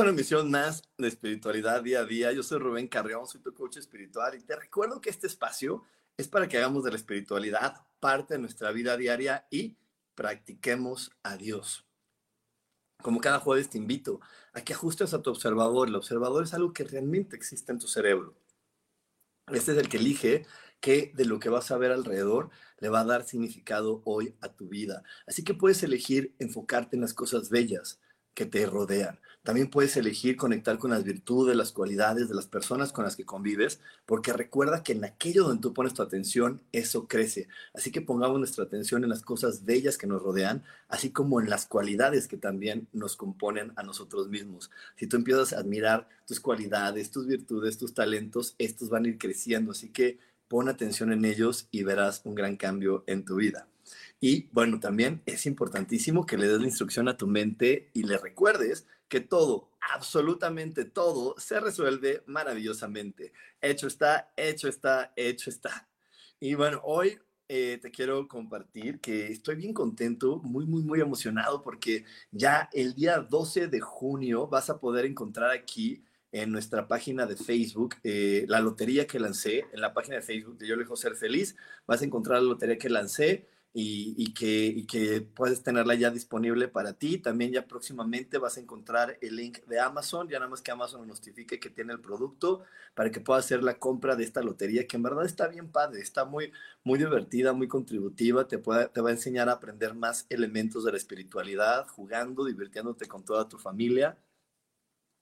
A 0.00 0.04
una 0.04 0.12
emisión 0.12 0.50
más 0.50 0.82
de 0.96 1.08
espiritualidad 1.08 1.82
día 1.82 2.00
a 2.00 2.04
día. 2.04 2.32
Yo 2.32 2.42
soy 2.42 2.58
Rubén 2.58 2.88
Carrión, 2.88 3.26
soy 3.26 3.42
tu 3.42 3.52
coach 3.52 3.76
espiritual 3.76 4.34
y 4.34 4.40
te 4.40 4.56
recuerdo 4.56 4.98
que 4.98 5.10
este 5.10 5.26
espacio 5.26 5.84
es 6.16 6.26
para 6.26 6.48
que 6.48 6.56
hagamos 6.56 6.84
de 6.84 6.90
la 6.90 6.96
espiritualidad 6.96 7.82
parte 7.98 8.34
de 8.34 8.40
nuestra 8.40 8.72
vida 8.72 8.96
diaria 8.96 9.46
y 9.50 9.76
practiquemos 10.14 11.10
a 11.22 11.36
Dios. 11.36 11.84
Como 13.02 13.20
cada 13.20 13.40
jueves 13.40 13.68
te 13.68 13.76
invito 13.76 14.20
a 14.54 14.62
que 14.62 14.72
ajustes 14.72 15.12
a 15.12 15.20
tu 15.20 15.28
observador. 15.28 15.88
El 15.88 15.96
observador 15.96 16.44
es 16.44 16.54
algo 16.54 16.72
que 16.72 16.84
realmente 16.84 17.36
existe 17.36 17.70
en 17.70 17.78
tu 17.78 17.86
cerebro. 17.86 18.34
Este 19.48 19.72
es 19.72 19.78
el 19.78 19.90
que 19.90 19.98
elige 19.98 20.46
qué 20.80 21.12
de 21.14 21.26
lo 21.26 21.38
que 21.40 21.50
vas 21.50 21.70
a 21.70 21.76
ver 21.76 21.92
alrededor 21.92 22.48
le 22.78 22.88
va 22.88 23.00
a 23.00 23.04
dar 23.04 23.24
significado 23.24 24.00
hoy 24.06 24.34
a 24.40 24.48
tu 24.48 24.66
vida. 24.66 25.02
Así 25.26 25.44
que 25.44 25.52
puedes 25.52 25.82
elegir 25.82 26.34
enfocarte 26.38 26.96
en 26.96 27.02
las 27.02 27.12
cosas 27.12 27.50
bellas 27.50 28.00
que 28.40 28.46
te 28.46 28.64
rodean. 28.64 29.18
También 29.42 29.68
puedes 29.68 29.98
elegir 29.98 30.38
conectar 30.38 30.78
con 30.78 30.92
las 30.92 31.04
virtudes, 31.04 31.54
las 31.54 31.72
cualidades 31.72 32.30
de 32.30 32.34
las 32.34 32.46
personas 32.46 32.90
con 32.90 33.04
las 33.04 33.14
que 33.14 33.26
convives, 33.26 33.80
porque 34.06 34.32
recuerda 34.32 34.82
que 34.82 34.92
en 34.92 35.04
aquello 35.04 35.44
donde 35.44 35.60
tú 35.60 35.74
pones 35.74 35.92
tu 35.92 36.00
atención, 36.00 36.62
eso 36.72 37.06
crece. 37.06 37.48
Así 37.74 37.90
que 37.90 38.00
pongamos 38.00 38.38
nuestra 38.38 38.64
atención 38.64 39.04
en 39.04 39.10
las 39.10 39.20
cosas 39.20 39.66
bellas 39.66 39.98
que 39.98 40.06
nos 40.06 40.22
rodean, 40.22 40.64
así 40.88 41.10
como 41.10 41.38
en 41.38 41.50
las 41.50 41.66
cualidades 41.66 42.28
que 42.28 42.38
también 42.38 42.88
nos 42.94 43.14
componen 43.14 43.74
a 43.76 43.82
nosotros 43.82 44.30
mismos. 44.30 44.70
Si 44.96 45.06
tú 45.06 45.18
empiezas 45.18 45.52
a 45.52 45.58
admirar 45.58 46.08
tus 46.26 46.40
cualidades, 46.40 47.10
tus 47.10 47.26
virtudes, 47.26 47.76
tus 47.76 47.92
talentos, 47.92 48.54
estos 48.56 48.88
van 48.88 49.04
a 49.04 49.08
ir 49.08 49.18
creciendo. 49.18 49.72
Así 49.72 49.90
que 49.90 50.18
pon 50.48 50.70
atención 50.70 51.12
en 51.12 51.26
ellos 51.26 51.68
y 51.70 51.82
verás 51.82 52.22
un 52.24 52.34
gran 52.34 52.56
cambio 52.56 53.04
en 53.06 53.22
tu 53.26 53.34
vida. 53.34 53.68
Y 54.20 54.48
bueno, 54.52 54.78
también 54.78 55.22
es 55.24 55.46
importantísimo 55.46 56.26
que 56.26 56.36
le 56.36 56.46
des 56.46 56.60
la 56.60 56.66
instrucción 56.66 57.08
a 57.08 57.16
tu 57.16 57.26
mente 57.26 57.90
y 57.94 58.02
le 58.02 58.18
recuerdes 58.18 58.86
que 59.08 59.20
todo, 59.20 59.70
absolutamente 59.80 60.84
todo, 60.84 61.34
se 61.38 61.58
resuelve 61.58 62.22
maravillosamente. 62.26 63.32
Hecho 63.60 63.86
está, 63.86 64.32
hecho 64.36 64.68
está, 64.68 65.12
hecho 65.16 65.48
está. 65.48 65.88
Y 66.38 66.54
bueno, 66.54 66.80
hoy 66.84 67.18
eh, 67.48 67.78
te 67.82 67.90
quiero 67.90 68.28
compartir 68.28 69.00
que 69.00 69.26
estoy 69.26 69.56
bien 69.56 69.74
contento, 69.74 70.38
muy, 70.44 70.66
muy, 70.66 70.82
muy 70.82 71.00
emocionado 71.00 71.62
porque 71.62 72.04
ya 72.30 72.68
el 72.72 72.94
día 72.94 73.18
12 73.18 73.68
de 73.68 73.80
junio 73.80 74.46
vas 74.46 74.70
a 74.70 74.78
poder 74.78 75.06
encontrar 75.06 75.50
aquí 75.50 76.04
en 76.30 76.52
nuestra 76.52 76.86
página 76.86 77.26
de 77.26 77.36
Facebook 77.36 77.96
eh, 78.04 78.44
la 78.48 78.60
lotería 78.60 79.06
que 79.06 79.18
lancé, 79.18 79.64
en 79.72 79.80
la 79.80 79.92
página 79.92 80.16
de 80.16 80.22
Facebook 80.22 80.58
de 80.58 80.68
Yo 80.68 80.76
Lejo 80.76 80.94
Ser 80.94 81.16
Feliz, 81.16 81.56
vas 81.86 82.02
a 82.02 82.04
encontrar 82.04 82.40
la 82.40 82.48
lotería 82.48 82.78
que 82.78 82.88
lancé 82.88 83.48
y, 83.72 84.34
que, 84.34 85.26
puedes 85.34 85.62
tenerla 85.62 85.94
ya 85.94 86.10
disponible 86.10 86.68
para 86.68 86.94
ti. 86.94 87.18
También 87.18 87.52
ya 87.52 87.66
próximamente 87.66 88.38
vas 88.38 88.56
a 88.56 88.60
encontrar 88.60 89.18
el 89.20 89.36
link 89.36 89.58
de 89.66 89.80
Amazon, 89.80 90.28
ya 90.28 90.38
nada 90.38 90.50
más 90.50 90.62
que 90.62 90.70
Amazon 90.70 91.06
notifique 91.06 91.60
que 91.60 91.70
tiene 91.70 91.92
el 91.92 92.00
producto 92.00 92.64
para 92.94 93.10
que 93.10 93.20
puedas 93.20 93.44
hacer 93.44 93.62
la 93.62 93.78
compra 93.78 94.16
de 94.16 94.24
esta 94.24 94.42
lotería, 94.42 94.86
que 94.86 94.96
en 94.96 95.02
verdad 95.04 95.24
está 95.24 95.48
bien 95.48 95.70
padre, 95.70 96.00
está 96.00 96.24
muy, 96.24 96.52
muy 96.84 96.98
divertida, 96.98 97.52
muy 97.52 97.68
contributiva, 97.68 98.48
te, 98.48 98.58
puede, 98.58 98.88
te 98.88 99.00
va 99.00 99.10
a 99.10 99.12
enseñar 99.12 99.48
a 99.48 99.52
aprender 99.52 99.94
más 99.94 100.26
elementos 100.30 100.84
de 100.84 100.92
la 100.92 100.98
espiritualidad, 100.98 101.86
jugando, 101.88 102.44
divirtiéndote 102.44 103.06
con 103.06 103.24
toda 103.24 103.48
tu 103.48 103.58
familia. 103.58 104.18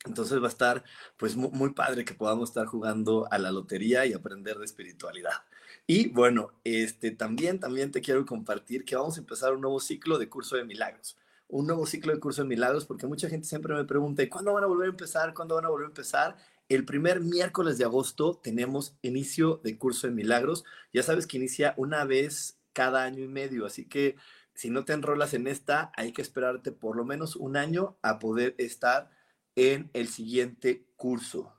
Entonces 0.04 0.41
va 0.41 0.47
a 0.47 0.48
estar 0.48 0.84
pues 1.16 1.36
muy, 1.36 1.72
padre 1.75 2.04
que 2.04 2.15
podamos 2.15 2.50
estar 2.50 2.66
jugando 2.66 3.28
a 3.30 3.38
la 3.38 3.50
lotería 3.50 4.06
y 4.06 4.12
aprender 4.12 4.59
de 4.59 4.65
espiritualidad. 4.65 5.32
Y 5.91 6.09
bueno, 6.09 6.53
este 6.65 7.12
también 7.12 7.60
también 7.60 7.91
te 7.91 8.03
quiero 8.03 8.26
compartir 8.26 8.84
que 8.84 8.94
vamos 8.94 9.16
a 9.16 9.21
empezar 9.21 9.54
un 9.54 9.62
nuevo 9.62 9.81
ciclo 9.81 10.19
de 10.19 10.28
curso 10.28 10.54
de 10.56 10.65
milagros. 10.65 11.16
Un 11.49 11.66
nuevo 11.66 11.87
ciclo 11.87 12.12
de 12.12 12.21
curso 12.21 12.43
de 12.43 12.49
milagros 12.49 12.84
porque 12.84 13.06
mucha 13.06 13.31
gente 13.31 13.49
siempre 13.49 13.75
me 13.75 13.87
pregunta, 13.87 14.22
¿y 14.22 14.28
cuándo 14.28 14.53
van 14.53 14.65
a 14.65 14.66
volver 14.66 14.88
a 14.88 14.91
empezar? 14.91 15.32
¿Cuándo 15.32 15.54
van 15.54 15.65
a 15.65 15.71
volver 15.71 15.87
a 15.87 15.88
empezar? 15.88 16.37
El 16.69 16.84
primer 16.84 17.22
miércoles 17.22 17.78
de 17.78 17.84
agosto 17.84 18.38
tenemos 18.43 18.98
inicio 19.00 19.62
de 19.65 19.78
curso 19.78 20.06
de 20.06 20.12
milagros. 20.12 20.62
Ya 20.93 21.03
sabes 21.03 21.27
que 21.27 21.38
inicia 21.38 21.72
una 21.78 22.04
vez 22.04 22.59
cada 22.75 23.04
año 23.04 23.25
y 23.25 23.28
medio, 23.28 23.65
así 23.65 23.87
que 23.87 24.16
si 24.53 24.69
no 24.69 24.84
te 24.84 24.93
enrolas 24.93 25.32
en 25.32 25.47
esta, 25.47 25.91
hay 25.97 26.12
que 26.12 26.21
esperarte 26.21 26.71
por 26.71 26.97
lo 26.97 27.06
menos 27.06 27.34
un 27.34 27.56
año 27.56 27.97
a 28.03 28.19
poder 28.19 28.54
estar 28.59 29.09
en 29.56 29.88
el 29.94 30.09
siguiente 30.09 30.84
curso. 30.97 31.54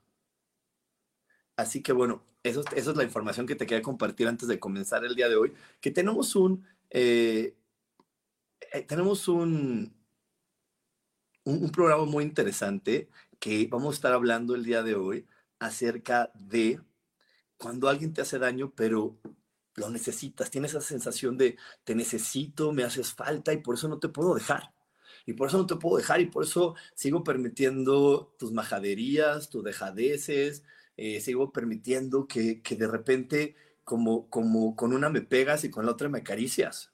Así 1.56 1.82
que 1.82 1.92
bueno, 1.92 2.22
eso, 2.42 2.62
es 2.74 2.86
la 2.86 3.04
información 3.04 3.46
que 3.46 3.56
te 3.56 3.66
quería 3.66 3.82
compartir 3.82 4.28
antes 4.28 4.48
de 4.48 4.58
comenzar 4.58 5.04
el 5.04 5.14
día 5.14 5.28
de 5.28 5.36
hoy, 5.36 5.52
que 5.80 5.90
tenemos 5.90 6.36
un, 6.36 6.66
eh, 6.90 7.54
eh, 8.72 8.82
tenemos 8.82 9.28
un, 9.28 9.94
un, 11.44 11.70
programa 11.72 12.04
muy 12.04 12.24
interesante 12.24 13.08
que 13.38 13.66
vamos 13.70 13.94
a 13.94 13.96
estar 13.96 14.12
hablando 14.12 14.54
el 14.54 14.64
día 14.64 14.82
de 14.82 14.94
hoy 14.94 15.26
acerca 15.58 16.30
de 16.34 16.80
cuando 17.56 17.88
alguien 17.88 18.12
te 18.14 18.22
hace 18.22 18.38
daño, 18.38 18.72
pero 18.74 19.18
lo 19.76 19.90
necesitas, 19.90 20.50
tienes 20.50 20.72
esa 20.72 20.80
sensación 20.80 21.36
de 21.36 21.56
te 21.84 21.94
necesito, 21.94 22.72
me 22.72 22.84
haces 22.84 23.12
falta 23.12 23.52
y 23.52 23.58
por 23.58 23.74
eso 23.76 23.88
no 23.88 23.98
te 23.98 24.08
puedo 24.08 24.34
dejar. 24.34 24.72
Y 25.26 25.34
por 25.34 25.48
eso 25.48 25.58
no 25.58 25.66
te 25.66 25.76
puedo 25.76 25.98
dejar 25.98 26.20
y 26.20 26.26
por 26.26 26.44
eso 26.44 26.74
sigo 26.94 27.22
permitiendo 27.22 28.34
tus 28.38 28.52
majaderías, 28.52 29.50
tus 29.50 29.62
dejadeces, 29.62 30.64
eh, 31.02 31.18
sigo 31.22 31.50
permitiendo 31.50 32.26
que, 32.26 32.60
de 32.62 32.86
repente 32.86 33.56
como, 33.84 34.28
como 34.28 34.76
con 34.76 34.92
una 34.92 35.08
me 35.08 35.22
pegas 35.22 35.64
y 35.64 35.70
con 35.70 35.86
la 35.86 35.92
otra 35.92 36.10
me 36.10 36.18
acaricias, 36.18 36.92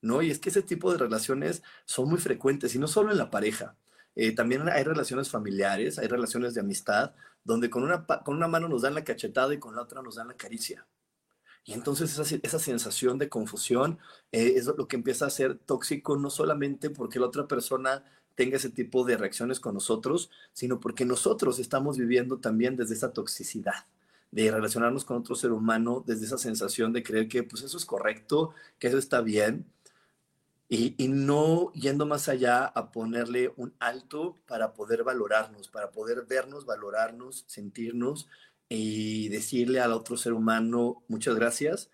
¿no? 0.00 0.22
Y 0.22 0.32
es 0.32 0.40
que 0.40 0.48
ese 0.48 0.62
tipo 0.62 0.90
de 0.90 0.98
relaciones 0.98 1.62
son 1.84 2.08
muy 2.08 2.18
frecuentes 2.18 2.74
y 2.74 2.80
no 2.80 2.88
solo 2.88 3.12
en 3.12 3.18
la 3.18 3.30
pareja. 3.30 3.76
Eh, 4.16 4.32
también 4.34 4.68
hay 4.68 4.82
relaciones 4.82 5.30
familiares, 5.30 6.00
hay 6.00 6.08
relaciones 6.08 6.54
de 6.54 6.62
amistad, 6.62 7.14
donde 7.44 7.70
con 7.70 7.84
una, 7.84 8.04
con 8.24 8.34
una 8.34 8.48
mano 8.48 8.68
nos 8.68 8.82
dan 8.82 8.96
la 8.96 9.04
cachetada 9.04 9.54
y 9.54 9.60
con 9.60 9.76
la 9.76 9.82
otra 9.82 10.02
nos 10.02 10.16
dan 10.16 10.26
la 10.26 10.36
caricia. 10.36 10.88
Y 11.64 11.74
entonces 11.74 12.18
esa, 12.18 12.36
esa 12.42 12.58
sensación 12.58 13.18
de 13.18 13.28
confusión 13.28 14.00
eh, 14.32 14.54
es 14.56 14.66
lo 14.66 14.88
que 14.88 14.96
empieza 14.96 15.26
a 15.26 15.30
ser 15.30 15.58
tóxico, 15.58 16.16
no 16.16 16.28
solamente 16.28 16.90
porque 16.90 17.20
la 17.20 17.26
otra 17.26 17.46
persona 17.46 18.02
tenga 18.34 18.56
ese 18.56 18.70
tipo 18.70 19.04
de 19.04 19.16
reacciones 19.16 19.60
con 19.60 19.74
nosotros, 19.74 20.30
sino 20.52 20.80
porque 20.80 21.04
nosotros 21.04 21.58
estamos 21.58 21.98
viviendo 21.98 22.38
también 22.38 22.76
desde 22.76 22.94
esa 22.94 23.12
toxicidad 23.12 23.86
de 24.30 24.50
relacionarnos 24.50 25.04
con 25.04 25.18
otro 25.18 25.36
ser 25.36 25.52
humano 25.52 26.02
desde 26.04 26.26
esa 26.26 26.38
sensación 26.38 26.92
de 26.92 27.04
creer 27.04 27.28
que 27.28 27.44
pues 27.44 27.62
eso 27.62 27.76
es 27.76 27.84
correcto, 27.84 28.52
que 28.78 28.88
eso 28.88 28.98
está 28.98 29.20
bien, 29.20 29.66
y, 30.68 30.94
y, 30.98 31.08
no 31.08 31.70
yendo 31.74 32.06
más 32.06 32.28
allá 32.28 32.64
a 32.64 32.90
ponerle 32.90 33.52
un 33.56 33.74
alto 33.78 34.38
para 34.46 34.72
poder 34.72 35.04
valorarnos, 35.04 35.68
para 35.68 35.92
poder 35.92 36.24
vernos, 36.26 36.64
valorarnos, 36.64 37.44
sentirnos 37.46 38.28
y 38.68 39.28
decirle 39.28 39.80
al 39.80 39.92
otro 39.92 40.16
ser 40.16 40.32
humano, 40.32 41.04
muchas 41.06 41.36
gracias, 41.36 41.90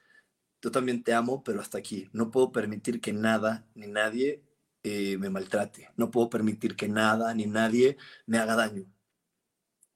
yo 0.62 0.70
también 0.70 1.02
te 1.02 1.14
amo, 1.14 1.42
pero 1.42 1.60
hasta 1.60 1.78
aquí. 1.78 2.08
No 2.12 2.30
puedo 2.30 2.52
permitir 2.52 3.00
que 3.00 3.12
nada 3.12 3.66
ni 3.74 3.86
nadie 3.86 4.42
eh, 4.82 5.16
me 5.18 5.30
maltrate. 5.30 5.90
No 5.96 6.10
puedo 6.10 6.30
permitir 6.30 6.76
que 6.76 6.88
nada 6.88 7.34
ni 7.34 7.46
nadie 7.46 7.96
me 8.26 8.38
haga 8.38 8.56
daño. 8.56 8.84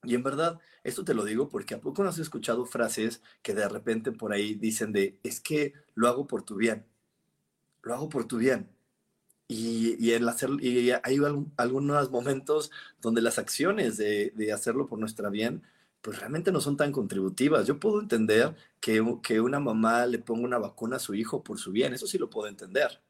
Y 0.03 0.15
en 0.15 0.23
verdad, 0.23 0.59
esto 0.83 1.03
te 1.03 1.13
lo 1.13 1.25
digo 1.25 1.49
porque 1.49 1.73
a 1.75 1.81
poco 1.81 2.03
no 2.03 2.09
has 2.09 2.19
escuchado 2.19 2.65
frases 2.65 3.21
que 3.41 3.55
de 3.55 3.67
repente 3.67 4.11
por 4.11 4.33
ahí 4.33 4.55
dicen 4.55 4.91
de, 4.91 5.19
es 5.23 5.39
que 5.41 5.73
lo 5.95 6.07
hago 6.07 6.27
por 6.27 6.43
tu 6.43 6.55
bien. 6.55 6.85
Lo 7.83 7.93
hago 7.93 8.09
por 8.09 8.27
tu 8.27 8.37
bien. 8.37 8.69
Y, 9.47 9.95
y, 10.03 10.13
el 10.13 10.27
hacer, 10.27 10.49
y 10.61 10.91
hay 10.91 11.19
algunos 11.57 12.11
momentos 12.11 12.71
donde 13.01 13.21
las 13.21 13.37
acciones 13.39 13.97
de, 13.97 14.33
de 14.35 14.51
hacerlo 14.53 14.87
por 14.87 14.99
nuestra 14.99 15.29
bien 15.29 15.63
pues 16.05 16.19
realmente 16.19 16.51
no 16.51 16.61
son 16.61 16.77
tan 16.77 16.91
contributivas. 16.91 17.65
Yo 17.65 17.79
puedo 17.79 17.99
entender 17.99 18.55
que, 18.79 19.03
que 19.23 19.41
una 19.41 19.59
mamá 19.59 20.05
le 20.05 20.19
ponga 20.19 20.45
una 20.45 20.59
vacuna 20.59 20.97
a 20.97 20.99
su 20.99 21.15
hijo 21.15 21.43
por 21.43 21.57
su 21.57 21.71
bien, 21.71 21.93
eso 21.93 22.05
sí 22.05 22.19
lo 22.19 22.29
puedo 22.29 22.47
entender. 22.47 23.01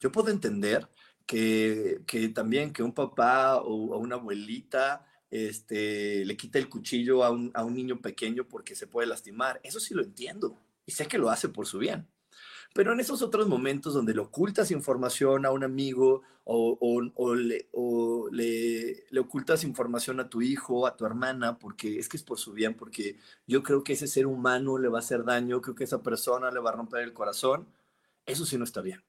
Yo 0.00 0.10
puedo 0.10 0.30
entender 0.30 0.88
que, 1.26 2.32
también 2.34 2.72
que 2.72 2.82
un 2.82 2.92
papá 2.92 3.58
o, 3.58 3.98
una 3.98 4.16
abuelita 4.16 5.06
este, 5.30 6.24
le 6.24 6.36
quita 6.36 6.58
el 6.58 6.68
cuchillo 6.68 7.22
a 7.22 7.30
un, 7.30 7.74
niño 7.74 8.00
pequeño 8.00 8.48
porque 8.48 8.74
se 8.74 8.86
puede 8.86 9.06
lastimar. 9.06 9.60
Eso 9.62 9.78
sí 9.78 9.94
lo 9.94 10.02
entiendo 10.02 10.58
y 10.86 10.92
sé 10.92 11.06
que 11.06 11.18
lo 11.18 11.30
hace 11.30 11.48
por 11.48 11.66
su 11.66 11.78
bien. 11.78 12.08
Pero 12.74 12.92
en 12.92 13.00
esos 13.00 13.20
otros 13.22 13.48
momentos 13.48 13.94
donde 13.94 14.14
le 14.14 14.20
ocultas 14.20 14.70
información 14.70 15.44
a 15.44 15.50
un 15.50 15.64
amigo 15.64 16.22
o, 16.44 17.00
le, 17.34 17.68
le, 19.10 19.20
ocultas 19.20 19.64
información 19.64 20.18
a 20.20 20.28
tu 20.28 20.42
hijo, 20.42 20.86
a 20.86 20.96
tu 20.96 21.04
hermana, 21.04 21.58
porque 21.58 21.98
es 21.98 22.08
que 22.08 22.16
es 22.16 22.22
por 22.22 22.38
su 22.38 22.52
bien, 22.52 22.74
porque 22.74 23.18
yo 23.46 23.62
creo 23.62 23.84
que 23.84 23.92
ese 23.92 24.06
ser 24.06 24.26
humano 24.26 24.78
le 24.78 24.88
va 24.88 24.98
a 24.98 25.00
hacer 25.00 25.24
daño, 25.24 25.60
creo 25.60 25.74
que 25.74 25.84
esa 25.84 26.02
persona 26.02 26.50
le 26.50 26.60
va 26.60 26.70
a 26.70 26.74
romper 26.74 27.02
el 27.02 27.12
corazón, 27.12 27.68
eso 28.26 28.46
sí 28.46 28.56
no 28.58 28.64
está 28.64 28.80
bien. 28.80 29.02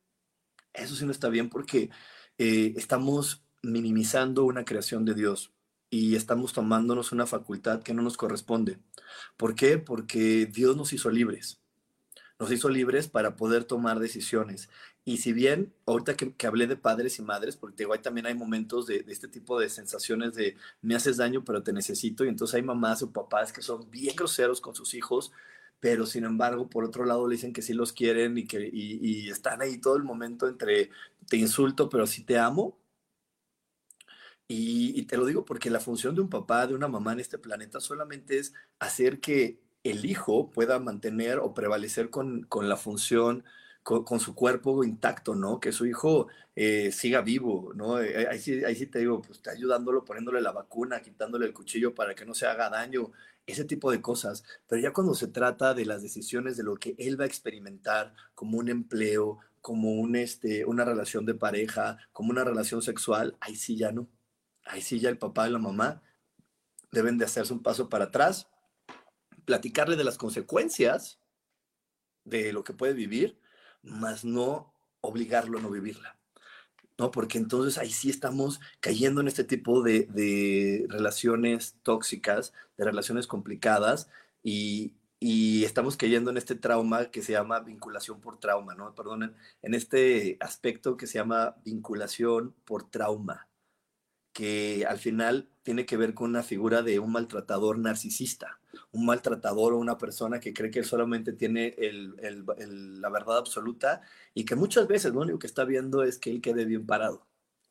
Eso 0.74 0.96
sí 0.96 1.06
no 1.06 1.12
está 1.12 1.30
bien 1.30 1.50
porque 1.50 1.90
eh, 2.38 2.74
estamos 2.78 3.44
minimizando 3.62 4.46
una 4.46 4.66
creación 4.66 5.06
de 5.06 5.14
Dios 5.14 5.52
y 5.90 6.16
estamos 6.16 6.54
tomándonos 6.54 7.12
una 7.12 7.28
facultad 7.28 7.84
que 7.84 7.94
no 7.94 8.02
nos 8.02 8.18
corresponde. 8.18 8.80
¿Por 9.38 9.56
qué? 9.56 9.78
Porque 9.78 10.46
Dios 10.46 10.78
nos 10.78 10.94
hizo 10.94 11.10
libres 11.10 11.62
nos 12.42 12.52
hizo 12.52 12.70
libres 12.70 13.08
para 13.08 13.36
poder 13.36 13.66
tomar 13.66 14.00
decisiones. 14.00 14.68
Y 15.06 15.18
si 15.18 15.32
bien, 15.32 15.76
ahorita 15.86 16.16
que, 16.16 16.48
hablé 16.48 16.66
de 16.66 16.76
padres 16.76 17.20
y 17.20 17.22
madres, 17.22 17.56
porque 17.56 17.84
igual 17.84 18.02
también 18.02 18.26
hay 18.26 18.34
momentos 18.34 18.88
de, 18.88 19.06
este 19.08 19.28
tipo 19.28 19.60
de 19.60 19.70
sensaciones 19.70 20.34
de 20.34 20.58
me 20.82 20.96
haces 20.96 21.18
daño, 21.18 21.46
pero 21.46 21.62
te 21.62 21.72
necesito, 21.72 22.26
y 22.26 22.30
entonces 22.30 22.56
hay 22.56 22.64
mamás 22.64 23.04
o 23.04 23.12
papás 23.12 23.54
que 23.54 23.62
son 23.62 23.90
bien 23.92 24.16
groseros 24.16 24.60
con 24.60 24.74
sus 24.74 24.96
hijos, 24.96 25.32
pero 25.81 26.06
sin 26.06 26.25
embargo, 26.25 26.69
por 26.69 26.86
otro 26.86 27.06
lado, 27.06 27.28
le 27.28 27.36
dicen 27.36 27.54
que 27.54 27.63
sí 27.63 27.74
los 27.74 27.92
quieren 27.92 28.38
y 28.38 28.45
que 28.48 28.69
y, 28.72 29.30
están 29.30 29.62
ahí 29.62 29.80
todo 29.80 29.98
el 29.98 30.04
momento 30.04 30.48
entre 30.48 30.92
te 31.28 31.38
insulto, 31.38 31.89
pero 31.89 32.07
sí 32.07 32.24
te 32.24 32.38
amo. 32.39 32.78
Y, 34.48 35.04
te 35.04 35.18
lo 35.18 35.25
digo 35.25 35.45
porque 35.45 35.69
la 35.69 35.80
función 35.80 36.13
de 36.13 36.22
un 36.22 36.30
papá, 36.30 36.68
de 36.68 36.75
una 36.75 36.88
mamá 36.88 37.13
en 37.13 37.22
este 37.22 37.38
planeta 37.39 37.80
solamente 37.80 38.38
es 38.38 38.54
hacer 38.80 39.19
que 39.22 39.60
el 39.83 40.06
hijo 40.06 40.51
pueda 40.51 40.78
mantener 40.80 41.39
o 41.39 41.54
prevalecer 41.54 42.10
con, 42.10 42.48
la 42.62 42.77
función, 42.77 43.44
con, 43.84 44.19
su 44.19 44.36
cuerpo 44.36 44.84
intacto, 44.84 45.36
¿no? 45.36 45.60
Que 45.60 45.72
su 45.72 45.86
hijo 45.86 46.27
eh, 46.56 46.92
siga 46.92 47.22
vivo, 47.22 47.72
¿no? 47.75 48.01
Eh, 48.01 48.27
ahí, 48.27 48.39
sí, 48.39 48.63
ahí 48.66 48.75
sí 48.75 48.88
te 48.88 49.00
digo, 49.00 49.22
pues 49.22 49.38
está 49.38 49.51
ayudándolo, 49.51 50.04
poniéndole 50.06 50.42
la 50.42 50.51
vacuna, 50.51 51.01
quitándole 51.01 51.45
el 51.45 51.54
cuchillo 51.54 51.95
para 51.95 52.13
que 52.13 52.25
no 52.25 52.34
se 52.34 52.45
haga 52.45 52.69
daño, 52.69 53.12
ese 53.48 53.66
tipo 53.66 53.92
de 53.92 54.02
cosas. 54.02 54.44
Pero 54.68 54.82
ya 54.82 54.94
cuando 54.94 55.14
se 55.14 55.28
trata 55.28 55.74
de 55.74 55.86
las 55.86 56.02
decisiones 56.02 56.58
de 56.58 56.64
lo 56.64 56.76
que 56.76 56.96
él 56.98 57.20
va 57.20 57.26
a 57.26 57.28
experimentar 57.28 58.14
como 58.36 58.58
un 58.58 58.70
empleo, 58.70 59.40
como 59.62 59.92
un, 59.92 60.16
este, 60.16 60.66
una 60.66 60.86
relación 60.86 61.26
de 61.26 61.36
pareja, 61.36 61.98
como 62.12 62.32
una 62.32 62.44
relación 62.44 62.82
sexual, 62.82 63.38
ahí 63.40 63.56
sí 63.56 63.78
ya 63.78 63.92
no. 63.92 64.08
Ahí 64.66 64.82
sí 64.82 65.00
ya 65.00 65.10
el 65.10 65.18
papá 65.18 65.48
y 65.48 65.52
la 65.52 65.60
mamá 65.60 66.02
deben 66.92 67.18
de 67.18 67.26
hacerse 67.26 67.54
un 67.54 67.64
paso 67.64 67.90
para 67.90 68.06
atrás 68.06 68.48
platicarle 69.46 69.96
de 69.96 70.04
las 70.04 70.18
consecuencias 70.18 71.20
de 72.24 72.54
lo 72.54 72.64
que 72.64 72.74
puede 72.74 72.94
vivir, 72.94 73.40
más 73.82 74.24
no 74.24 74.74
obligarlo 75.02 75.58
a 75.58 75.62
no 75.62 75.70
vivirla. 75.70 76.21
¿No? 77.01 77.09
Porque 77.09 77.39
entonces 77.39 77.80
ahí 77.80 77.89
sí 77.89 78.12
estamos 78.12 78.59
cayendo 78.80 79.21
en 79.21 79.27
este 79.27 79.44
tipo 79.44 79.81
de, 79.81 80.86
relaciones 80.88 81.75
tóxicas, 81.81 82.53
de 82.77 82.86
relaciones 82.86 83.25
complicadas 83.25 84.07
y, 84.44 84.94
y, 85.19 85.63
estamos 85.65 85.98
cayendo 85.98 86.30
en 86.30 86.38
este 86.38 86.53
trauma 86.53 87.09
que 87.09 87.24
se 87.24 87.31
llama 87.31 87.62
vinculación 87.62 88.21
por 88.21 88.39
trauma, 88.39 88.75
¿no? 88.75 88.94
Perdonen, 88.94 89.36
en 89.63 89.74
este 89.74 90.38
aspecto 90.42 90.95
que 90.95 91.07
se 91.07 91.15
llama 91.18 91.56
vinculación 91.65 92.53
por 92.65 92.88
trauma, 92.92 93.48
que 94.31 94.86
al 94.88 95.00
final 95.00 95.50
tiene 95.63 95.88
que 95.88 95.98
ver 95.98 96.13
con 96.13 96.30
una 96.30 96.44
figura 96.44 96.83
de 96.83 97.00
un 97.00 97.12
maltratador 97.12 97.80
narcisista, 97.80 98.61
un 98.92 99.06
maltratador 99.06 99.74
o 99.74 99.78
una 99.78 99.98
persona 99.98 100.40
que 100.40 100.54
cree 100.54 100.72
que 100.72 100.84
solamente 100.84 101.34
tiene 101.34 101.76
la 101.80 103.10
verdad 103.10 103.38
absoluta 103.38 104.02
y 104.34 104.46
que 104.46 104.56
muchas 104.56 104.88
veces 104.88 105.14
lo 105.14 105.22
único 105.22 105.40
que 105.40 105.48
está 105.48 105.64
viendo 105.66 106.04
es 106.04 106.18
que 106.18 106.32
él 106.32 106.42
quede 106.42 106.66
bien 106.66 106.86
parado, 106.86 107.26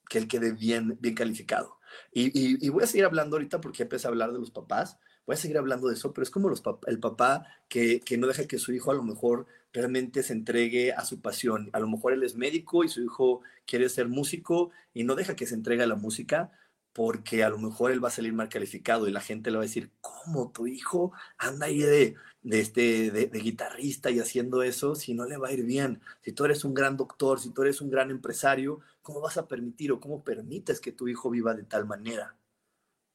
que 0.08 0.18
él 0.18 0.28
quede 0.28 0.52
bien, 0.52 0.98
bien 1.00 1.14
calificado. 1.14 1.78
Y, 2.12 2.68
voy 2.68 2.84
a 2.84 2.86
seguir 2.86 3.04
hablando 3.04 3.36
ahorita 3.36 3.60
porque 3.60 3.82
empecé 3.82 4.06
a 4.06 4.10
hablar 4.10 4.32
de 4.32 4.38
los 4.38 4.50
papás, 4.50 4.98
voy 5.26 5.34
a 5.34 5.36
seguir 5.36 5.58
hablando 5.58 5.88
de 5.88 5.94
eso, 5.94 6.12
pero 6.12 6.22
es 6.22 6.30
como 6.30 6.48
los 6.48 6.62
el 6.86 7.00
papá 7.00 7.46
que, 7.68 8.00
que 8.00 8.16
no 8.16 8.26
deja 8.26 8.46
que 8.46 8.58
su 8.58 8.72
hijo 8.72 8.90
a 8.90 8.94
lo 8.94 9.02
mejor 9.02 9.46
realmente 9.72 10.22
se 10.22 10.32
entregue 10.32 10.92
a 10.92 11.04
su 11.04 11.20
pasión. 11.20 11.70
A 11.72 11.80
lo 11.80 11.88
mejor 11.88 12.12
él 12.12 12.22
es 12.22 12.36
médico 12.36 12.84
y 12.84 12.88
su 12.88 13.02
hijo 13.02 13.42
quiere 13.66 13.88
ser 13.88 14.08
músico 14.08 14.70
y 14.94 15.04
no 15.04 15.14
deja 15.14 15.36
que 15.36 15.46
se 15.46 15.54
entregue 15.54 15.82
a 15.82 15.86
la 15.86 15.94
música 15.96 16.52
porque 16.92 17.44
a 17.44 17.50
lo 17.50 17.58
mejor 17.58 17.92
él 17.92 18.02
va 18.02 18.08
a 18.08 18.12
salir 18.12 18.32
mal 18.32 18.48
calificado 18.48 19.06
y 19.06 19.12
la 19.12 19.20
gente 19.20 19.50
le 19.50 19.56
va 19.56 19.62
a 19.62 19.66
decir, 19.66 19.90
¿cómo 20.00 20.50
tu 20.50 20.66
hijo 20.66 21.12
anda 21.38 21.66
ahí 21.66 21.80
de, 21.80 22.16
este, 22.42 23.10
de, 23.10 23.26
guitarrista 23.40 24.10
y 24.10 24.18
haciendo 24.18 24.62
eso 24.62 24.94
si 24.94 25.14
no 25.14 25.24
le 25.24 25.36
va 25.36 25.48
a 25.48 25.52
ir 25.52 25.64
bien? 25.64 26.00
Si 26.22 26.32
tú 26.32 26.44
eres 26.44 26.64
un 26.64 26.74
gran 26.74 26.96
doctor, 26.96 27.40
si 27.40 27.50
tú 27.50 27.62
eres 27.62 27.80
un 27.80 27.90
gran 27.90 28.10
empresario, 28.10 28.80
¿cómo 29.02 29.20
vas 29.20 29.36
a 29.36 29.46
permitir 29.46 29.92
o 29.92 30.00
cómo 30.00 30.24
permites 30.24 30.80
que 30.80 30.92
tu 30.92 31.08
hijo 31.08 31.30
viva 31.30 31.54
de 31.54 31.64
tal 31.64 31.86
manera? 31.86 32.36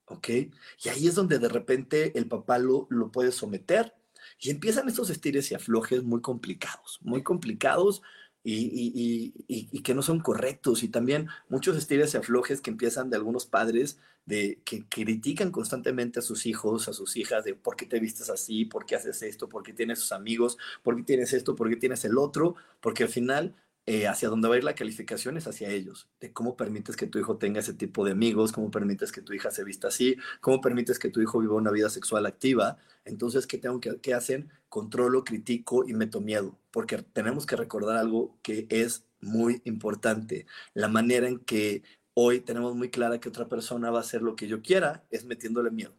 ¿Ok? 0.06 0.30
Y 0.30 0.89
ahí 0.89 1.07
es 1.07 1.16
donde 1.16 1.39
de 1.39 1.50
repente 1.50 2.18
el 2.18 2.27
papá 2.27 2.60
lo, 2.60 2.88
lo 2.89 3.12
puede 3.12 3.31
someter 3.31 3.94
y 4.39 4.50
empiezan 4.50 4.88
estos 4.88 5.10
estires 5.10 5.51
y 5.51 5.56
aflojes 5.56 6.04
muy 6.04 6.22
complicados, 6.22 7.00
muy 7.01 7.24
complicados 7.24 8.01
y, 8.45 9.81
que 9.81 9.94
no 9.94 10.01
son 10.01 10.19
correctos. 10.19 10.83
Y 10.83 10.88
también 10.88 11.27
muchos 11.50 11.75
estilos 11.77 12.13
y 12.13 12.18
aflojes 12.18 12.62
que 12.62 12.69
empiezan 12.69 13.09
de 13.09 13.18
algunos 13.18 13.45
padres 13.45 13.97
de, 14.25 14.59
que 14.65 14.86
critican 14.88 15.51
constantemente 15.51 16.19
a 16.19 16.21
sus 16.21 16.45
hijos, 16.45 16.88
a 16.88 16.94
sus 16.94 17.18
hijas, 17.18 17.44
de 17.44 17.56
por 17.56 17.75
qué 17.75 17.86
te 17.86 18.00
vistes 18.00 18.30
así, 18.30 18.65
por 18.65 18.86
qué 18.86 18.95
haces 18.95 19.21
esto, 19.24 19.50
por 19.50 19.63
qué 19.63 19.74
tienes 19.74 20.00
sus 20.00 20.12
amigos, 20.12 20.57
por 20.83 20.95
qué 20.95 21.03
tienes 21.03 21.33
esto, 21.33 21.56
por 21.56 21.69
qué 21.69 21.75
tienes 21.75 22.06
el 22.06 22.18
otro, 22.18 22.56
porque 22.81 23.03
al 23.03 23.09
final 23.09 23.56
eh, 23.88 24.08
hacia 24.08 24.30
dónde 24.30 24.48
va 24.48 24.56
a 24.56 24.58
ir 24.58 24.64
la 24.64 24.76
calificación 24.76 25.38
es 25.38 25.48
hacia 25.48 25.70
ellos, 25.70 26.10
de 26.20 26.34
cómo 26.34 26.58
permites 26.58 26.96
que 26.96 27.08
tu 27.08 27.20
hijo 27.20 27.38
tenga 27.38 27.60
ese 27.60 27.74
tipo 27.74 28.04
de 28.04 28.14
amigos, 28.14 28.52
cómo 28.52 28.72
permites 28.72 29.12
que 29.12 29.22
tu 29.22 29.34
hija 29.34 29.52
se 29.52 29.64
vista 29.64 29.90
así, 29.90 30.18
cómo 30.42 30.60
permites 30.62 30.98
que 30.98 31.10
tu 31.10 31.22
hijo 31.22 31.40
viva 31.40 31.56
una 31.56 31.72
vida 31.72 31.90
sexual 31.90 32.26
activa. 32.26 32.78
Entonces, 33.06 33.46
¿qué 33.46 33.58
tengo 33.60 33.80
que 33.80 34.00
qué 34.02 34.14
hacen? 34.14 34.50
Controlo, 34.70 35.24
critico 35.24 35.88
y 35.88 35.94
meto 35.94 36.20
miedo, 36.22 36.58
porque 36.72 36.98
tenemos 36.98 37.46
que 37.46 37.56
recordar 37.56 37.98
algo 37.98 38.38
que 38.42 38.68
es 38.70 39.06
muy 39.22 39.62
importante. 39.65 40.48
La 40.74 40.88
manera 40.88 41.27
en 41.27 41.39
que 41.39 41.84
hoy 42.15 42.42
tenemos 42.42 42.75
muy 42.75 42.89
clara 42.89 43.20
que 43.20 43.30
otra 43.30 43.48
persona 43.48 43.92
va 43.92 44.00
a 44.00 44.01
hacer 44.01 44.22
lo 44.22 44.36
que 44.36 44.48
yo 44.48 44.62
quiera 44.62 45.06
es 45.12 45.25
metiéndole 45.25 45.72
miedo. 45.72 45.96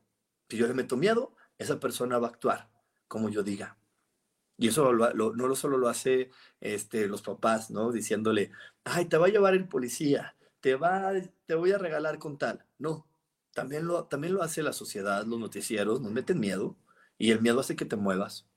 Si 0.49 0.57
yo 0.57 0.67
le 0.67 0.75
meto 0.75 0.97
miedo, 0.97 1.35
esa 1.59 1.81
persona 1.81 2.19
va 2.19 2.29
a 2.29 2.31
actuar 2.31 2.71
como 3.09 3.29
yo 3.29 3.43
diga. 3.43 3.77
Y 4.59 4.69
eso 4.69 4.93
no 4.93 5.55
solo 5.55 5.79
lo 5.79 5.89
hace 5.89 6.31
este, 6.61 7.09
los 7.09 7.23
papás, 7.23 7.71
¿no? 7.71 7.93
Diciéndole, 7.93 8.53
ay, 8.85 9.07
te 9.07 9.19
va 9.19 9.27
a 9.27 9.29
llevar 9.31 9.55
el 9.55 9.69
policía, 9.69 10.37
te, 10.61 10.77
va, 10.77 11.13
te 11.47 11.55
voy 11.55 11.73
a 11.73 11.79
regalar 11.79 12.19
con 12.19 12.39
tal. 12.39 12.65
No, 12.79 13.07
también 13.53 13.87
lo, 13.87 14.05
también 14.07 14.35
lo 14.35 14.43
hace 14.43 14.63
la 14.63 14.73
sociedad, 14.73 15.25
los 15.27 15.39
noticieros, 15.41 16.01
nos 16.01 16.13
meten 16.13 16.41
miedo 16.41 16.77
y 17.19 17.31
el 17.33 17.41
miedo 17.43 17.61
hace 17.61 17.77
que 17.77 17.85
te 17.85 17.97
muevas. 17.97 18.49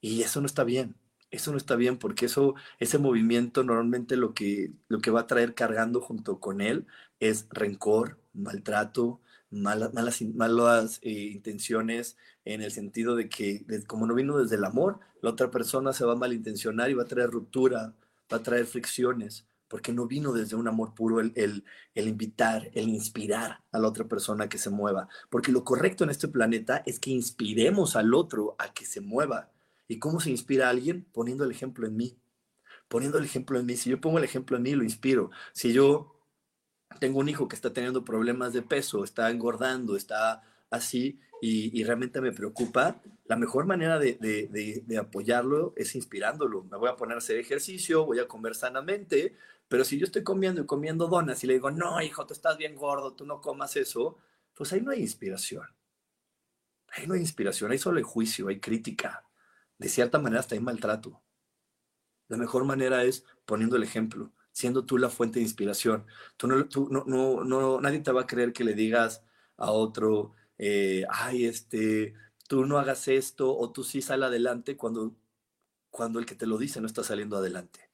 Y 0.00 0.22
eso 0.22 0.40
no 0.40 0.46
está 0.46 0.64
bien. 0.64 0.96
Eso 1.30 1.50
no 1.50 1.58
está 1.58 1.76
bien 1.76 1.98
porque 1.98 2.26
eso, 2.26 2.54
ese 2.78 2.98
movimiento 2.98 3.64
normalmente 3.64 4.16
lo 4.16 4.32
que, 4.34 4.72
lo 4.88 5.00
que 5.00 5.10
va 5.10 5.22
a 5.22 5.26
traer 5.26 5.54
cargando 5.54 6.00
junto 6.00 6.40
con 6.40 6.60
él 6.60 6.86
es 7.20 7.48
rencor, 7.50 8.20
maltrato, 8.32 9.20
malas, 9.56 9.92
malas, 9.94 10.22
malas 10.22 10.98
eh, 11.02 11.32
intenciones 11.34 12.16
en 12.44 12.62
el 12.62 12.70
sentido 12.70 13.16
de 13.16 13.28
que 13.28 13.64
como 13.86 14.06
no 14.06 14.14
vino 14.14 14.38
desde 14.38 14.56
el 14.56 14.64
amor, 14.64 15.00
la 15.20 15.30
otra 15.30 15.50
persona 15.50 15.92
se 15.92 16.04
va 16.04 16.12
a 16.12 16.16
malintencionar 16.16 16.90
y 16.90 16.94
va 16.94 17.02
a 17.02 17.06
traer 17.06 17.30
ruptura, 17.30 17.94
va 18.32 18.36
a 18.38 18.42
traer 18.42 18.66
fricciones, 18.66 19.46
porque 19.68 19.92
no 19.92 20.06
vino 20.06 20.32
desde 20.32 20.56
un 20.56 20.68
amor 20.68 20.94
puro 20.94 21.20
el, 21.20 21.32
el, 21.34 22.08
invitar, 22.08 22.70
el 22.74 22.88
inspirar 22.88 23.62
a 23.72 23.78
la 23.78 23.88
otra 23.88 24.06
persona 24.06 24.48
que 24.48 24.58
se 24.58 24.70
mueva, 24.70 25.08
porque 25.28 25.52
lo 25.52 25.64
correcto 25.64 26.04
en 26.04 26.10
este 26.10 26.28
planeta 26.28 26.82
es 26.86 27.00
que 27.00 27.10
inspiremos 27.10 27.96
al 27.96 28.14
otro 28.14 28.54
a 28.58 28.72
que 28.72 28.86
se 28.86 29.00
mueva. 29.00 29.50
¿Y 29.88 29.98
cómo 29.98 30.20
se 30.20 30.30
inspira 30.30 30.66
a 30.66 30.70
alguien? 30.70 31.06
Poniendo 31.12 31.44
el 31.44 31.50
ejemplo 31.50 31.86
en 31.86 31.96
mí. 31.96 32.18
Poniendo 32.88 33.18
el 33.18 33.24
ejemplo 33.24 33.58
en 33.58 33.66
mí. 33.66 33.76
Si 33.76 33.90
yo 33.90 34.00
pongo 34.00 34.18
el 34.18 34.24
ejemplo 34.24 34.56
en 34.56 34.64
mí, 34.64 34.72
lo 34.72 34.82
inspiro. 34.82 35.30
Si 35.52 35.72
yo 35.72 36.15
tengo 36.98 37.20
un 37.20 37.28
hijo 37.28 37.48
que 37.48 37.56
está 37.56 37.72
teniendo 37.72 38.04
problemas 38.04 38.52
de 38.52 38.62
peso, 38.62 39.04
está 39.04 39.30
engordando, 39.30 39.96
está 39.96 40.42
así 40.70 41.20
y, 41.40 41.84
realmente 41.84 42.20
me 42.20 42.32
preocupa, 42.32 43.00
la 43.26 43.36
mejor 43.36 43.66
manera 43.66 43.98
de, 43.98 44.98
apoyarlo 44.98 45.74
es 45.76 45.94
inspirándolo. 45.94 46.64
Me 46.64 46.76
voy 46.76 46.88
a 46.88 46.96
poner 46.96 47.16
a 47.16 47.18
hacer 47.18 47.36
ejercicio, 47.36 48.06
voy 48.06 48.18
a 48.20 48.28
comer 48.28 48.54
sanamente, 48.54 49.36
pero 49.68 49.84
si 49.84 49.98
yo 49.98 50.06
estoy 50.06 50.22
comiendo 50.22 50.62
y 50.62 50.66
comiendo 50.66 51.08
donas 51.08 51.42
y 51.44 51.46
le 51.46 51.54
digo, 51.54 51.70
no, 51.70 52.00
hijo, 52.00 52.26
tú 52.26 52.32
estás 52.32 52.56
bien 52.56 52.74
gordo, 52.74 53.14
tú 53.14 53.26
no 53.26 53.40
comas 53.40 53.76
eso, 53.76 54.18
pues 54.54 54.72
ahí 54.72 54.80
no 54.80 54.92
hay 54.92 55.00
inspiración. 55.00 55.66
ahí 56.88 57.06
no 57.06 57.14
hay 57.14 57.20
inspiración, 57.20 57.70
hay 57.72 57.78
solo 57.78 57.98
hay 57.98 58.04
juicio, 58.04 58.48
hay 58.48 58.60
crítica. 58.60 59.24
De 59.78 59.88
cierta 59.88 60.18
manera 60.18 60.40
hasta 60.40 60.54
hay 60.54 60.60
maltrato. 60.60 61.20
La 62.28 62.36
mejor 62.36 62.64
manera 62.64 63.04
es 63.04 63.24
poniendo 63.44 63.76
el 63.76 63.82
ejemplo, 63.82 64.32
siendo 64.56 64.86
tú 64.86 64.96
la 64.96 65.10
fuente 65.10 65.38
de 65.38 65.44
inspiración. 65.44 66.06
Tú 66.38 66.46
no, 66.48 66.66
tú 66.66 66.88
no, 66.90 67.04
no, 67.44 67.80
nadie 67.80 68.00
te 68.00 68.10
va 68.12 68.22
a 68.22 68.26
creer 68.26 68.54
que 68.54 68.64
le 68.64 68.74
digas 68.74 69.22
a 69.58 69.70
otro, 69.70 70.34
eh, 70.58 71.04
ay, 71.10 71.44
este, 71.44 72.14
tú 72.48 72.64
no 72.64 72.78
hagas 72.78 73.08
esto 73.08 73.54
o 73.54 73.70
tú 73.70 73.84
sí 73.84 74.00
sal 74.00 74.22
adelante 74.22 74.76
cuando, 74.76 75.14
cuando 75.90 76.18
el 76.20 76.26
que 76.26 76.34
te 76.36 76.46
lo 76.46 76.58
dice 76.58 76.80
no 76.80 76.86
está 76.86 77.04
saliendo 77.04 77.36
adelante. 77.36 77.90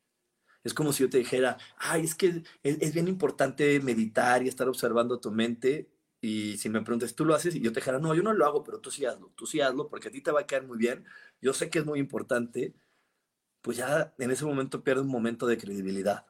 Es 0.64 0.74
como 0.74 0.92
si 0.92 1.02
yo 1.02 1.10
te 1.10 1.18
dijera, 1.18 1.58
ay, 1.78 2.04
es 2.04 2.14
que 2.14 2.44
es, 2.62 2.94
bien 2.94 3.08
importante 3.08 3.80
meditar 3.80 4.44
y 4.44 4.48
estar 4.48 4.68
observando 4.68 5.18
tu 5.20 5.32
mente. 5.32 5.90
Y 6.20 6.58
si 6.58 6.68
me 6.68 6.82
preguntas, 6.82 7.14
¿tú 7.16 7.24
lo 7.24 7.34
haces? 7.34 7.56
Y 7.56 7.60
yo 7.60 7.72
te 7.72 7.80
dijera, 7.80 7.98
no, 7.98 8.14
yo 8.14 8.22
no 8.22 8.32
lo 8.32 8.46
hago, 8.46 8.62
pero 8.64 8.80
tú 8.80 8.90
sí 8.92 9.04
hazlo, 9.04 9.32
tú 9.34 9.46
sí 9.46 9.60
hazlo, 9.60 9.88
porque 9.88 10.08
a 10.08 10.12
ti 10.12 10.20
te 10.22 10.30
va 10.30 10.42
a 10.42 10.46
caer 10.46 10.64
muy 10.64 10.78
bien. 10.78 11.04
Yo 11.40 11.52
sé 11.54 11.70
que 11.70 11.80
es 11.80 11.86
muy 11.86 11.98
importante. 11.98 12.74
Pues 13.62 13.76
ya 13.78 14.14
en 14.18 14.30
ese 14.30 14.44
momento 14.44 14.84
pierde 14.84 15.02
un 15.02 15.08
momento 15.08 15.46
de 15.46 15.58
credibilidad. 15.58 16.26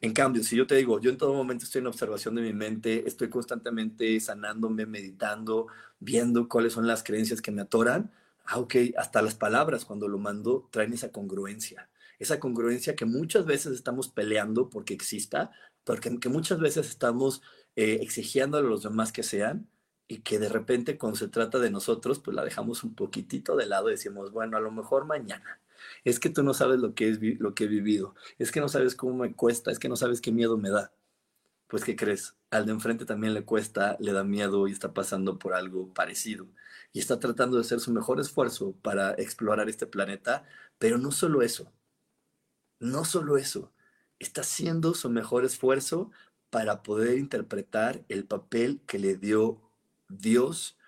En 0.00 0.12
cambio, 0.12 0.42
si 0.42 0.56
yo 0.56 0.66
te 0.66 0.74
digo, 0.76 1.00
yo 1.00 1.10
en 1.10 1.16
todo 1.16 1.34
momento 1.34 1.64
estoy 1.64 1.80
en 1.80 1.86
observación 1.86 2.34
de 2.34 2.42
mi 2.42 2.52
mente, 2.52 3.08
estoy 3.08 3.30
constantemente 3.30 4.18
sanándome, 4.20 4.86
meditando, 4.86 5.68
viendo 5.98 6.48
cuáles 6.48 6.74
son 6.74 6.86
las 6.86 7.02
creencias 7.02 7.40
que 7.40 7.50
me 7.50 7.62
atoran, 7.62 8.12
ah, 8.44 8.64
hasta 8.98 9.22
las 9.22 9.34
palabras 9.34 9.84
cuando 9.84 10.08
lo 10.08 10.18
mando 10.18 10.68
traen 10.70 10.92
esa 10.92 11.10
congruencia 11.10 11.88
esa 12.18 12.40
congruencia 12.40 12.96
que 12.96 13.04
muchas 13.04 13.44
veces 13.46 13.72
estamos 13.72 14.08
peleando 14.08 14.70
porque 14.70 14.94
exista, 14.94 15.50
porque 15.84 16.18
que 16.18 16.28
muchas 16.28 16.60
veces 16.60 16.88
estamos 16.88 17.42
eh, 17.76 17.98
exigiendo 18.00 18.58
a 18.58 18.62
los 18.62 18.82
demás 18.82 19.12
que 19.12 19.22
sean 19.22 19.68
y 20.08 20.18
que 20.20 20.38
de 20.38 20.48
repente 20.48 20.98
cuando 20.98 21.18
se 21.18 21.28
trata 21.28 21.58
de 21.58 21.70
nosotros, 21.70 22.20
pues 22.20 22.34
la 22.34 22.44
dejamos 22.44 22.84
un 22.84 22.94
poquitito 22.94 23.56
de 23.56 23.66
lado 23.66 23.88
y 23.88 23.92
decimos, 23.92 24.32
bueno, 24.32 24.56
a 24.56 24.60
lo 24.60 24.70
mejor 24.70 25.04
mañana. 25.04 25.60
Es 26.04 26.20
que 26.20 26.30
tú 26.30 26.42
no 26.42 26.54
sabes 26.54 26.80
lo 26.80 26.94
que, 26.94 27.08
es, 27.08 27.20
lo 27.40 27.54
que 27.54 27.64
he 27.64 27.68
vivido, 27.68 28.14
es 28.38 28.52
que 28.52 28.60
no 28.60 28.68
sabes 28.68 28.94
cómo 28.94 29.14
me 29.14 29.34
cuesta, 29.34 29.70
es 29.70 29.78
que 29.78 29.88
no 29.88 29.96
sabes 29.96 30.20
qué 30.20 30.32
miedo 30.32 30.56
me 30.58 30.70
da. 30.70 30.92
Pues, 31.68 31.84
¿qué 31.84 31.96
crees? 31.96 32.36
Al 32.50 32.66
de 32.66 32.72
enfrente 32.72 33.04
también 33.04 33.34
le 33.34 33.44
cuesta, 33.44 33.96
le 34.00 34.12
da 34.12 34.24
miedo 34.24 34.68
y 34.68 34.72
está 34.72 34.94
pasando 34.94 35.38
por 35.38 35.54
algo 35.54 35.92
parecido. 35.92 36.46
Y 36.92 37.00
está 37.00 37.18
tratando 37.18 37.56
de 37.56 37.62
hacer 37.62 37.80
su 37.80 37.92
mejor 37.92 38.20
esfuerzo 38.20 38.74
para 38.82 39.12
explorar 39.14 39.68
este 39.68 39.86
planeta, 39.86 40.44
pero 40.78 40.98
no 40.98 41.10
solo 41.10 41.42
eso, 41.42 41.72
no 42.78 43.04
solo 43.04 43.36
eso, 43.36 43.72
está 44.18 44.42
haciendo 44.42 44.94
su 44.94 45.10
mejor 45.10 45.44
esfuerzo 45.44 46.10
para 46.50 46.82
poder 46.82 47.18
interpretar 47.18 48.04
el 48.08 48.24
papel 48.24 48.80
que 48.86 48.98
le 48.98 49.16
dio 49.16 49.60
Dios, 50.08 50.78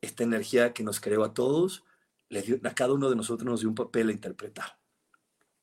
esta 0.00 0.22
energía 0.22 0.72
que 0.72 0.84
nos 0.84 1.00
creó 1.00 1.24
a 1.24 1.34
todos, 1.34 1.84
le 2.28 2.42
dio, 2.42 2.60
a 2.64 2.74
cada 2.74 2.92
uno 2.92 3.08
de 3.10 3.16
nosotros 3.16 3.46
nos 3.46 3.60
dio 3.60 3.68
un 3.68 3.74
papel 3.74 4.08
a 4.08 4.12
interpretar. 4.12 4.78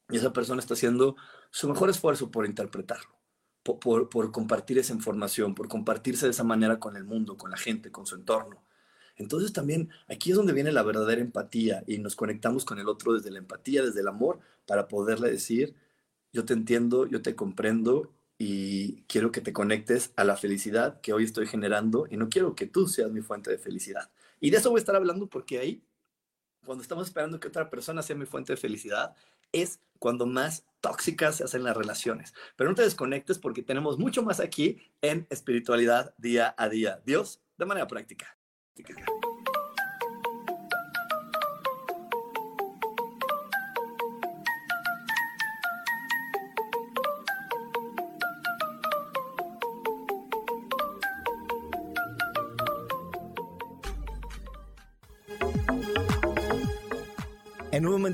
Y 0.10 0.18
esa 0.18 0.34
persona 0.34 0.60
está 0.60 0.74
haciendo 0.74 1.16
su 1.52 1.68
mejor 1.68 1.90
esfuerzo 1.90 2.30
por 2.32 2.46
interpretarlo, 2.46 3.16
por, 3.64 4.10
por, 4.10 4.32
compartir 4.32 4.78
esa 4.78 4.94
información, 4.94 5.56
por 5.56 5.68
compartirse 5.68 6.26
de 6.26 6.32
esa 6.32 6.44
manera 6.44 6.80
con 6.80 6.96
el 6.96 7.04
mundo, 7.04 7.38
con 7.38 7.50
la 7.50 7.58
gente, 7.58 7.92
con 7.92 8.06
su 8.06 8.16
entorno. 8.16 8.64
Entonces 9.18 9.54
también 9.54 9.90
aquí 10.08 10.32
es 10.32 10.38
donde 10.38 10.54
viene 10.54 10.72
la 10.72 10.84
verdadera 10.84 11.22
empatía 11.22 11.84
y 11.88 11.98
nos 12.00 12.16
conectamos 12.16 12.66
con 12.66 12.80
el 12.80 12.90
otro 12.90 13.14
desde 13.14 13.32
la 13.32 13.40
empatía, 13.40 13.84
desde 13.84 14.02
el 14.02 14.08
amor, 14.08 14.40
para 14.68 14.88
poderle 14.88 15.32
decir, 15.32 15.76
yo 16.34 16.46
te 16.46 16.54
entiendo, 16.54 17.08
yo 17.08 17.22
te 17.22 17.36
comprendo 17.36 18.12
y 18.38 19.04
quiero 19.04 19.32
que 19.32 19.42
te 19.42 19.54
conectes 19.54 20.12
a 20.18 20.26
la 20.26 20.36
felicidad 20.36 21.00
que 21.00 21.14
hoy 21.14 21.24
estoy 21.24 21.48
generando 21.48 22.08
y 22.10 22.18
no 22.18 22.28
quiero 22.28 22.56
que 22.56 22.68
tú 22.68 22.88
seas 22.88 23.12
mi 23.12 23.22
fuente 23.22 23.50
de 23.50 23.58
felicidad. 23.58 24.12
Y 24.42 24.50
de 24.50 24.58
eso 24.58 24.70
voy 24.70 24.80
a 24.80 24.82
estar 24.82 24.96
hablando 24.96 25.28
porque 25.28 25.60
ahí, 25.60 25.82
cuando 26.66 26.82
estamos 26.82 27.08
esperando 27.08 27.40
que 27.40 27.48
otra 27.48 27.70
persona 27.70 28.02
sea 28.02 28.16
mi 28.16 28.26
fuente 28.26 28.54
de 28.54 28.58
felicidad, 28.58 29.16
es 29.52 29.80
cuando 30.00 30.26
más 30.26 30.66
tóxicas 30.82 31.38
se 31.38 31.44
hacen 31.44 31.64
las 31.64 31.78
relaciones. 31.78 32.34
Pero 32.56 32.70
no 32.70 32.76
te 32.76 32.84
desconectes 32.84 33.40
porque 33.40 33.64
tenemos 33.64 33.98
mucho 33.98 34.24
más 34.24 34.40
aquí 34.40 34.82
en 35.02 35.28
espiritualidad 35.30 36.14
día 36.18 36.54
a 36.58 36.70
día. 36.70 37.02
Dios, 37.06 37.42
de 37.58 37.66
manera 37.66 37.88
práctica. 37.88 38.38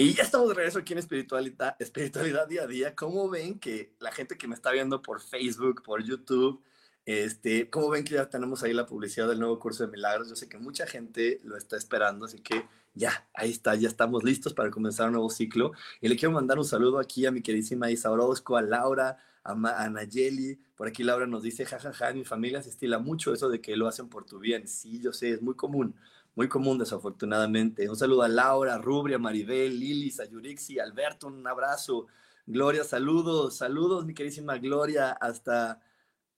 Y 0.00 0.14
ya 0.14 0.22
estamos 0.22 0.46
de 0.46 0.54
regreso 0.54 0.78
aquí 0.78 0.92
en 0.92 1.00
espiritualidad, 1.00 1.74
espiritualidad 1.80 2.46
día 2.46 2.62
a 2.62 2.66
día. 2.68 2.94
¿Cómo 2.94 3.28
ven 3.28 3.58
que 3.58 3.96
la 3.98 4.12
gente 4.12 4.38
que 4.38 4.46
me 4.46 4.54
está 4.54 4.70
viendo 4.70 5.02
por 5.02 5.20
Facebook, 5.20 5.82
por 5.82 6.04
YouTube, 6.04 6.62
este, 7.04 7.68
cómo 7.68 7.90
ven 7.90 8.04
que 8.04 8.14
ya 8.14 8.30
tenemos 8.30 8.62
ahí 8.62 8.72
la 8.72 8.86
publicidad 8.86 9.26
del 9.26 9.40
nuevo 9.40 9.58
curso 9.58 9.84
de 9.84 9.90
milagros? 9.90 10.28
Yo 10.28 10.36
sé 10.36 10.48
que 10.48 10.56
mucha 10.56 10.86
gente 10.86 11.40
lo 11.42 11.56
está 11.56 11.76
esperando, 11.76 12.26
así 12.26 12.38
que 12.38 12.64
ya, 12.94 13.28
ahí 13.34 13.50
está, 13.50 13.74
ya 13.74 13.88
estamos 13.88 14.22
listos 14.22 14.54
para 14.54 14.70
comenzar 14.70 15.08
un 15.08 15.14
nuevo 15.14 15.30
ciclo. 15.30 15.72
Y 16.00 16.06
le 16.06 16.14
quiero 16.14 16.32
mandar 16.32 16.58
un 16.58 16.64
saludo 16.64 17.00
aquí 17.00 17.26
a 17.26 17.32
mi 17.32 17.42
queridísima 17.42 17.90
Isa 17.90 18.08
Orozco, 18.12 18.56
a 18.56 18.62
Laura, 18.62 19.18
a, 19.42 19.50
a 19.50 19.90
Nayeli. 19.90 20.60
Por 20.76 20.86
aquí 20.86 21.02
Laura 21.02 21.26
nos 21.26 21.42
dice, 21.42 21.66
jajaja, 21.66 21.92
ja, 21.92 22.06
ja, 22.06 22.12
mi 22.12 22.24
familia 22.24 22.62
se 22.62 22.70
estila 22.70 23.00
mucho 23.00 23.34
eso 23.34 23.48
de 23.48 23.60
que 23.60 23.76
lo 23.76 23.88
hacen 23.88 24.08
por 24.08 24.24
tu 24.24 24.38
bien. 24.38 24.68
Sí, 24.68 25.00
yo 25.00 25.12
sé, 25.12 25.32
es 25.32 25.42
muy 25.42 25.56
común 25.56 25.96
muy 26.38 26.48
común 26.48 26.78
desafortunadamente. 26.78 27.90
Un 27.90 27.96
saludo 27.96 28.22
a 28.22 28.28
Laura, 28.28 28.78
Rubria, 28.78 29.18
Maribel, 29.18 29.76
Lili, 29.76 30.08
Sayurixi, 30.08 30.78
Alberto, 30.78 31.26
un 31.26 31.44
abrazo. 31.44 32.06
Gloria, 32.46 32.84
saludos, 32.84 33.56
saludos, 33.56 34.06
mi 34.06 34.14
queridísima 34.14 34.56
Gloria, 34.56 35.10
hasta, 35.20 35.80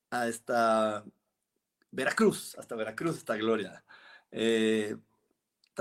hasta 0.08 1.04
Veracruz, 1.90 2.56
hasta 2.58 2.74
Veracruz 2.76 3.18
está 3.18 3.36
Gloria. 3.36 3.84
Eh, 4.30 4.96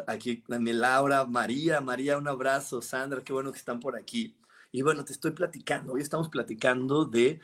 aquí 0.05 0.43
también 0.45 0.81
Laura, 0.81 1.25
María, 1.25 1.79
María, 1.79 2.17
un 2.17 2.27
abrazo, 2.27 2.81
Sandra, 2.81 3.23
qué 3.23 3.31
bueno 3.31 3.53
que 3.53 3.59
están 3.59 3.79
por 3.79 3.95
aquí. 3.95 4.35
Y 4.73 4.81
bueno, 4.81 5.05
te 5.05 5.13
estoy 5.13 5.31
platicando, 5.31 5.93
hoy 5.93 6.01
estamos 6.01 6.27
platicando 6.27 7.05
de 7.05 7.39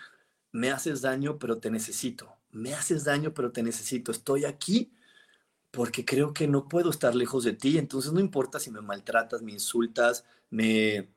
me 0.51 0.71
haces 0.71 1.03
daño, 1.03 1.39
pero 1.39 1.57
te 1.57 1.71
necesito. 1.71 2.35
Me 2.51 2.73
haces 2.73 3.05
daño, 3.05 3.33
pero 3.33 3.53
te 3.53 3.63
necesito. 3.63 4.11
Estoy 4.11 4.43
aquí 4.43 4.91
porque 5.75 6.05
creo 6.05 6.33
que 6.33 6.47
no 6.47 6.69
puedo 6.69 6.89
estar 6.89 7.13
lejos 7.15 7.43
de 7.43 7.51
ti, 7.51 7.77
entonces 7.77 8.13
no 8.13 8.21
importa 8.21 8.61
si 8.61 8.71
me 8.71 8.79
maltratas, 8.79 9.41
me 9.41 9.51
insultas, 9.51 10.23
me, 10.49 11.09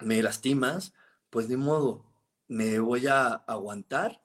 me 0.00 0.20
lastimas, 0.22 0.92
pues 1.30 1.48
ni 1.48 1.56
modo, 1.56 2.04
me 2.48 2.80
voy 2.80 3.06
a 3.06 3.28
aguantar 3.28 4.24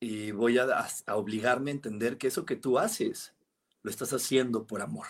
y 0.00 0.32
voy 0.32 0.58
a, 0.58 0.66
a, 1.06 1.16
obligarme 1.16 1.70
a 1.70 1.74
entender 1.74 2.18
que 2.18 2.26
eso 2.26 2.44
que 2.44 2.56
tú 2.56 2.76
haces 2.76 3.34
lo 3.84 3.90
estás 3.90 4.12
haciendo 4.12 4.66
por 4.66 4.82
amor. 4.82 5.06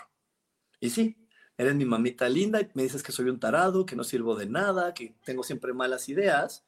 Y 0.81 0.91
sí, 0.91 1.17
eres 1.57 1.75
mi 1.75 1.87
mamita 1.87 2.29
linda 2.29 2.61
y 2.61 2.69
me 2.75 2.83
dices 2.83 3.03
que 3.03 3.13
soy 3.13 3.31
un 3.31 3.41
tarado, 3.41 3.87
que 3.87 3.97
no 3.97 4.05
sirvo 4.05 4.37
de 4.37 4.47
nada, 4.47 4.93
que 4.93 5.15
tengo 5.25 5.43
siempre 5.43 5.73
malas 5.73 6.11
ideas. 6.11 6.67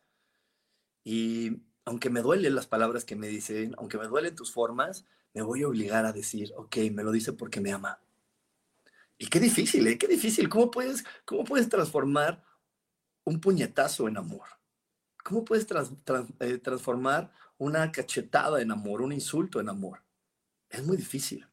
Y 1.04 1.60
aunque 1.84 2.08
me 2.08 2.22
duelen 2.22 2.54
las 2.54 2.66
palabras 2.66 3.04
que 3.04 3.16
me 3.16 3.28
dicen, 3.28 3.74
aunque 3.76 3.98
me 3.98 4.06
duelen 4.06 4.34
tus 4.34 4.52
formas, 4.52 5.04
me 5.34 5.42
voy 5.42 5.62
a 5.62 5.68
obligar 5.68 6.04
a 6.06 6.12
decir, 6.12 6.52
ok, 6.56 6.76
me 6.92 7.02
lo 7.02 7.12
dice 7.12 7.32
porque 7.32 7.60
me 7.60 7.72
ama. 7.72 8.00
Y 9.18 9.26
qué 9.26 9.38
difícil, 9.38 9.86
¿eh? 9.86 9.98
Qué 9.98 10.08
difícil. 10.08 10.48
¿Cómo 10.48 10.70
puedes, 10.70 11.04
cómo 11.24 11.44
puedes 11.44 11.68
transformar 11.68 12.42
un 13.24 13.40
puñetazo 13.40 14.08
en 14.08 14.16
amor? 14.16 14.46
¿Cómo 15.22 15.44
puedes 15.44 15.66
eh, 16.40 16.58
transformar 16.58 17.30
una 17.58 17.92
cachetada 17.92 18.62
en 18.62 18.70
amor, 18.70 19.02
un 19.02 19.12
insulto 19.12 19.60
en 19.60 19.68
amor? 19.68 20.02
Es 20.70 20.84
muy 20.84 20.96
difícil. 20.96 21.46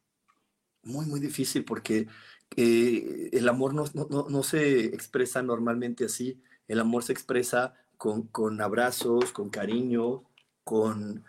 Muy, 0.82 1.04
muy 1.04 1.20
difícil 1.20 1.64
porque 1.64 2.08
eh, 2.56 3.28
el 3.32 3.48
amor 3.48 3.74
no, 3.74 3.84
no, 3.92 4.28
no, 4.28 4.42
se 4.42 4.86
expresa 4.86 5.42
normalmente 5.42 6.06
así. 6.06 6.40
El 6.66 6.80
amor 6.80 7.02
se 7.02 7.12
expresa 7.12 7.74
con, 7.98 8.28
con 8.28 8.60
abrazos, 8.62 9.30
con 9.32 9.50
cariño, 9.50 10.24
con, 10.64 11.24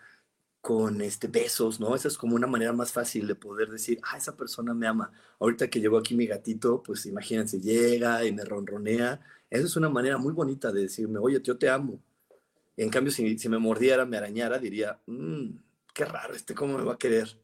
con 0.60 1.00
este, 1.00 1.28
besos, 1.28 1.80
¿no? 1.80 1.94
Esa 1.94 2.08
es 2.08 2.18
como 2.18 2.34
una 2.36 2.46
manera 2.46 2.72
más 2.72 2.92
fácil 2.92 3.26
de 3.26 3.34
poder 3.34 3.70
decir, 3.70 3.98
ah, 4.02 4.18
esa 4.18 4.36
persona 4.36 4.74
me 4.74 4.86
ama. 4.86 5.10
Ahorita 5.38 5.68
que 5.68 5.80
llegó 5.80 5.98
aquí 5.98 6.14
mi 6.14 6.26
gatito, 6.26 6.82
pues 6.82 7.06
imagínense, 7.06 7.60
llega 7.60 8.24
y 8.24 8.32
me 8.32 8.44
ronronea. 8.44 9.20
Esa 9.48 9.64
es 9.66 9.76
una 9.76 9.88
manera 9.88 10.18
muy 10.18 10.32
bonita 10.32 10.70
de 10.72 10.82
decirme, 10.82 11.18
oye, 11.18 11.40
yo 11.42 11.56
te 11.58 11.68
amo. 11.68 12.00
en 12.76 12.90
cambio, 12.90 13.12
si, 13.12 13.48
me 13.48 13.58
mordiera, 13.58 14.06
me 14.06 14.16
arañara, 14.18 14.58
diría, 14.58 15.00
mmm, 15.06 15.50
qué 15.94 16.04
raro, 16.04 16.34
este 16.34 16.54
cómo 16.54 16.78
me 16.78 16.84
va 16.84 16.94
a 16.94 16.98
querer, 16.98 17.38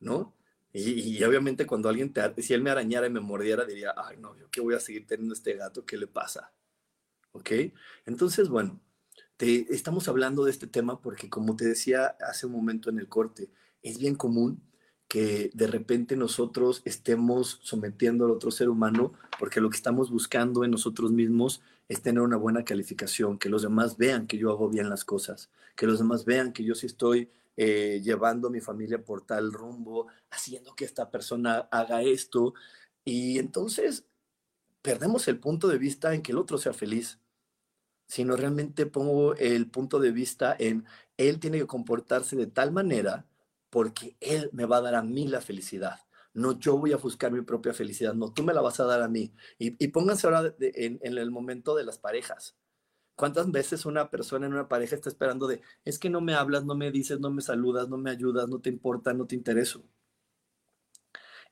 ¿no? 0.00 0.34
Y, 0.72 1.18
y, 1.18 1.24
obviamente 1.24 1.66
cuando 1.66 1.88
alguien 1.88 2.12
te, 2.12 2.42
si 2.42 2.54
él 2.54 2.62
me 2.62 2.70
arañara 2.70 3.06
y 3.06 3.10
me 3.10 3.20
mordiera, 3.20 3.64
diría, 3.64 3.94
ay, 3.96 4.16
no, 4.18 4.36
yo 4.38 4.48
qué 4.50 4.60
voy 4.60 4.74
a 4.74 4.80
seguir 4.80 5.06
teniendo 5.06 5.34
este 5.34 5.54
gato, 5.54 5.84
¿qué 5.86 5.96
le 5.98 6.06
pasa? 6.06 6.52
¿Ok? 7.32 7.50
Entonces, 8.06 8.48
bueno, 8.48 8.80
estamos 9.42 10.08
hablando 10.08 10.44
de 10.44 10.50
este 10.50 10.66
tema 10.66 11.00
porque, 11.00 11.28
como 11.28 11.56
te 11.56 11.64
decía 11.64 12.16
hace 12.28 12.46
un 12.46 12.52
momento 12.52 12.90
en 12.90 12.98
el 12.98 13.08
corte, 13.08 13.50
es 13.82 13.98
bien 13.98 14.14
común 14.14 14.62
que 15.08 15.50
de 15.52 15.66
repente 15.66 16.16
nosotros 16.16 16.80
estemos 16.84 17.58
sometiendo 17.62 18.24
al 18.24 18.30
otro 18.30 18.50
ser 18.50 18.68
humano 18.68 19.12
porque 19.38 19.60
lo 19.60 19.68
que 19.68 19.76
estamos 19.76 20.10
buscando 20.10 20.64
en 20.64 20.70
nosotros 20.70 21.12
mismos 21.12 21.60
es 21.88 22.00
tener 22.00 22.22
una 22.22 22.36
buena 22.36 22.64
calificación, 22.64 23.38
que 23.38 23.48
los 23.48 23.62
demás 23.62 23.96
vean 23.98 24.26
que 24.26 24.38
yo 24.38 24.50
hago 24.50 24.70
bien 24.70 24.88
las 24.88 25.04
cosas, 25.04 25.50
que 25.76 25.86
los 25.86 25.98
demás 25.98 26.24
vean 26.24 26.52
que 26.52 26.64
yo 26.64 26.74
sí 26.74 26.86
estoy 26.86 27.28
eh, 27.56 28.00
llevando 28.02 28.48
a 28.48 28.50
mi 28.50 28.60
familia 28.60 29.04
por 29.04 29.26
tal 29.26 29.52
rumbo, 29.52 30.06
haciendo 30.30 30.74
que 30.74 30.86
esta 30.86 31.10
persona 31.10 31.68
haga 31.70 32.02
esto. 32.02 32.54
Y 33.04 33.38
entonces 33.38 34.04
perdemos 34.80 35.28
el 35.28 35.38
punto 35.38 35.68
de 35.68 35.78
vista 35.78 36.14
en 36.14 36.22
que 36.22 36.32
el 36.32 36.38
otro 36.38 36.56
sea 36.56 36.72
feliz 36.72 37.18
sino 38.12 38.36
realmente 38.36 38.84
pongo 38.84 39.34
el 39.36 39.70
punto 39.70 39.98
de 39.98 40.12
vista 40.12 40.54
en 40.58 40.84
él 41.16 41.40
tiene 41.40 41.56
que 41.56 41.66
comportarse 41.66 42.36
de 42.36 42.46
tal 42.46 42.70
manera 42.70 43.26
porque 43.70 44.18
él 44.20 44.50
me 44.52 44.66
va 44.66 44.76
a 44.76 44.80
dar 44.82 44.96
a 44.96 45.02
mí 45.02 45.28
la 45.28 45.40
felicidad. 45.40 45.98
No 46.34 46.58
yo 46.58 46.76
voy 46.76 46.92
a 46.92 46.98
buscar 46.98 47.32
mi 47.32 47.40
propia 47.40 47.72
felicidad, 47.72 48.12
no, 48.12 48.30
tú 48.30 48.42
me 48.42 48.52
la 48.52 48.60
vas 48.60 48.80
a 48.80 48.84
dar 48.84 49.00
a 49.00 49.08
mí. 49.08 49.32
Y, 49.58 49.88
pónganse 49.88 50.26
ahora 50.26 50.54
en, 50.60 51.00
el 51.02 51.30
momento 51.30 51.74
de 51.74 51.84
las 51.84 51.96
parejas. 51.96 52.54
¿Cuántas 53.14 53.50
veces 53.50 53.86
una 53.86 54.10
persona 54.10 54.44
en 54.44 54.52
una 54.52 54.68
pareja 54.68 54.94
está 54.94 55.08
esperando 55.08 55.46
de, 55.46 55.62
es 55.86 55.98
que 55.98 56.10
no 56.10 56.20
me 56.20 56.34
hablas, 56.34 56.66
no 56.66 56.74
me 56.74 56.90
dices, 56.90 57.18
no 57.18 57.30
me 57.30 57.40
saludas, 57.40 57.88
no 57.88 57.96
me 57.96 58.10
ayudas, 58.10 58.46
no 58.46 58.60
te 58.60 58.68
importa, 58.68 59.14
no 59.14 59.26
te 59.26 59.36
intereso? 59.36 59.82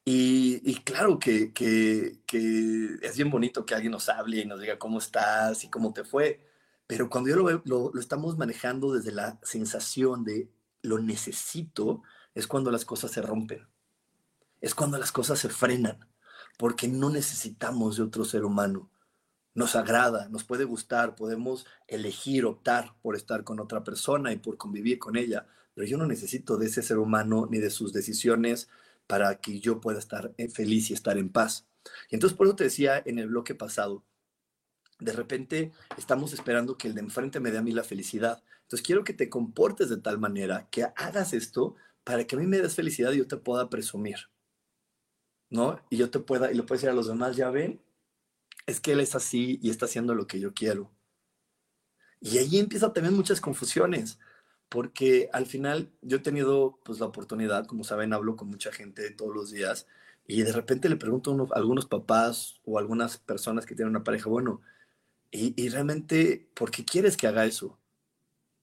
Y, 0.05 0.75
claro 0.85 1.19
que, 1.19 1.55
que, 1.55 2.21
que, 2.27 2.97
es 3.01 3.17
bien 3.17 3.31
bonito 3.31 3.65
que 3.65 3.75
alguien 3.75 3.93
nos 3.93 4.11
hable 4.11 4.41
y 4.41 4.45
nos 4.45 4.61
diga 4.61 4.79
cómo 4.79 4.99
estás 4.99 5.65
y 5.65 5.71
cómo 5.71 5.95
te 5.95 6.05
fue, 6.05 6.50
pero 6.91 7.09
cuando 7.09 7.31
yo 7.31 7.37
lo, 7.37 7.63
lo, 7.65 7.93
lo 7.95 8.01
estamos 8.01 8.37
manejando 8.37 8.93
desde 8.93 9.13
la 9.13 9.39
sensación 9.45 10.25
de 10.25 10.51
lo 10.83 10.99
necesito, 10.99 12.03
es 12.35 12.49
cuando 12.49 12.73
las 12.73 12.85
cosas 12.85 13.13
se 13.13 13.23
rompen, 13.23 13.65
es 14.61 14.75
cuando 14.75 14.99
las 14.99 15.13
cosas 15.13 15.39
se 15.39 15.49
frenan, 15.51 16.05
porque 16.59 16.89
no 16.89 17.09
necesitamos 17.09 17.97
de 17.97 18.03
otro 18.03 18.25
ser 18.25 18.45
humano. 18.45 18.91
Nos 19.55 19.77
agrada, 19.77 20.29
nos 20.31 20.43
puede 20.43 20.65
gustar, 20.65 21.15
podemos 21.15 21.65
elegir, 21.87 22.45
optar 22.45 22.97
por 23.03 23.15
estar 23.15 23.45
con 23.45 23.61
otra 23.61 23.85
persona 23.85 24.33
y 24.33 24.39
por 24.39 24.57
convivir 24.57 24.99
con 24.99 25.17
ella, 25.17 25.47
pero 25.75 25.87
yo 25.87 25.97
no 25.97 26.07
necesito 26.07 26.57
de 26.57 26.67
ese 26.67 26.83
ser 26.83 26.99
humano 26.99 27.47
ni 27.49 27.59
de 27.59 27.71
sus 27.71 27.93
decisiones 27.93 28.69
para 29.07 29.37
que 29.37 29.61
yo 29.61 29.81
pueda 29.81 30.01
estar 30.01 30.35
eh, 30.39 30.49
feliz 30.49 30.91
y 30.91 30.95
estar 30.95 31.19
en 31.19 31.31
paz. 31.31 31.69
Y 32.11 32.17
entonces 32.17 32.37
por 32.37 32.49
eso 32.49 32.57
te 32.57 32.65
decía 32.65 33.01
en 33.05 33.21
el 33.21 33.29
bloque 33.29 33.55
pasado, 33.55 34.03
de 35.01 35.13
repente 35.13 35.73
estamos 35.97 36.33
esperando 36.33 36.77
que 36.77 36.89
el 36.89 36.95
de 36.95 37.01
enfrente 37.01 37.41
me 37.41 37.51
dé 37.51 37.59
a 37.59 37.63
mí 37.63 37.73
la 37.73 37.85
felicidad. 37.85 38.43
Entonces 38.63 38.87
quiero 38.87 39.05
que 39.05 39.15
te 39.15 39.29
comportes 39.29 39.89
de 39.89 39.97
tal 39.97 40.19
manera 40.19 40.69
que 40.71 40.85
hagas 40.97 41.33
esto 41.33 41.77
para 42.05 42.27
que 42.27 42.37
a 42.37 42.39
mí 42.39 42.47
me 42.47 42.59
des 42.59 42.75
felicidad 42.75 43.13
y 43.13 43.19
yo 43.19 43.27
te 43.27 43.37
pueda 43.37 43.69
presumir. 43.69 44.17
¿No? 45.49 45.81
Y 45.91 45.97
yo 45.97 46.11
te 46.11 46.21
pueda, 46.21 46.53
y 46.53 46.55
le 46.55 46.63
puedo 46.63 46.77
decir 46.77 46.91
a 46.91 46.95
los 46.95 47.09
demás, 47.09 47.37
ya 47.37 47.51
ven, 47.51 47.81
es 48.67 48.81
que 48.81 48.93
él 48.93 49.01
es 49.01 49.15
así 49.17 49.59
y 49.63 49.71
está 49.71 49.87
haciendo 49.87 50.15
lo 50.15 50.27
que 50.27 50.39
yo 50.39 50.55
quiero. 50.55 50.93
Y 52.21 52.39
ahí 52.39 52.59
empieza 52.59 52.93
también 52.93 53.17
muchas 53.17 53.41
confusiones, 53.41 54.21
porque 54.69 55.29
al 55.33 55.47
final 55.47 55.91
yo 56.03 56.19
he 56.19 56.21
tenido 56.21 56.79
pues 56.85 57.01
la 57.01 57.07
oportunidad, 57.07 57.67
como 57.67 57.83
saben, 57.83 58.13
hablo 58.13 58.37
con 58.37 58.49
mucha 58.49 58.71
gente 58.71 59.11
todos 59.11 59.35
los 59.35 59.51
días 59.51 59.87
y 60.27 60.43
de 60.43 60.53
repente 60.53 60.89
le 60.89 60.97
pregunto 60.97 61.49
a, 61.53 61.59
algunos 61.59 61.87
papás 61.87 62.61
o 62.65 62.79
algunas 62.79 63.19
personas 63.19 63.67
que 63.67 63.75
tienen 63.75 63.91
una 63.91 64.05
pareja, 64.05 64.29
bueno, 64.31 64.61
y, 65.33 65.69
realmente, 65.69 66.51
¿por 66.55 66.73
qué 66.73 66.85
quieres 66.85 67.17
que 67.17 67.29
haga 67.29 67.45
eso? 67.45 67.79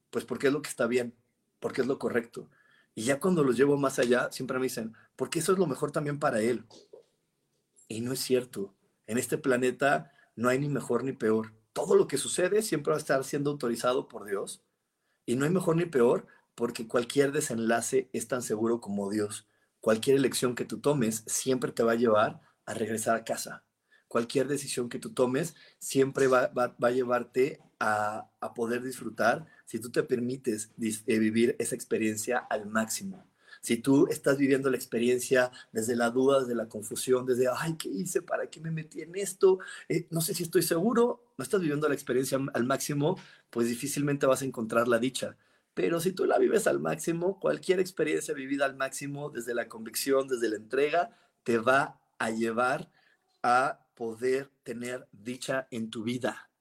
Pues 0.09 0.25
porque 0.25 0.47
es 0.47 0.53
lo 0.53 0.61
que 0.61 0.69
está 0.69 0.85
bien, 0.85 1.15
porque 1.59 1.81
es 1.81 1.87
lo 1.87 1.97
correcto. 1.97 2.49
Y 2.93 3.03
ya 3.03 3.19
cuando 3.19 3.43
los 3.43 3.55
llevo 3.55 3.77
más 3.77 3.99
allá, 3.99 4.29
siempre 4.31 4.59
me 4.59 4.65
dicen, 4.65 4.93
porque 5.15 5.39
eso 5.39 5.53
es 5.53 5.59
lo 5.59 5.67
mejor 5.67 5.91
también 5.91 6.19
para 6.19 6.41
él. 6.41 6.65
Y 7.87 8.01
no 8.01 8.11
es 8.11 8.19
cierto. 8.19 8.75
En 9.05 9.17
este 9.17 9.37
planeta 9.37 10.11
no 10.35 10.49
hay 10.49 10.59
ni 10.59 10.67
mejor 10.67 11.05
ni 11.05 11.13
peor. 11.13 11.53
Todo 11.71 11.95
lo 11.95 12.07
que 12.07 12.17
sucede 12.17 12.61
siempre 12.61 12.91
va 12.91 12.97
a 12.97 12.99
estar 12.99 13.23
siendo 13.23 13.51
autorizado 13.51 14.09
por 14.09 14.25
Dios. 14.25 14.61
Y 15.25 15.35
no 15.35 15.45
hay 15.45 15.51
mejor 15.51 15.77
ni 15.77 15.85
peor 15.85 16.27
porque 16.53 16.87
cualquier 16.87 17.31
desenlace 17.31 18.09
es 18.11 18.27
tan 18.27 18.41
seguro 18.41 18.81
como 18.81 19.09
Dios. 19.09 19.47
Cualquier 19.79 20.17
elección 20.17 20.55
que 20.55 20.65
tú 20.65 20.79
tomes 20.79 21.23
siempre 21.27 21.71
te 21.71 21.83
va 21.83 21.93
a 21.93 21.95
llevar 21.95 22.41
a 22.65 22.73
regresar 22.73 23.15
a 23.15 23.23
casa 23.23 23.66
cualquier 24.07 24.47
decisión 24.47 24.89
que 24.89 24.99
tú 24.99 25.11
tomes 25.13 25.55
siempre 25.79 26.27
va, 26.27 26.51
a 26.53 26.91
llevarte 26.91 27.59
a, 27.79 28.29
poder 28.55 28.81
disfrutar 28.81 29.45
si 29.65 29.79
tú 29.79 29.91
te 29.91 30.03
permites 30.03 30.71
eh, 30.79 31.19
vivir 31.19 31.55
esa 31.59 31.75
experiencia 31.75 32.37
al 32.37 32.67
máximo. 32.67 33.27
Si 33.61 33.77
tú 33.77 34.07
estás 34.07 34.37
viviendo 34.37 34.69
la 34.69 34.77
experiencia 34.77 35.51
desde 35.71 35.95
la 35.95 36.09
duda, 36.09 36.39
desde 36.39 36.55
la 36.55 36.67
confusión, 36.67 37.25
desde, 37.25 37.47
ay, 37.53 37.75
¿qué 37.77 37.89
hice? 37.89 38.21
¿Para 38.21 38.49
qué 38.49 38.61
me 38.61 38.71
metí 38.71 39.01
en 39.01 39.15
esto? 39.15 39.59
Eh, 39.89 40.07
no 40.09 40.21
sé 40.21 40.33
si 40.33 40.43
estoy 40.43 40.61
seguro, 40.61 41.33
no 41.37 41.43
estás 41.43 41.61
viviendo 41.61 41.87
la 41.87 41.95
experiencia 41.95 42.39
al 42.53 42.63
máximo, 42.63 43.19
pues 43.49 43.67
difícilmente 43.67 44.25
vas 44.25 44.41
a 44.41 44.45
encontrar 44.45 44.87
la 44.87 44.99
dicha. 44.99 45.37
Pero 45.73 45.99
si 45.99 46.11
tú 46.11 46.25
la 46.25 46.39
vives 46.39 46.65
al 46.65 46.79
máximo, 46.79 47.39
cualquier 47.39 47.79
experiencia 47.79 48.33
vivida 48.33 48.65
al 48.65 48.75
máximo, 48.75 49.29
desde 49.29 49.53
la 49.53 49.67
convicción, 49.67 50.27
desde 50.27 50.49
la 50.49 50.55
entrega, 50.55 51.15
te 51.43 51.57
va 51.57 51.99
a 52.17 52.31
llevar 52.31 52.89
a 53.47 53.79
poder 53.95 54.51
tener 54.63 55.07
dicha 55.13 55.69
en 55.71 55.89
tu 55.89 56.03
vida. 56.03 56.51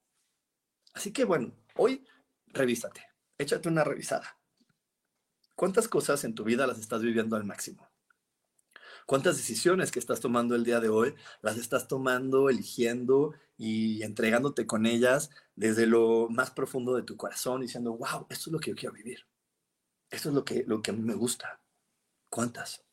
Así 0.95 1.13
que 1.13 1.25
bueno, 1.25 1.53
hoy 1.75 2.07
revísate, 2.47 3.03
échate 3.39 3.69
una 3.69 3.83
revisada. 3.83 4.39
¿Cuántas 5.57 5.89
cosas 5.89 6.23
en 6.23 6.35
tu 6.37 6.45
vida 6.45 6.65
las 6.67 6.79
estás 6.79 7.03
viviendo 7.03 7.35
al 7.35 7.45
máximo? 7.45 7.91
¿Cuántas 9.05 9.37
decisiones 9.37 9.91
que 9.91 9.99
estás 9.99 10.21
tomando 10.21 10.55
el 10.55 10.63
día 10.63 10.79
de 10.79 10.89
hoy 10.89 11.15
las 11.43 11.59
estás 11.59 11.89
tomando, 11.89 12.51
eligiendo 12.51 13.35
y 13.57 14.03
entregándote 14.05 14.67
con 14.67 14.87
ellas 14.87 15.31
desde 15.57 15.87
lo 15.87 16.29
más 16.29 16.53
profundo 16.53 16.95
de 16.95 17.03
tu 17.03 17.17
corazón, 17.17 17.63
diciendo, 17.63 17.97
wow, 17.97 18.27
esto 18.31 18.51
es 18.51 18.53
lo 18.53 18.61
que 18.61 18.71
yo 18.71 18.77
quiero 18.77 18.95
vivir? 18.95 19.27
Esto 20.09 20.29
es 20.29 20.35
lo 20.37 20.45
que, 20.45 20.63
lo 20.67 20.83
que 20.83 20.93
a 20.93 20.95
mí 20.95 21.03
me 21.03 21.15
gusta. 21.15 21.61
¿Cuántas? 22.29 22.85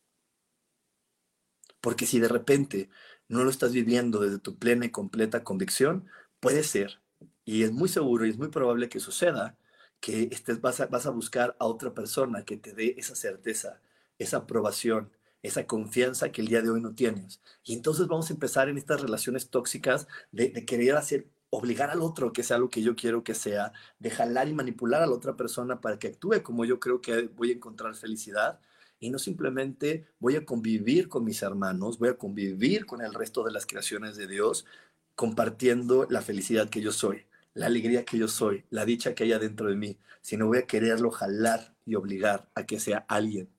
Porque 1.84 2.06
si 2.06 2.17
de 2.17 2.29
repente 2.29 2.89
no 3.27 3.43
lo 3.43 3.49
estás 3.49 3.73
viviendo 3.73 4.19
desde 4.19 4.39
tu 4.39 4.57
plena 4.57 4.86
y 4.86 4.91
completa 4.91 5.43
convicción, 5.43 6.07
puede 6.39 6.63
ser, 6.63 7.01
y 7.45 7.63
es 7.63 7.71
muy 7.71 7.89
seguro 7.89 8.25
y 8.25 8.29
es 8.29 8.38
muy 8.38 8.49
probable 8.49 8.89
que 8.89 8.99
suceda, 8.99 9.57
que 9.99 10.29
estés, 10.31 10.62
vas, 10.62 10.81
a, 10.81 11.09
buscar 11.12 11.55
a 11.59 11.65
otra 11.65 11.93
persona 11.93 12.43
que 12.43 12.57
te 12.57 12.73
dé 12.73 12.95
esa 12.97 13.15
certeza, 13.15 13.81
esa 14.19 14.38
aprobación, 14.38 15.12
esa 15.41 15.65
confianza 15.65 16.31
que 16.31 16.41
el 16.41 16.47
día 16.47 16.62
de 16.62 16.69
hoy 16.69 16.81
no 16.81 16.93
tienes. 16.93 17.41
Y 17.63 17.73
entonces 17.73 18.07
vamos 18.07 18.29
a 18.29 18.33
empezar 18.33 18.69
en 18.69 18.77
estas 18.77 19.01
relaciones 19.01 19.49
tóxicas 19.49 20.07
de, 20.31 20.51
querer 20.65 20.97
hacer 20.97 21.29
obligar 21.49 21.89
al 21.89 22.01
otro 22.01 22.33
que 22.33 22.43
sea 22.43 22.57
lo 22.57 22.69
que 22.69 22.81
yo 22.81 22.95
quiero 22.95 23.23
que 23.23 23.36
sea, 23.36 23.71
de 23.99 24.09
jalar 24.09 24.47
y 24.49 24.53
manipular 24.53 25.03
a 25.03 25.07
la 25.07 25.13
otra 25.13 25.38
persona 25.38 25.79
para 25.81 25.99
que 25.99 26.07
actúe 26.07 26.43
como 26.43 26.65
yo 26.65 26.79
creo 26.79 26.99
que 27.01 27.27
voy 27.27 27.51
a 27.51 27.53
encontrar 27.55 27.95
felicidad 27.95 28.59
y 29.03 29.09
no 29.09 29.19
simplemente 29.19 30.07
voy 30.17 30.37
a 30.37 30.45
convivir 30.45 31.09
con 31.09 31.25
mis 31.25 31.41
hermanos, 31.41 31.99
voy 31.99 32.07
a 32.07 32.17
convivir 32.17 32.85
con 32.85 33.01
el 33.01 33.13
resto 33.13 33.43
de 33.43 33.51
las 33.51 33.65
creaciones 33.65 34.15
de 34.15 34.27
Dios, 34.27 34.65
compartiendo 35.13 36.07
la 36.09 36.21
felicidad 36.21 36.69
que 36.69 36.79
yo 36.79 36.93
soy, 36.93 37.25
la 37.53 37.65
alegría 37.65 38.05
que 38.05 38.17
yo 38.17 38.29
soy, 38.29 38.63
la 38.69 38.85
dicha 38.85 39.13
que 39.13 39.25
hay 39.25 39.33
adentro 39.33 39.67
de 39.67 39.75
mí, 39.75 39.97
sino 40.21 40.47
voy 40.47 40.59
a 40.59 40.67
quererlo 40.67 41.11
jalar 41.11 41.75
y 41.85 41.95
obligar 41.95 42.49
a 42.55 42.65
que 42.65 42.79
sea 42.79 42.99
alguien 43.09 43.49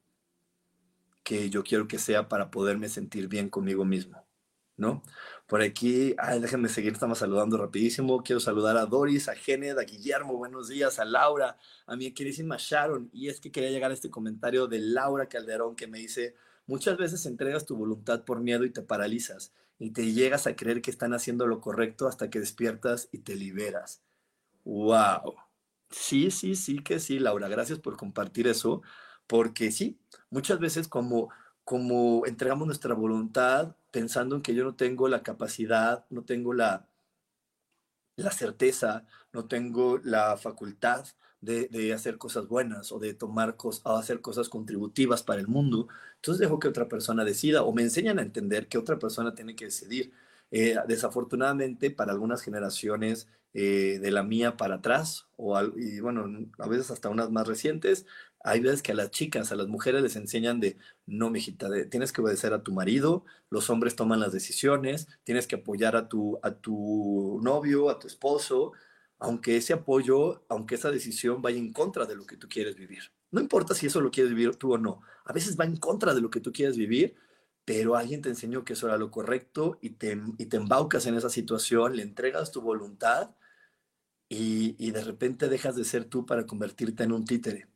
que 1.22 1.50
yo 1.50 1.62
quiero 1.62 1.88
que 1.88 1.98
sea 1.98 2.26
para 2.26 2.50
poderme 2.50 2.88
sentir 2.88 3.28
bien 3.28 3.50
conmigo 3.50 3.84
mismo, 3.84 4.23
¿no? 4.76 5.02
Por 5.46 5.62
aquí, 5.62 6.14
ay, 6.18 6.40
déjenme 6.40 6.68
seguir, 6.68 6.92
estamos 6.92 7.18
saludando 7.18 7.56
rapidísimo. 7.56 8.22
Quiero 8.22 8.40
saludar 8.40 8.76
a 8.76 8.86
Doris, 8.86 9.28
a 9.28 9.34
Gened, 9.34 9.78
a 9.78 9.84
Guillermo, 9.84 10.36
buenos 10.36 10.68
días, 10.68 10.98
a 10.98 11.04
Laura, 11.04 11.58
a 11.86 11.96
mi 11.96 12.10
queridísima 12.12 12.56
Sharon. 12.58 13.10
Y 13.12 13.28
es 13.28 13.40
que 13.40 13.52
quería 13.52 13.70
llegar 13.70 13.90
a 13.90 13.94
este 13.94 14.10
comentario 14.10 14.66
de 14.66 14.78
Laura 14.78 15.26
Calderón 15.28 15.76
que 15.76 15.86
me 15.86 15.98
dice, 15.98 16.34
muchas 16.66 16.96
veces 16.96 17.26
entregas 17.26 17.66
tu 17.66 17.76
voluntad 17.76 18.24
por 18.24 18.40
miedo 18.40 18.64
y 18.64 18.70
te 18.70 18.82
paralizas 18.82 19.52
y 19.78 19.90
te 19.90 20.12
llegas 20.12 20.46
a 20.46 20.56
creer 20.56 20.82
que 20.82 20.90
están 20.90 21.14
haciendo 21.14 21.46
lo 21.46 21.60
correcto 21.60 22.08
hasta 22.08 22.30
que 22.30 22.40
despiertas 22.40 23.08
y 23.12 23.18
te 23.18 23.36
liberas. 23.36 24.02
¡Wow! 24.64 25.34
Sí, 25.90 26.30
sí, 26.30 26.56
sí 26.56 26.78
que 26.78 26.98
sí, 26.98 27.18
Laura. 27.18 27.48
Gracias 27.48 27.78
por 27.78 27.96
compartir 27.96 28.48
eso, 28.48 28.82
porque 29.26 29.70
sí, 29.70 29.98
muchas 30.30 30.58
veces 30.58 30.88
como, 30.88 31.30
como 31.64 32.26
entregamos 32.26 32.66
nuestra 32.66 32.94
voluntad 32.94 33.76
pensando 33.94 34.34
en 34.34 34.42
que 34.42 34.56
yo 34.56 34.64
no 34.64 34.74
tengo 34.74 35.06
la 35.06 35.22
capacidad, 35.22 36.04
no 36.10 36.24
tengo 36.24 36.52
la, 36.52 36.88
la 38.16 38.32
certeza, 38.32 39.06
no 39.32 39.46
tengo 39.46 39.98
la 39.98 40.36
facultad 40.36 41.06
de, 41.40 41.92
hacer 41.94 42.18
cosas 42.18 42.48
buenas 42.48 42.90
o 42.90 42.98
de 42.98 43.14
tomar 43.14 43.56
cosas, 43.56 43.82
o 43.86 43.96
hacer 43.96 44.20
cosas 44.20 44.48
contributivas 44.48 45.22
para 45.22 45.40
el 45.40 45.46
mundo. 45.46 45.86
Entonces 46.16 46.40
dejo 46.40 46.58
que 46.58 46.66
otra 46.66 46.88
persona 46.88 47.24
decida 47.24 47.62
o 47.62 47.72
me 47.72 47.82
enseñan 47.82 48.18
a 48.18 48.22
entender 48.22 48.66
que 48.66 48.78
otra 48.78 48.98
persona 48.98 49.32
tiene 49.32 49.54
que 49.54 49.66
decidir. 49.66 50.12
Eh, 50.56 50.76
desafortunadamente, 50.86 51.90
para 51.90 52.12
algunas 52.12 52.40
generaciones 52.40 53.26
eh, 53.54 53.98
de 54.00 54.10
la 54.12 54.22
mía 54.22 54.56
para 54.56 54.76
atrás, 54.76 55.26
o 55.36 55.60
y 55.76 55.98
bueno, 55.98 56.26
a 56.60 56.68
veces 56.68 56.92
hasta 56.92 57.08
unas 57.08 57.32
más 57.32 57.48
recientes, 57.48 58.06
hay 58.44 58.60
veces 58.60 58.80
que 58.80 58.92
a 58.92 58.94
las 58.94 59.10
chicas, 59.10 59.50
a 59.50 59.56
las 59.56 59.66
mujeres 59.66 60.00
les 60.00 60.14
enseñan 60.14 60.60
de, 60.60 60.76
no, 61.06 61.28
mijita, 61.28 61.68
de, 61.68 61.86
tienes 61.86 62.12
que 62.12 62.20
obedecer 62.20 62.52
a 62.52 62.62
tu 62.62 62.72
marido, 62.72 63.24
los 63.50 63.68
hombres 63.68 63.96
toman 63.96 64.20
las 64.20 64.32
decisiones, 64.32 65.08
tienes 65.24 65.48
que 65.48 65.56
apoyar 65.56 65.96
a 65.96 66.08
tu, 66.08 66.38
a 66.40 66.52
tu 66.52 67.40
novio, 67.42 67.90
a 67.90 67.98
tu 67.98 68.06
esposo, 68.06 68.74
aunque 69.18 69.56
ese 69.56 69.72
apoyo, 69.72 70.44
aunque 70.48 70.76
esa 70.76 70.92
decisión 70.92 71.42
vaya 71.42 71.58
en 71.58 71.72
contra 71.72 72.06
de 72.06 72.14
lo 72.14 72.26
que 72.26 72.36
tú 72.36 72.48
quieres 72.48 72.76
vivir. 72.76 73.02
No 73.32 73.40
importa 73.40 73.74
si 73.74 73.86
eso 73.86 74.00
lo 74.00 74.12
quieres 74.12 74.32
vivir 74.32 74.54
tú 74.54 74.74
o 74.74 74.78
no, 74.78 75.00
a 75.24 75.32
veces 75.32 75.58
va 75.58 75.64
en 75.64 75.78
contra 75.78 76.14
de 76.14 76.20
lo 76.20 76.30
que 76.30 76.38
tú 76.38 76.52
quieres 76.52 76.76
vivir, 76.76 77.16
pero 77.64 77.96
alguien 77.96 78.22
te 78.22 78.28
enseñó 78.30 78.64
que 78.64 78.74
eso 78.74 78.86
era 78.88 78.98
lo 78.98 79.10
correcto 79.10 79.78
y 79.80 79.90
te, 79.90 80.20
y 80.38 80.46
te 80.46 80.56
embaucas 80.56 81.06
en 81.06 81.16
esa 81.16 81.30
situación, 81.30 81.96
le 81.96 82.02
entregas 82.02 82.52
tu 82.52 82.60
voluntad 82.62 83.30
y, 84.28 84.76
y 84.78 84.90
de 84.92 85.04
repente 85.04 85.48
dejas 85.48 85.76
de 85.76 85.84
ser 85.84 86.04
tú 86.06 86.26
para 86.26 86.46
convertirte 86.46 87.04
en 87.04 87.12
un 87.12 87.24
títere 87.24 87.68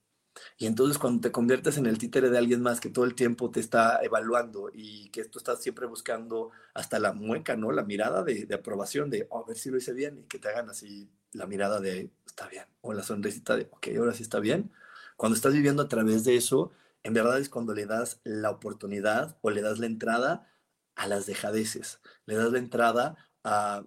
y 0.57 0.67
entonces 0.67 0.99
cuando 0.99 1.21
te 1.21 1.33
conviertes 1.33 1.77
en 1.79 1.87
el 1.87 1.99
títere 1.99 2.31
de 2.31 2.39
alguien 2.39 2.63
más 2.63 2.81
que 2.81 2.91
todo 2.91 3.05
el 3.05 3.15
tiempo 3.15 3.51
te 3.51 3.61
está 3.61 4.01
evaluando 4.03 4.71
y 4.73 5.11
que 5.11 5.25
tú 5.25 5.39
estás 5.39 5.63
siempre 5.63 5.87
buscando 5.87 6.51
hasta 6.75 6.99
la 6.99 7.13
mueca, 7.13 7.57
¿no? 7.57 7.73
La 7.73 7.85
mirada 7.85 8.23
de, 8.23 8.49
aprobación 8.55 9.11
de, 9.11 9.27
oh, 9.31 9.41
a 9.45 9.47
ver 9.47 9.57
si 9.57 9.71
lo 9.71 9.79
hice 9.79 9.93
bien 9.93 10.19
y 10.19 10.23
que 10.25 10.39
te 10.39 10.49
hagan 10.49 10.71
así 10.71 11.09
la 11.33 11.47
mirada 11.47 11.81
de, 11.81 12.11
está 12.27 12.49
bien, 12.49 12.65
o 12.81 12.93
la 12.93 13.03
sonrisita 13.03 13.57
de, 13.57 13.69
ok, 13.71 13.89
ahora 13.99 14.15
sí 14.15 14.23
está 14.23 14.41
bien. 14.41 14.71
Cuando 15.17 15.37
estás 15.37 15.53
viviendo 15.53 15.83
a 15.83 15.89
través 15.89 16.25
de 16.25 16.37
eso, 16.37 16.73
en 17.03 17.15
verdad 17.15 17.39
es 17.39 17.49
cuando 17.49 17.75
le 17.75 17.87
das 17.87 18.21
la 18.25 18.51
oportunidad 18.51 19.39
o 19.41 19.51
le 19.51 19.63
das 19.63 19.79
la 19.79 19.87
entrada 19.87 20.53
a 20.95 21.07
las 21.07 21.27
dejadeces, 21.27 22.01
le 22.27 22.35
das 22.35 22.53
la 22.53 22.59
entrada 22.59 23.17
a, 23.45 23.85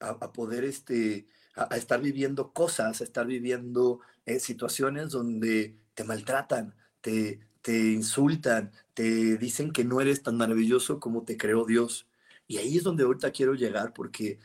a, 0.00 0.32
poder 0.32 0.64
este, 0.64 1.26
a, 1.54 1.76
estar 1.76 2.00
viviendo 2.00 2.52
cosas, 2.52 3.00
a 3.00 3.04
estar 3.04 3.26
viviendo 3.26 4.00
eh, 4.26 4.40
situaciones 4.40 5.10
donde 5.10 5.76
te 5.94 6.04
maltratan, 6.04 6.74
te, 7.00 7.40
te 7.62 7.92
insultan, 7.92 8.72
te 8.94 9.36
dicen 9.36 9.72
que 9.72 9.84
no 9.84 10.00
eres 10.00 10.22
tan 10.22 10.36
maravilloso 10.36 11.00
como 11.00 11.24
te 11.24 11.36
creó 11.36 11.64
Dios. 11.64 12.06
Y 12.46 12.58
ahí 12.58 12.78
es 12.78 12.82
donde 12.82 13.04
ahorita 13.04 13.30
quiero 13.30 13.54
llegar 13.54 13.92
porque 13.92 14.40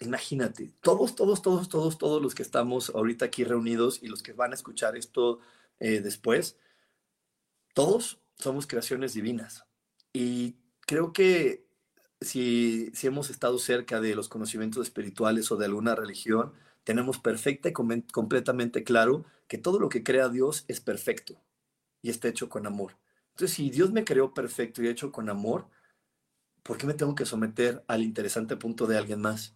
imagínate, 0.00 0.72
todos, 0.80 1.14
todos, 1.14 1.42
todos, 1.42 1.68
todos, 1.68 1.98
todos 1.98 2.22
los 2.22 2.34
que 2.34 2.42
estamos 2.42 2.90
ahorita 2.90 3.26
aquí 3.26 3.44
reunidos 3.44 4.02
y 4.02 4.08
los 4.08 4.22
que 4.22 4.32
van 4.32 4.52
a 4.52 4.54
escuchar 4.54 4.96
esto 4.96 5.40
eh, 5.80 6.00
después, 6.00 6.56
todos 7.76 8.18
somos 8.36 8.66
creaciones 8.66 9.12
divinas. 9.12 9.66
Y 10.14 10.56
creo 10.80 11.12
que 11.12 11.66
si, 12.22 12.90
si 12.94 13.06
hemos 13.06 13.28
estado 13.28 13.58
cerca 13.58 14.00
de 14.00 14.14
los 14.14 14.30
conocimientos 14.30 14.86
espirituales 14.86 15.52
o 15.52 15.58
de 15.58 15.66
alguna 15.66 15.94
religión, 15.94 16.54
tenemos 16.84 17.18
perfecta 17.18 17.68
y 17.68 17.74
completamente 17.74 18.82
claro 18.82 19.26
que 19.46 19.58
todo 19.58 19.78
lo 19.78 19.90
que 19.90 20.02
crea 20.02 20.30
Dios 20.30 20.64
es 20.68 20.80
perfecto 20.80 21.38
y 22.00 22.08
está 22.08 22.28
hecho 22.28 22.48
con 22.48 22.66
amor. 22.66 22.96
Entonces, 23.32 23.54
si 23.54 23.68
Dios 23.68 23.92
me 23.92 24.06
creó 24.06 24.32
perfecto 24.32 24.82
y 24.82 24.88
hecho 24.88 25.12
con 25.12 25.28
amor, 25.28 25.68
¿por 26.62 26.78
qué 26.78 26.86
me 26.86 26.94
tengo 26.94 27.14
que 27.14 27.26
someter 27.26 27.84
al 27.88 28.02
interesante 28.02 28.56
punto 28.56 28.86
de 28.86 28.96
alguien 28.96 29.20
más? 29.20 29.54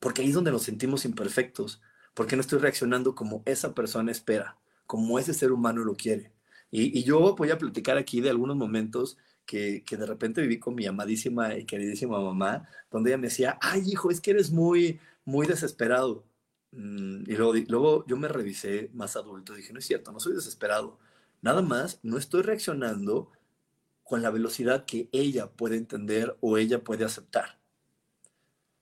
Porque 0.00 0.20
ahí 0.20 0.28
es 0.28 0.34
donde 0.34 0.52
nos 0.52 0.64
sentimos 0.64 1.06
imperfectos. 1.06 1.80
Porque 2.12 2.36
no 2.36 2.42
estoy 2.42 2.58
reaccionando 2.58 3.14
como 3.14 3.42
esa 3.46 3.74
persona 3.74 4.12
espera, 4.12 4.58
como 4.86 5.18
ese 5.18 5.32
ser 5.32 5.50
humano 5.50 5.82
lo 5.82 5.94
quiere. 5.94 6.33
Y, 6.76 7.04
yo 7.04 7.36
voy 7.36 7.50
a 7.50 7.58
platicar 7.58 7.96
aquí 7.98 8.20
de 8.20 8.30
algunos 8.30 8.56
momentos 8.56 9.16
que, 9.46 9.84
que, 9.84 9.96
de 9.96 10.06
repente 10.06 10.40
viví 10.42 10.58
con 10.58 10.74
mi 10.74 10.86
amadísima 10.86 11.56
y 11.56 11.66
queridísima 11.66 12.18
mamá, 12.20 12.68
donde 12.90 13.10
ella 13.10 13.18
me 13.18 13.28
decía, 13.28 13.58
ay 13.60 13.82
hijo, 13.92 14.10
es 14.10 14.20
que 14.20 14.32
eres 14.32 14.50
muy, 14.50 14.98
muy 15.24 15.46
desesperado. 15.46 16.24
Mm, 16.72 17.30
y 17.30 17.36
luego, 17.36 17.54
luego 17.68 18.04
yo 18.08 18.16
me 18.16 18.26
revisé 18.26 18.90
más 18.92 19.14
adulto, 19.14 19.54
dije, 19.54 19.72
no 19.72 19.78
es 19.78 19.86
cierto, 19.86 20.10
no 20.10 20.18
soy 20.18 20.34
desesperado. 20.34 20.98
Nada 21.42 21.62
más, 21.62 22.00
no 22.02 22.18
estoy 22.18 22.42
reaccionando 22.42 23.30
con 24.02 24.22
la 24.22 24.30
velocidad 24.30 24.84
que 24.84 25.08
ella 25.12 25.52
puede 25.52 25.76
entender 25.76 26.36
o 26.40 26.58
ella 26.58 26.82
puede 26.82 27.04
aceptar. 27.04 27.60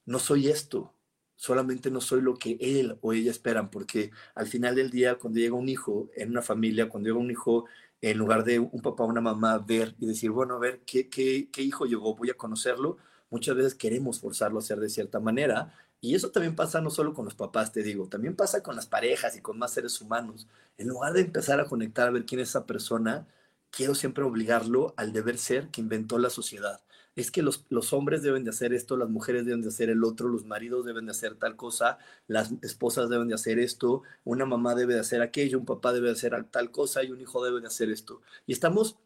No 0.07 0.19
soy 0.19 0.49
esto, 0.49 0.95
solamente 1.43 1.91
no 1.91 2.01
soy 2.01 2.21
lo 2.21 2.37
que 2.37 2.57
él 2.61 2.97
o 3.01 3.13
ella 3.13 3.33
esperan, 3.33 3.69
porque 3.69 4.13
al 4.37 4.47
final 4.47 4.77
del 4.77 4.91
día, 4.91 5.17
cuando 5.17 5.41
llega 5.41 5.57
un 5.57 5.69
hijo 5.69 6.09
en 6.15 6.31
una 6.31 6.41
familia, 6.41 6.89
cuando 6.89 7.09
llega 7.09 7.19
un 7.19 7.33
hijo 7.33 7.65
en 8.01 8.17
lugar 8.17 8.45
de 8.45 8.61
un 8.61 8.81
papá 8.81 9.03
o 9.03 9.09
una 9.09 9.21
mamá, 9.21 9.59
ver 9.59 9.97
y 9.99 10.07
decir, 10.07 10.31
bueno, 10.31 10.55
a 10.55 10.59
ver, 10.61 10.83
¿qué, 10.87 11.09
qué, 11.09 11.49
qué 11.51 11.63
hijo 11.63 11.85
llegó? 11.85 12.15
Voy 12.15 12.31
a 12.31 12.35
conocerlo. 12.35 12.97
Muchas 13.29 13.57
veces 13.57 13.75
queremos 13.75 14.21
forzarlo 14.21 14.61
a 14.61 14.63
ser 14.63 14.79
de 14.79 14.89
cierta 14.89 15.19
manera 15.19 15.75
y 16.01 16.15
eso 16.15 16.31
también 16.31 16.55
pasa 16.55 16.81
no 16.81 16.91
solo 16.91 17.13
con 17.13 17.25
los 17.25 17.35
papás, 17.35 17.73
te 17.73 17.83
digo, 17.83 18.07
también 18.09 18.37
pasa 18.37 18.63
con 18.63 18.77
las 18.77 18.87
parejas 18.87 19.37
y 19.37 19.41
con 19.41 19.59
más 19.59 19.73
seres 19.73 20.01
humanos. 20.01 20.47
En 20.79 20.87
lugar 20.87 21.13
de 21.13 21.23
empezar 21.23 21.59
a 21.59 21.65
conectar 21.65 22.07
a 22.07 22.13
ver 22.13 22.25
quién 22.25 22.41
es 22.41 22.51
esa 22.51 22.67
persona, 22.67 23.27
quiero 23.71 23.97
siempre 23.97 24.23
obligarlo 24.23 24.95
al 24.97 25.13
deber 25.13 25.39
ser 25.39 25.71
que 25.71 25.81
inventó 25.81 26.19
la 26.19 26.31
sociedad. 26.31 26.81
Es 27.15 27.31
que 27.31 27.43
los, 27.43 27.67
los 27.69 27.93
hombres 27.93 28.23
deben 28.23 28.45
de 28.45 28.51
hacer 28.51 28.73
esto, 28.73 28.97
las 28.97 29.11
mujeres 29.11 29.45
deben 29.45 29.61
de 29.61 29.69
hacer 29.69 29.91
el 29.91 30.03
otro, 30.05 30.29
los 30.29 30.47
maridos 30.47 30.87
deben 30.87 31.05
de 31.07 31.13
hacer 31.13 31.35
tal 31.37 31.57
cosa, 31.57 31.99
las 32.27 32.53
esposas 32.63 33.11
deben 33.11 33.29
de 33.29 33.35
hacer 33.35 33.59
esto, 33.59 34.03
una 34.25 34.47
mamá 34.47 34.75
debe 34.75 34.95
de 34.95 35.01
hacer 35.01 35.21
aquello, 35.21 35.59
un 35.59 35.67
papá 35.67 35.93
debe 35.93 36.07
de 36.07 36.15
hacer 36.15 36.45
tal 36.51 36.71
cosa 36.71 37.03
y 37.05 37.11
un 37.11 37.21
hijo 37.21 37.45
debe 37.45 37.61
de 37.61 37.67
hacer 37.67 37.91
esto. 37.91 38.23
Y 38.47 38.53
estamos 38.53 38.97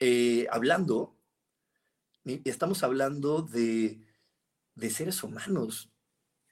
eh, 0.00 0.46
hablando, 0.50 1.14
y 2.24 2.48
estamos 2.48 2.82
hablando 2.82 3.42
de, 3.42 4.00
de 4.74 4.90
seres 4.90 5.22
humanos. 5.22 5.90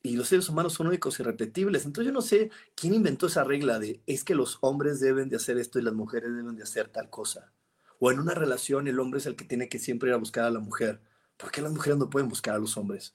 Y 0.02 0.16
los 0.16 0.28
seres 0.28 0.48
humanos 0.48 0.74
son 0.74 0.86
únicos 0.88 1.18
y 1.20 1.22
repetibles. 1.22 1.84
Entonces 1.84 2.06
yo 2.06 2.14
no 2.14 2.22
sé 2.22 2.50
quién 2.74 2.94
inventó 2.94 3.26
esa 3.26 3.44
regla 3.44 3.78
de 3.78 4.00
es 4.06 4.24
que 4.24 4.34
los 4.34 4.58
hombres 4.60 5.00
deben 5.00 5.28
de 5.28 5.36
hacer 5.36 5.58
esto 5.58 5.78
y 5.78 5.82
las 5.82 5.94
mujeres 5.94 6.34
deben 6.34 6.56
de 6.56 6.62
hacer 6.62 6.88
tal 6.88 7.10
cosa. 7.10 7.52
O 8.00 8.10
en 8.10 8.18
una 8.20 8.34
relación 8.34 8.88
el 8.88 9.00
hombre 9.00 9.18
es 9.18 9.26
el 9.26 9.36
que 9.36 9.44
tiene 9.44 9.68
que 9.68 9.78
siempre 9.78 10.10
ir 10.10 10.14
a 10.14 10.18
buscar 10.18 10.44
a 10.44 10.50
la 10.50 10.60
mujer. 10.60 11.00
¿Por 11.36 11.50
qué 11.50 11.62
las 11.62 11.72
mujeres 11.72 11.98
no 11.98 12.10
pueden 12.10 12.28
buscar 12.28 12.54
a 12.54 12.58
los 12.58 12.76
hombres? 12.76 13.14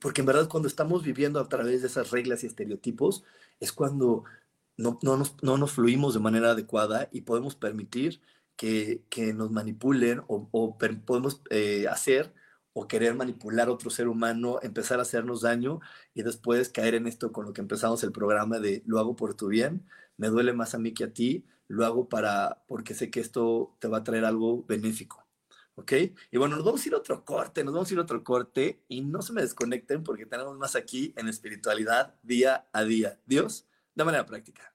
Porque 0.00 0.20
en 0.22 0.26
verdad 0.26 0.48
cuando 0.48 0.68
estamos 0.68 1.02
viviendo 1.02 1.40
a 1.40 1.48
través 1.48 1.82
de 1.82 1.88
esas 1.88 2.10
reglas 2.10 2.44
y 2.44 2.46
estereotipos 2.46 3.24
es 3.60 3.72
cuando 3.72 4.24
no, 4.76 4.98
no, 5.02 5.16
nos, 5.16 5.42
no 5.42 5.58
nos, 5.58 5.72
fluimos 5.72 6.14
de 6.14 6.20
manera 6.20 6.52
adecuada 6.52 7.08
y 7.12 7.22
podemos 7.22 7.56
permitir 7.56 8.20
que, 8.56 9.04
que 9.10 9.32
nos 9.34 9.50
manipulen 9.50 10.22
o, 10.28 10.78
podemos 11.06 11.42
eh, 11.50 11.86
hacer 11.88 12.32
o 12.72 12.86
querer 12.86 13.14
manipular 13.14 13.68
otro 13.70 13.90
ser 13.90 14.08
humano, 14.08 14.60
empezar 14.62 15.00
a 15.00 15.02
hacernos 15.02 15.42
daño 15.42 15.80
y 16.14 16.22
después 16.22 16.68
caer 16.68 16.94
en 16.94 17.06
esto 17.08 17.32
con 17.32 17.46
lo 17.46 17.52
que 17.52 17.60
empezamos 17.60 18.02
el 18.04 18.12
programa 18.12 18.60
de 18.60 18.82
lo 18.86 18.98
hago 19.00 19.16
por 19.16 19.34
tu 19.34 19.48
bien, 19.48 19.86
me 20.16 20.28
duele 20.28 20.52
más 20.52 20.74
a 20.74 20.78
mí 20.78 20.92
que 20.94 21.04
a 21.04 21.12
ti, 21.12 21.44
lo 21.68 21.84
hago 21.84 22.08
para 22.08 22.64
porque 22.66 22.94
sé 22.94 23.10
que 23.10 23.20
esto 23.20 23.76
te 23.78 23.88
va 23.88 23.98
a 23.98 24.04
traer 24.04 24.24
algo 24.24 24.64
benéfico. 24.64 25.26
¿Ok? 25.74 25.92
Y 26.32 26.38
bueno, 26.38 26.56
nos 26.56 26.64
vamos 26.64 26.84
a 26.84 26.88
ir 26.88 26.94
a 26.94 26.98
otro 26.98 27.24
corte, 27.24 27.62
nos 27.62 27.72
vamos 27.72 27.88
a 27.88 27.94
ir 27.94 28.00
a 28.00 28.02
otro 28.02 28.24
corte 28.24 28.82
y 28.88 29.02
no 29.02 29.22
se 29.22 29.32
me 29.32 29.42
desconecten 29.42 30.02
porque 30.02 30.26
tenemos 30.26 30.58
más 30.58 30.74
aquí 30.74 31.14
en 31.16 31.28
espiritualidad 31.28 32.16
día 32.22 32.68
a 32.72 32.82
día. 32.82 33.20
Dios, 33.26 33.68
de 33.94 34.04
manera 34.04 34.26
práctica. 34.26 34.74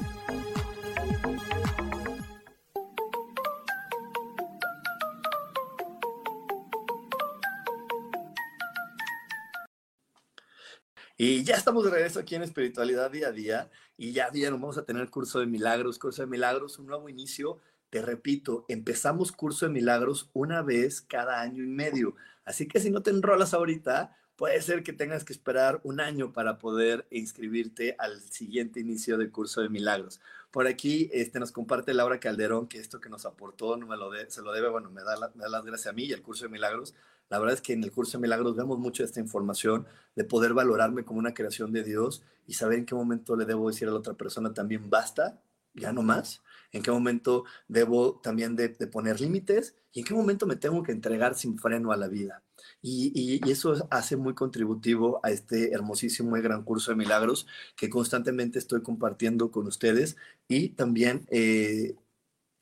Estamos 11.61 11.83
de 11.83 11.91
regreso 11.91 12.19
aquí 12.19 12.33
en 12.33 12.41
Espiritualidad 12.41 13.11
Día 13.11 13.27
a 13.27 13.31
Día 13.31 13.69
y 13.95 14.13
ya 14.13 14.31
vieron, 14.31 14.59
vamos 14.59 14.79
a 14.79 14.83
tener 14.83 15.07
curso 15.11 15.39
de 15.39 15.45
milagros, 15.45 15.99
curso 15.99 16.23
de 16.23 16.27
milagros, 16.27 16.79
un 16.79 16.87
nuevo 16.87 17.07
inicio. 17.07 17.59
Te 17.91 18.01
repito, 18.01 18.65
empezamos 18.67 19.31
curso 19.31 19.67
de 19.67 19.71
milagros 19.71 20.31
una 20.33 20.63
vez 20.63 21.01
cada 21.01 21.39
año 21.39 21.63
y 21.63 21.67
medio. 21.67 22.15
Así 22.45 22.67
que 22.67 22.79
si 22.79 22.89
no 22.89 23.03
te 23.03 23.11
enrolas 23.11 23.53
ahorita, 23.53 24.17
puede 24.35 24.59
ser 24.63 24.81
que 24.81 24.91
tengas 24.91 25.23
que 25.23 25.33
esperar 25.33 25.81
un 25.83 25.99
año 25.99 26.33
para 26.33 26.57
poder 26.57 27.05
inscribirte 27.11 27.95
al 27.99 28.19
siguiente 28.21 28.79
inicio 28.79 29.19
del 29.19 29.31
curso 29.31 29.61
de 29.61 29.69
milagros. 29.69 30.19
Por 30.49 30.65
aquí 30.65 31.11
este, 31.13 31.39
nos 31.39 31.51
comparte 31.51 31.93
Laura 31.93 32.19
Calderón 32.19 32.67
que 32.67 32.79
esto 32.79 32.99
que 32.99 33.09
nos 33.09 33.27
aportó 33.27 33.77
no 33.77 33.85
me 33.85 33.97
lo 33.97 34.09
se 34.29 34.41
lo 34.41 34.51
debe, 34.51 34.69
bueno, 34.69 34.89
me 34.89 35.03
da, 35.03 35.31
me 35.35 35.43
da 35.43 35.49
las 35.49 35.63
gracias 35.63 35.93
a 35.93 35.95
mí 35.95 36.05
y 36.05 36.13
al 36.13 36.23
curso 36.23 36.45
de 36.45 36.49
milagros. 36.49 36.95
La 37.31 37.39
verdad 37.39 37.55
es 37.55 37.61
que 37.61 37.71
en 37.71 37.83
el 37.83 37.93
curso 37.93 38.17
de 38.17 38.21
milagros 38.23 38.57
vemos 38.57 38.77
mucho 38.77 39.05
esta 39.05 39.21
información 39.21 39.87
de 40.17 40.25
poder 40.25 40.53
valorarme 40.53 41.05
como 41.05 41.17
una 41.17 41.33
creación 41.33 41.71
de 41.71 41.81
Dios 41.81 42.23
y 42.45 42.55
saber 42.55 42.79
en 42.79 42.85
qué 42.85 42.93
momento 42.93 43.37
le 43.37 43.45
debo 43.45 43.69
decir 43.69 43.87
a 43.87 43.91
la 43.91 43.97
otra 43.99 44.15
persona 44.15 44.53
también 44.53 44.89
basta, 44.89 45.41
ya 45.73 45.93
no 45.93 46.03
más, 46.03 46.43
en 46.73 46.83
qué 46.83 46.91
momento 46.91 47.45
debo 47.69 48.19
también 48.19 48.57
de, 48.57 48.67
poner 48.87 49.21
límites 49.21 49.75
y 49.93 49.99
en 49.99 50.05
qué 50.05 50.13
momento 50.13 50.45
me 50.45 50.57
tengo 50.57 50.83
que 50.83 50.91
entregar 50.91 51.35
sin 51.35 51.57
freno 51.57 51.93
a 51.93 51.97
la 51.97 52.09
vida. 52.09 52.43
Y, 52.81 53.49
eso 53.49 53.87
hace 53.89 54.17
muy 54.17 54.33
contributivo 54.33 55.21
a 55.23 55.31
este 55.31 55.71
hermosísimo 55.71 56.35
y 56.35 56.41
gran 56.41 56.63
curso 56.63 56.91
de 56.91 56.97
milagros 56.97 57.47
que 57.77 57.89
constantemente 57.89 58.59
estoy 58.59 58.81
compartiendo 58.81 59.51
con 59.51 59.67
ustedes 59.67 60.17
y 60.49 60.69
también 60.69 61.25
eh, 61.29 61.95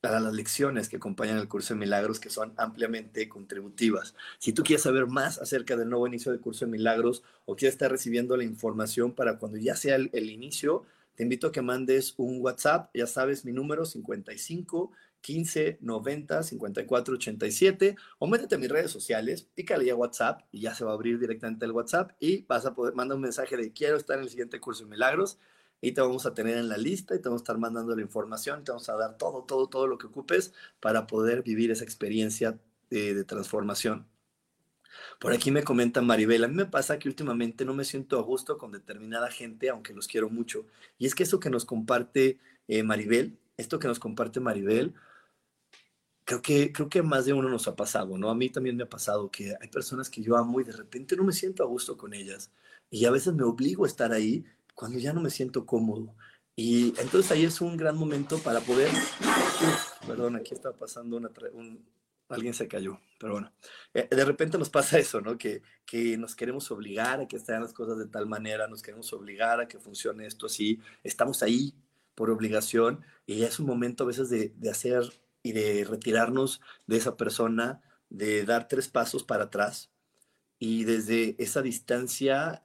a 0.01 0.19
las 0.19 0.33
lecciones 0.33 0.87
que 0.87 0.95
acompañan 0.95 1.37
el 1.37 1.47
curso 1.47 1.73
de 1.73 1.79
milagros 1.79 2.19
que 2.19 2.29
son 2.29 2.53
ampliamente 2.57 3.27
contributivas. 3.27 4.15
Si 4.37 4.53
tú 4.53 4.63
quieres 4.63 4.83
saber 4.83 5.07
más 5.07 5.39
acerca 5.39 5.75
del 5.75 5.89
nuevo 5.89 6.07
inicio 6.07 6.31
del 6.31 6.39
curso 6.39 6.65
de 6.65 6.71
milagros 6.71 7.23
o 7.45 7.55
quieres 7.55 7.73
estar 7.73 7.91
recibiendo 7.91 8.37
la 8.37 8.45
información 8.45 9.13
para 9.13 9.37
cuando 9.37 9.57
ya 9.57 9.75
sea 9.75 9.95
el, 9.95 10.29
inicio, 10.29 10.85
te 11.15 11.23
invito 11.23 11.47
a 11.47 11.51
que 11.51 11.61
mandes 11.61 12.13
un 12.17 12.39
WhatsApp, 12.41 12.91
ya 12.93 13.07
sabes 13.07 13.43
mi 13.43 13.51
número 13.51 13.83
55 13.83 14.91
15 15.21 15.79
90 15.81 16.43
54 16.43 17.15
87 17.15 17.95
o 18.19 18.27
métete 18.27 18.55
a 18.55 18.57
mis 18.57 18.69
redes 18.69 18.91
sociales, 18.91 19.49
pícale 19.53 19.91
a 19.91 19.95
WhatsApp 19.95 20.43
y 20.49 20.61
ya 20.61 20.73
se 20.73 20.85
va 20.85 20.91
a 20.91 20.93
abrir 20.93 21.19
directamente 21.19 21.65
el 21.65 21.73
WhatsApp 21.73 22.11
y 22.21 22.45
vas 22.45 22.65
a 22.65 22.73
poder 22.73 22.93
mandar 22.95 23.17
un 23.17 23.23
mensaje 23.23 23.57
de 23.57 23.73
quiero 23.73 23.97
estar 23.97 24.17
en 24.17 24.23
el 24.23 24.29
siguiente 24.29 24.61
curso 24.61 24.85
de 24.85 24.91
milagros 24.91 25.39
y 25.81 25.93
te 25.93 26.01
vamos 26.01 26.25
a 26.25 26.33
tener 26.33 26.57
en 26.57 26.69
la 26.69 26.77
lista 26.77 27.15
y 27.15 27.19
te 27.19 27.29
vamos 27.29 27.41
a 27.41 27.43
estar 27.43 27.57
mandando 27.57 27.95
la 27.95 28.01
información, 28.01 28.63
te 28.63 28.71
vamos 28.71 28.89
a 28.89 28.95
dar 28.95 29.17
todo, 29.17 29.43
todo, 29.43 29.67
todo 29.67 29.87
lo 29.87 29.97
que 29.97 30.07
ocupes 30.07 30.53
para 30.79 31.07
poder 31.07 31.43
vivir 31.43 31.71
esa 31.71 31.83
experiencia 31.83 32.59
de, 32.89 33.23
transformación. 33.23 34.07
Por 35.19 35.33
aquí 35.33 35.51
me 35.51 35.63
comenta 35.63 36.01
Maribel, 36.01 36.43
a 36.43 36.47
mí 36.47 36.55
me 36.55 36.65
pasa 36.65 36.97
que 36.99 37.07
últimamente 37.07 37.65
no 37.65 37.73
me 37.73 37.85
siento 37.85 38.17
a 38.19 38.23
gusto 38.23 38.57
con 38.57 38.71
determinada 38.71 39.29
gente, 39.29 39.69
aunque 39.69 39.93
los 39.93 40.07
quiero 40.07 40.29
mucho. 40.29 40.65
Y 40.97 41.05
es 41.05 41.15
que 41.15 41.23
eso 41.23 41.39
que 41.39 41.49
nos 41.49 41.65
comparte 41.65 42.39
eh, 42.67 42.83
Maribel, 42.83 43.37
esto 43.57 43.79
que 43.79 43.87
nos 43.87 43.99
comparte 43.99 44.39
Maribel, 44.39 44.93
creo 46.25 46.41
que, 46.41 46.71
creo 46.71 46.89
que 46.89 47.01
más 47.01 47.25
de 47.25 47.33
uno 47.33 47.49
nos 47.49 47.67
ha 47.67 47.75
pasado, 47.75 48.17
¿no? 48.17 48.29
A 48.29 48.35
mí 48.35 48.49
también 48.49 48.77
me 48.77 48.83
ha 48.83 48.89
pasado 48.89 49.29
que 49.31 49.55
hay 49.59 49.67
personas 49.69 50.09
que 50.09 50.21
yo 50.21 50.37
amo 50.37 50.61
y 50.61 50.63
de 50.63 50.73
repente 50.73 51.15
no 51.15 51.23
me 51.23 51.33
siento 51.33 51.63
a 51.63 51.67
gusto 51.67 51.97
con 51.97 52.13
ellas. 52.13 52.51
Y 52.91 53.05
a 53.05 53.11
veces 53.11 53.33
me 53.33 53.43
obligo 53.43 53.83
a 53.85 53.87
estar 53.87 54.11
ahí 54.11 54.45
cuando 54.79 54.97
ya 54.97 55.11
no 55.11 55.19
me 55.19 55.29
siento 55.29 55.65
cómodo. 55.65 56.15
Y 56.55 56.93
entonces 57.01 57.29
ahí 57.33 57.43
es 57.43 57.59
un 57.59 57.75
gran 57.75 57.97
momento 57.97 58.39
para 58.39 58.61
poder... 58.61 58.89
perdón, 60.07 60.37
aquí 60.37 60.53
está 60.53 60.71
pasando 60.71 61.17
una, 61.17 61.29
un, 61.51 61.85
alguien 62.29 62.53
se 62.53 62.69
cayó, 62.69 62.97
pero 63.19 63.33
bueno, 63.33 63.51
eh, 63.93 64.07
de 64.09 64.23
repente 64.23 64.57
nos 64.57 64.69
pasa 64.69 64.97
eso, 64.97 65.19
¿no? 65.19 65.37
Que, 65.37 65.63
que 65.85 66.17
nos 66.17 66.33
queremos 66.33 66.71
obligar 66.71 67.19
a 67.19 67.27
que 67.27 67.35
estén 67.35 67.59
las 67.59 67.73
cosas 67.73 67.97
de 67.97 68.07
tal 68.07 68.25
manera, 68.25 68.69
nos 68.69 68.81
queremos 68.81 69.11
obligar 69.11 69.59
a 69.59 69.67
que 69.67 69.79
funcione 69.79 70.25
esto 70.25 70.45
así, 70.45 70.79
estamos 71.03 71.43
ahí 71.43 71.73
por 72.15 72.29
obligación 72.29 73.01
y 73.25 73.43
es 73.43 73.59
un 73.59 73.65
momento 73.65 74.05
a 74.05 74.07
veces 74.07 74.29
de, 74.29 74.53
de 74.55 74.69
hacer 74.69 75.03
y 75.43 75.51
de 75.51 75.83
retirarnos 75.83 76.61
de 76.87 76.95
esa 76.95 77.17
persona, 77.17 77.81
de 78.09 78.45
dar 78.45 78.69
tres 78.69 78.87
pasos 78.87 79.25
para 79.25 79.45
atrás 79.45 79.89
y 80.57 80.85
desde 80.85 81.35
esa 81.37 81.61
distancia 81.61 82.63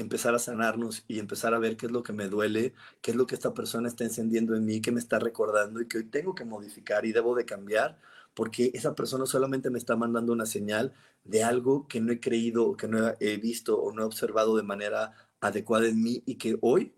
empezar 0.00 0.34
a 0.34 0.38
sanarnos 0.38 1.04
y 1.08 1.18
empezar 1.18 1.54
a 1.54 1.58
ver 1.58 1.76
qué 1.76 1.86
es 1.86 1.92
lo 1.92 2.02
que 2.02 2.12
me 2.12 2.28
duele, 2.28 2.74
qué 3.02 3.10
es 3.10 3.16
lo 3.16 3.26
que 3.26 3.34
esta 3.34 3.54
persona 3.54 3.88
está 3.88 4.04
encendiendo 4.04 4.54
en 4.54 4.64
mí, 4.64 4.80
qué 4.80 4.92
me 4.92 5.00
está 5.00 5.18
recordando 5.18 5.80
y 5.80 5.88
que 5.88 5.98
hoy 5.98 6.04
tengo 6.04 6.34
que 6.34 6.44
modificar 6.44 7.04
y 7.04 7.12
debo 7.12 7.34
de 7.34 7.44
cambiar 7.44 7.98
porque 8.34 8.70
esa 8.74 8.94
persona 8.94 9.26
solamente 9.26 9.70
me 9.70 9.78
está 9.78 9.96
mandando 9.96 10.32
una 10.32 10.46
señal 10.46 10.94
de 11.24 11.42
algo 11.42 11.88
que 11.88 12.00
no 12.00 12.12
he 12.12 12.20
creído, 12.20 12.76
que 12.76 12.86
no 12.86 13.14
he 13.18 13.36
visto 13.38 13.80
o 13.80 13.92
no 13.92 14.02
he 14.02 14.04
observado 14.04 14.56
de 14.56 14.62
manera 14.62 15.12
adecuada 15.40 15.88
en 15.88 16.02
mí 16.02 16.22
y 16.24 16.36
que 16.36 16.56
hoy 16.60 16.94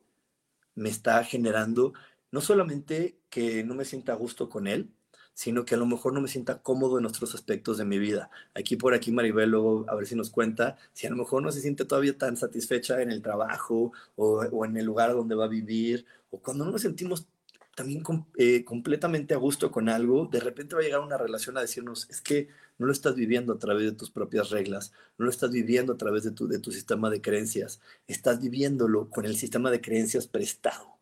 me 0.74 0.90
está 0.90 1.24
generando 1.24 1.94
no 2.30 2.40
solamente 2.40 3.18
que 3.30 3.64
no 3.64 3.74
me 3.74 3.84
sienta 3.84 4.12
a 4.12 4.16
gusto 4.16 4.48
con 4.48 4.66
él, 4.66 4.92
sino 5.40 5.64
que 5.64 5.74
a 5.74 5.78
lo 5.78 5.86
mejor 5.86 6.12
no 6.12 6.20
me 6.20 6.28
sienta 6.28 6.60
cómodo 6.60 6.98
en 6.98 7.06
otros 7.06 7.34
aspectos 7.34 7.78
de 7.78 7.86
mi 7.86 7.98
vida. 7.98 8.28
Aquí 8.54 8.76
por 8.76 8.92
aquí 8.92 9.10
Maribel 9.10 9.48
luego 9.48 9.86
a 9.88 9.94
ver 9.94 10.06
si 10.06 10.14
nos 10.14 10.28
cuenta 10.28 10.76
si 10.92 11.06
a 11.06 11.10
lo 11.10 11.16
mejor 11.16 11.42
no 11.42 11.50
se 11.50 11.62
siente 11.62 11.86
todavía 11.86 12.18
tan 12.18 12.36
satisfecha 12.36 13.00
en 13.00 13.10
el 13.10 13.22
trabajo 13.22 13.90
o, 14.16 14.64
en 14.66 14.76
el 14.76 14.84
lugar 14.84 15.14
donde 15.14 15.34
va 15.34 15.46
a 15.46 15.48
vivir 15.48 16.04
o 16.28 16.40
cuando 16.40 16.66
no 16.66 16.72
nos 16.72 16.82
sentimos 16.82 17.26
también 17.74 18.02
eh, 18.36 18.64
completamente 18.66 19.32
a 19.32 19.38
gusto 19.38 19.70
con 19.70 19.88
algo, 19.88 20.26
de 20.26 20.40
repente 20.40 20.74
va 20.74 20.82
a 20.82 20.84
llegar 20.84 21.00
una 21.00 21.16
relación 21.16 21.56
a 21.56 21.62
decirnos, 21.62 22.06
es 22.10 22.20
que 22.20 22.48
no 22.76 22.84
lo 22.84 22.92
estás 22.92 23.14
viviendo 23.14 23.54
a 23.54 23.58
través 23.58 23.84
de 23.84 23.92
tus 23.92 24.10
propias 24.10 24.50
reglas, 24.50 24.92
no 25.16 25.24
lo 25.24 25.30
estás 25.30 25.50
viviendo 25.52 25.94
a 25.94 25.96
través 25.96 26.24
de 26.24 26.32
tu, 26.32 26.48
de 26.48 26.58
tu 26.58 26.70
sistema 26.70 27.08
de 27.08 27.22
creencias, 27.22 27.80
estás 28.06 28.42
viviéndolo 28.42 29.08
con 29.08 29.24
el 29.24 29.36
sistema 29.36 29.70
de 29.70 29.80
creencias 29.80 30.26
prestado. 30.26 30.99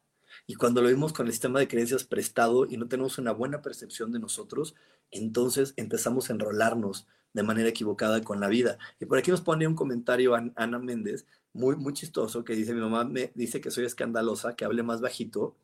Y 0.51 0.55
cuando 0.55 0.81
lo 0.81 0.89
vimos 0.89 1.13
con 1.13 1.27
el 1.27 1.33
sistema 1.33 1.59
de 1.61 1.69
creencias 1.69 2.05
prestado 2.05 2.65
y 2.65 2.79
no 2.79 2.89
tenemos 2.89 3.19
una 3.19 3.33
buena 3.33 3.61
percepción 3.61 4.13
de 4.13 4.19
nosotros, 4.19 4.75
entonces 5.11 5.75
empezamos 5.77 6.31
a 6.31 6.33
enrolarnos 6.33 7.07
de 7.35 7.43
manera 7.43 7.69
equivocada 7.69 8.23
con 8.23 8.41
la 8.41 8.49
vida. 8.49 8.79
Y 8.99 9.05
por 9.05 9.19
aquí 9.19 9.31
nos 9.31 9.43
pone 9.43 9.67
un 9.67 9.75
comentario 9.75 10.35
Ana 10.35 10.79
Méndez, 10.79 11.27
muy, 11.53 11.77
muy 11.77 11.93
chistoso, 11.93 12.45
que 12.45 12.55
dice, 12.55 12.73
mi 12.73 12.81
mamá 12.81 13.05
me 13.05 13.31
dice 13.35 13.61
que 13.61 13.71
soy 13.71 13.85
escandalosa, 13.85 14.57
que 14.57 14.65
hable 14.65 14.83
más 14.83 15.03
bajito, 15.03 15.55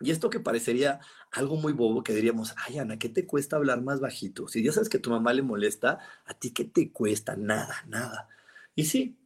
y 0.00 0.10
esto 0.10 0.30
que 0.30 0.40
parecería 0.40 1.00
algo 1.30 1.56
muy 1.56 1.74
bobo, 1.74 2.02
que 2.02 2.14
diríamos, 2.14 2.54
ay 2.66 2.78
Ana, 2.78 2.98
¿qué 2.98 3.10
te 3.10 3.26
cuesta 3.26 3.56
hablar 3.56 3.82
más 3.82 4.00
bajito? 4.00 4.48
Si 4.48 4.62
ya 4.62 4.72
sabes 4.72 4.88
que 4.88 4.96
a 4.96 5.02
tu 5.02 5.10
mamá 5.10 5.34
le 5.34 5.42
molesta, 5.42 5.98
¿a 6.24 6.32
ti 6.34 6.52
qué 6.52 6.64
te 6.64 6.92
cuesta? 6.92 7.36
Nada, 7.36 7.84
nada. 7.86 8.28
Y 8.74 8.86
sí, 8.86 9.18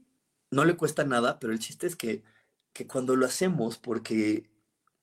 no 0.51 0.65
le 0.65 0.77
cuesta 0.77 1.05
nada, 1.05 1.39
pero 1.39 1.53
el 1.53 1.61
chiste 1.61 1.87
es 1.87 1.95
que, 1.95 2.25
que 2.73 2.89
cuando 2.89 3.15
lo 3.17 3.27
hacemos 3.27 3.79
porque 3.79 4.52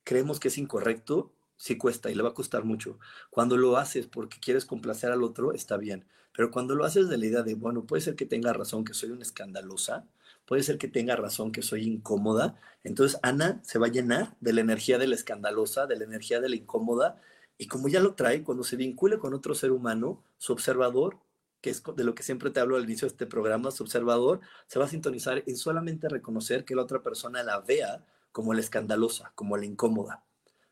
creemos 0.04 0.40
que 0.40 0.50
es 0.50 0.58
incorrecto, 0.58 1.32
sí 1.58 1.78
cuesta 1.78 2.10
y 2.10 2.16
le 2.16 2.24
va 2.24 2.30
a 2.30 2.34
costar 2.34 2.64
mucho. 2.64 3.00
Cuando 3.30 3.58
lo 3.58 3.78
haces 3.78 4.08
porque 4.08 4.40
quieres 4.40 4.66
complacer 4.66 5.12
al 5.12 5.24
otro, 5.24 5.54
está 5.54 5.78
bien. 5.78 6.06
Pero 6.34 6.52
cuando 6.52 6.76
lo 6.76 6.86
haces 6.86 7.10
de 7.10 7.18
la 7.18 7.26
idea 7.26 7.42
de, 7.44 7.56
bueno, 7.56 7.86
puede 7.86 8.02
ser 8.02 8.16
que 8.16 8.26
tenga 8.26 8.54
razón, 8.54 8.86
que 8.86 8.94
soy 8.94 9.12
una 9.12 9.24
escandalosa, 9.24 10.08
puede 10.46 10.64
ser 10.64 10.78
que 10.78 10.88
tenga 10.88 11.16
razón, 11.16 11.52
que 11.52 11.62
soy 11.62 11.86
incómoda. 11.86 12.60
Entonces 12.84 13.20
Ana 13.24 13.60
se 13.64 13.78
va 13.78 13.88
a 13.88 13.92
llenar 13.92 14.36
de 14.40 14.54
la 14.54 14.62
energía 14.62 14.98
de 14.98 15.08
la 15.08 15.16
escandalosa, 15.16 15.86
de 15.86 15.98
la 15.98 16.06
energía 16.06 16.40
de 16.40 16.50
la 16.50 16.56
incómoda, 16.56 17.22
y 17.58 17.68
como 17.68 17.90
ya 17.90 18.00
lo 18.00 18.16
trae, 18.16 18.42
cuando 18.42 18.64
se 18.64 18.78
vincule 18.78 19.20
con 19.20 19.34
otro 19.34 19.54
ser 19.54 19.72
humano, 19.74 20.24
su 20.38 20.54
observador, 20.54 21.20
que 21.62 21.70
es 21.70 21.84
de 21.84 22.06
lo 22.06 22.16
que 22.16 22.24
siempre 22.24 22.52
te 22.52 22.62
hablo 22.62 22.78
al 22.78 22.86
inicio 22.86 23.06
de 23.06 23.12
este 23.12 23.26
programa, 23.28 23.70
su 23.70 23.84
observador 23.84 24.40
se 24.68 24.80
va 24.80 24.86
a 24.86 24.88
sintonizar 24.88 25.44
en 25.46 25.58
solamente 25.58 26.08
reconocer 26.08 26.64
que 26.64 26.74
la 26.74 26.84
otra 26.84 27.04
persona 27.04 27.44
la 27.44 27.60
vea 27.60 28.06
como 28.32 28.54
la 28.54 28.62
escandalosa, 28.62 29.32
como 29.36 29.58
la 29.58 29.65
incómoda. 29.65 30.24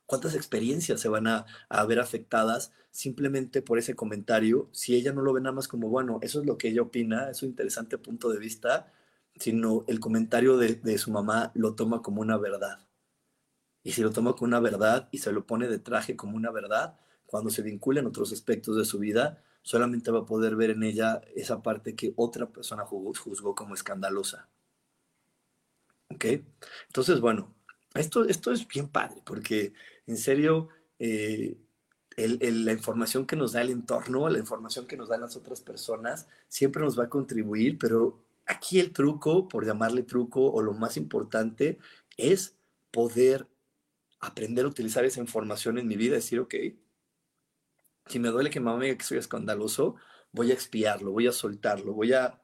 ¿Cuántas 0.05 0.35
experiencias 0.35 1.01
se 1.01 1.09
van 1.09 1.27
a, 1.27 1.45
a, 1.69 1.85
ver 1.85 1.99
afectadas 1.99 2.71
simplemente 2.91 3.61
por 3.61 3.77
ese 3.77 3.95
comentario? 3.95 4.69
Si 4.71 4.95
ella 4.95 5.11
no 5.13 5.21
lo 5.21 5.33
ve 5.33 5.41
nada 5.41 5.53
más 5.53 5.67
como, 5.67 5.89
bueno, 5.89 6.19
eso 6.21 6.39
es 6.39 6.45
lo 6.45 6.57
que 6.57 6.69
ella 6.69 6.81
opina, 6.81 7.29
es 7.29 7.43
un 7.43 7.49
interesante 7.49 7.97
punto 7.97 8.29
de 8.29 8.39
vista, 8.39 8.91
sino 9.39 9.83
el 9.87 9.99
comentario 9.99 10.57
de, 10.57 10.97
su 10.97 11.11
mamá 11.11 11.51
lo 11.55 11.75
toma 11.75 12.01
como 12.01 12.21
una 12.21 12.37
verdad. 12.37 12.79
Y 13.83 13.91
si 13.93 14.01
lo 14.01 14.11
toma 14.11 14.33
como 14.33 14.47
una 14.47 14.59
verdad 14.59 15.07
y 15.11 15.19
se 15.19 15.31
lo 15.31 15.45
pone 15.45 15.67
de 15.67 15.79
traje 15.79 16.15
como 16.15 16.35
una 16.35 16.51
verdad, 16.51 16.99
cuando 17.25 17.49
se 17.49 17.61
vincula 17.61 17.99
en 17.99 18.07
otros 18.07 18.31
aspectos 18.33 18.75
de 18.77 18.85
su 18.85 18.99
vida, 18.99 19.43
solamente 19.61 20.11
va 20.11 20.19
a 20.19 20.25
poder 20.25 20.55
ver 20.55 20.71
en 20.71 20.83
ella 20.83 21.21
esa 21.35 21.61
parte 21.61 21.95
que 21.95 22.13
otra 22.15 22.47
persona 22.47 22.85
juzgó, 22.85 23.55
como 23.55 23.73
escandalosa. 23.73 24.49
¿Ok? 26.09 26.25
Entonces, 26.87 27.19
bueno, 27.19 27.55
esto, 27.93 28.25
esto 28.25 28.51
es 28.51 28.67
bien 28.67 28.87
padre, 28.87 29.21
porque 29.25 29.73
en 30.05 30.17
serio, 30.17 30.69
eh, 30.99 31.57
la 32.17 32.71
información 32.71 33.25
que 33.25 33.35
nos 33.35 33.51
da 33.51 33.61
el 33.61 33.69
entorno, 33.69 34.27
la 34.29 34.39
información 34.39 34.87
que 34.87 34.97
nos 34.97 35.09
dan 35.09 35.21
las 35.21 35.35
otras 35.35 35.61
personas, 35.61 36.27
siempre 36.47 36.81
nos 36.81 36.97
va 36.97 37.05
a 37.05 37.09
contribuir, 37.09 37.77
pero 37.77 38.23
aquí 38.45 38.79
el 38.79 38.91
truco, 38.91 39.47
por 39.47 39.65
llamarle 39.65 40.03
truco, 40.03 40.51
o 40.51 40.61
lo 40.61 40.73
más 40.73 40.97
importante, 40.97 41.77
es 42.17 42.55
poder 42.91 43.47
aprender 44.19 44.65
a 44.65 44.69
utilizar 44.69 45.05
esa 45.05 45.19
información 45.21 45.77
en 45.77 45.87
mi 45.87 45.95
vida, 45.95 46.15
decir, 46.15 46.39
ok, 46.39 46.55
si 48.07 48.19
me 48.19 48.29
duele 48.29 48.49
que 48.49 48.59
mamá 48.59 48.77
me 48.77 48.85
diga 48.85 48.97
que 48.97 49.05
soy 49.05 49.17
escandaloso, 49.17 49.95
voy 50.31 50.51
a 50.51 50.53
expiarlo, 50.53 51.11
voy 51.11 51.27
a 51.27 51.31
soltarlo, 51.31 51.93
voy 51.93 52.13
a, 52.13 52.41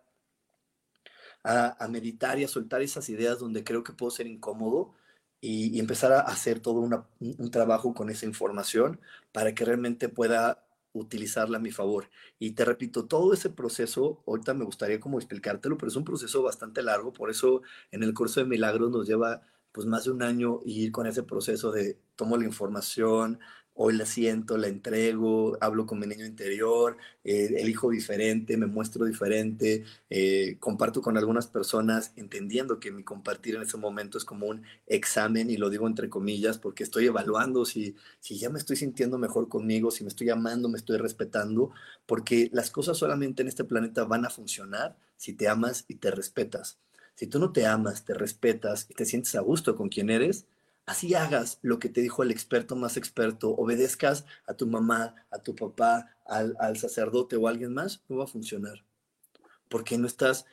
a, 1.43 1.87
meditar 1.89 2.39
y 2.39 2.43
a 2.43 2.47
soltar 2.47 2.81
esas 2.81 3.09
ideas 3.09 3.39
donde 3.39 3.63
creo 3.63 3.83
que 3.83 3.93
puedo 3.93 4.11
ser 4.11 4.27
incómodo 4.27 4.93
y, 5.41 5.79
empezar 5.79 6.13
a 6.13 6.21
hacer 6.21 6.59
todo 6.59 6.79
un 7.19 7.51
trabajo 7.51 7.93
con 7.93 8.09
esa 8.09 8.25
información 8.25 8.99
para 9.31 9.53
que 9.53 9.65
realmente 9.65 10.09
pueda 10.09 10.63
utilizarla 10.93 11.57
a 11.57 11.61
mi 11.61 11.71
favor. 11.71 12.09
Y 12.39 12.51
te 12.51 12.65
repito, 12.65 13.05
todo 13.05 13.33
ese 13.33 13.49
proceso, 13.49 14.23
ahorita 14.27 14.53
me 14.53 14.63
gustaría 14.63 14.99
como 14.99 15.17
explicártelo, 15.19 15.77
pero 15.77 15.89
es 15.89 15.95
un 15.95 16.05
proceso 16.05 16.43
bastante 16.43 16.81
largo, 16.83 17.11
por 17.13 17.29
eso 17.29 17.63
en 17.91 18.03
el 18.03 18.13
curso 18.13 18.39
de 18.39 18.45
milagros 18.45 18.91
nos 18.91 19.07
lleva 19.07 19.41
pues 19.71 19.87
más 19.87 20.05
de 20.05 20.11
un 20.11 20.21
año 20.21 20.61
ir 20.65 20.91
con 20.91 21.07
ese 21.07 21.23
proceso 21.23 21.71
de 21.71 21.97
tomo 22.15 22.37
la 22.37 22.45
información, 22.45 23.39
hoy 23.75 23.95
la 23.95 24.05
siento, 24.05 24.57
la 24.57 24.67
entrego, 24.67 25.57
hablo 25.61 25.85
con 25.85 25.99
mi 25.99 26.07
niño 26.07 26.25
interior, 26.25 26.97
eh, 27.23 27.55
elijo 27.57 27.89
diferente, 27.89 28.57
me 28.57 28.67
muestro 28.67 29.05
diferente, 29.05 29.83
eh, 30.09 30.57
comparto 30.59 31.01
con 31.01 31.17
algunas 31.17 31.47
personas, 31.47 32.13
entendiendo 32.15 32.79
que 32.79 32.91
mi 32.91 33.03
compartir 33.03 33.55
en 33.55 33.63
ese 33.63 33.77
momento 33.77 34.17
es 34.17 34.25
como 34.25 34.47
un 34.47 34.63
examen, 34.87 35.49
y 35.49 35.57
lo 35.57 35.69
digo 35.69 35.87
entre 35.87 36.09
comillas, 36.09 36.57
porque 36.59 36.83
estoy 36.83 37.07
evaluando 37.07 37.65
si, 37.65 37.95
si 38.19 38.37
ya 38.37 38.49
me 38.49 38.59
estoy 38.59 38.75
sintiendo 38.75 39.17
mejor 39.17 39.49
conmigo, 39.49 39.91
si 39.91 40.03
me 40.03 40.09
estoy 40.09 40.29
amando, 40.29 40.69
me 40.69 40.77
estoy 40.77 40.97
respetando, 40.97 41.71
porque 42.05 42.49
las 42.53 42.71
cosas 42.71 42.97
solamente 42.97 43.41
en 43.41 43.47
este 43.47 43.63
planeta 43.63 44.03
van 44.05 44.25
a 44.25 44.29
funcionar 44.29 44.97
si 45.17 45.33
te 45.33 45.47
amas 45.47 45.85
y 45.87 45.95
te 45.95 46.11
respetas. 46.11 46.79
Si 47.15 47.27
tú 47.27 47.39
no 47.39 47.51
te 47.51 47.65
amas, 47.65 48.05
te 48.05 48.13
respetas 48.13 48.87
y 48.89 48.93
te 48.95 49.05
sientes 49.05 49.35
a 49.35 49.41
gusto 49.41 49.75
con 49.75 49.89
quien 49.89 50.09
eres, 50.09 50.45
así 50.85 51.13
hagas 51.13 51.59
lo 51.61 51.79
que 51.79 51.89
te 51.89 52.01
dijo 52.01 52.23
el 52.23 52.31
experto 52.31 52.75
más 52.75 52.97
experto, 52.97 53.51
obedezcas 53.51 54.25
a 54.47 54.53
tu 54.53 54.67
mamá, 54.67 55.15
a 55.31 55.39
tu 55.39 55.55
papá, 55.55 56.15
al, 56.25 56.77
sacerdote 56.77 57.35
o 57.35 57.47
a 57.47 57.51
alguien 57.51 57.73
más, 57.73 58.03
no 58.09 58.17
va 58.17 58.25
a 58.25 58.27
funcionar. 58.27 58.83
Porque 59.69 59.97
no 59.97 60.07
estás 60.07 60.45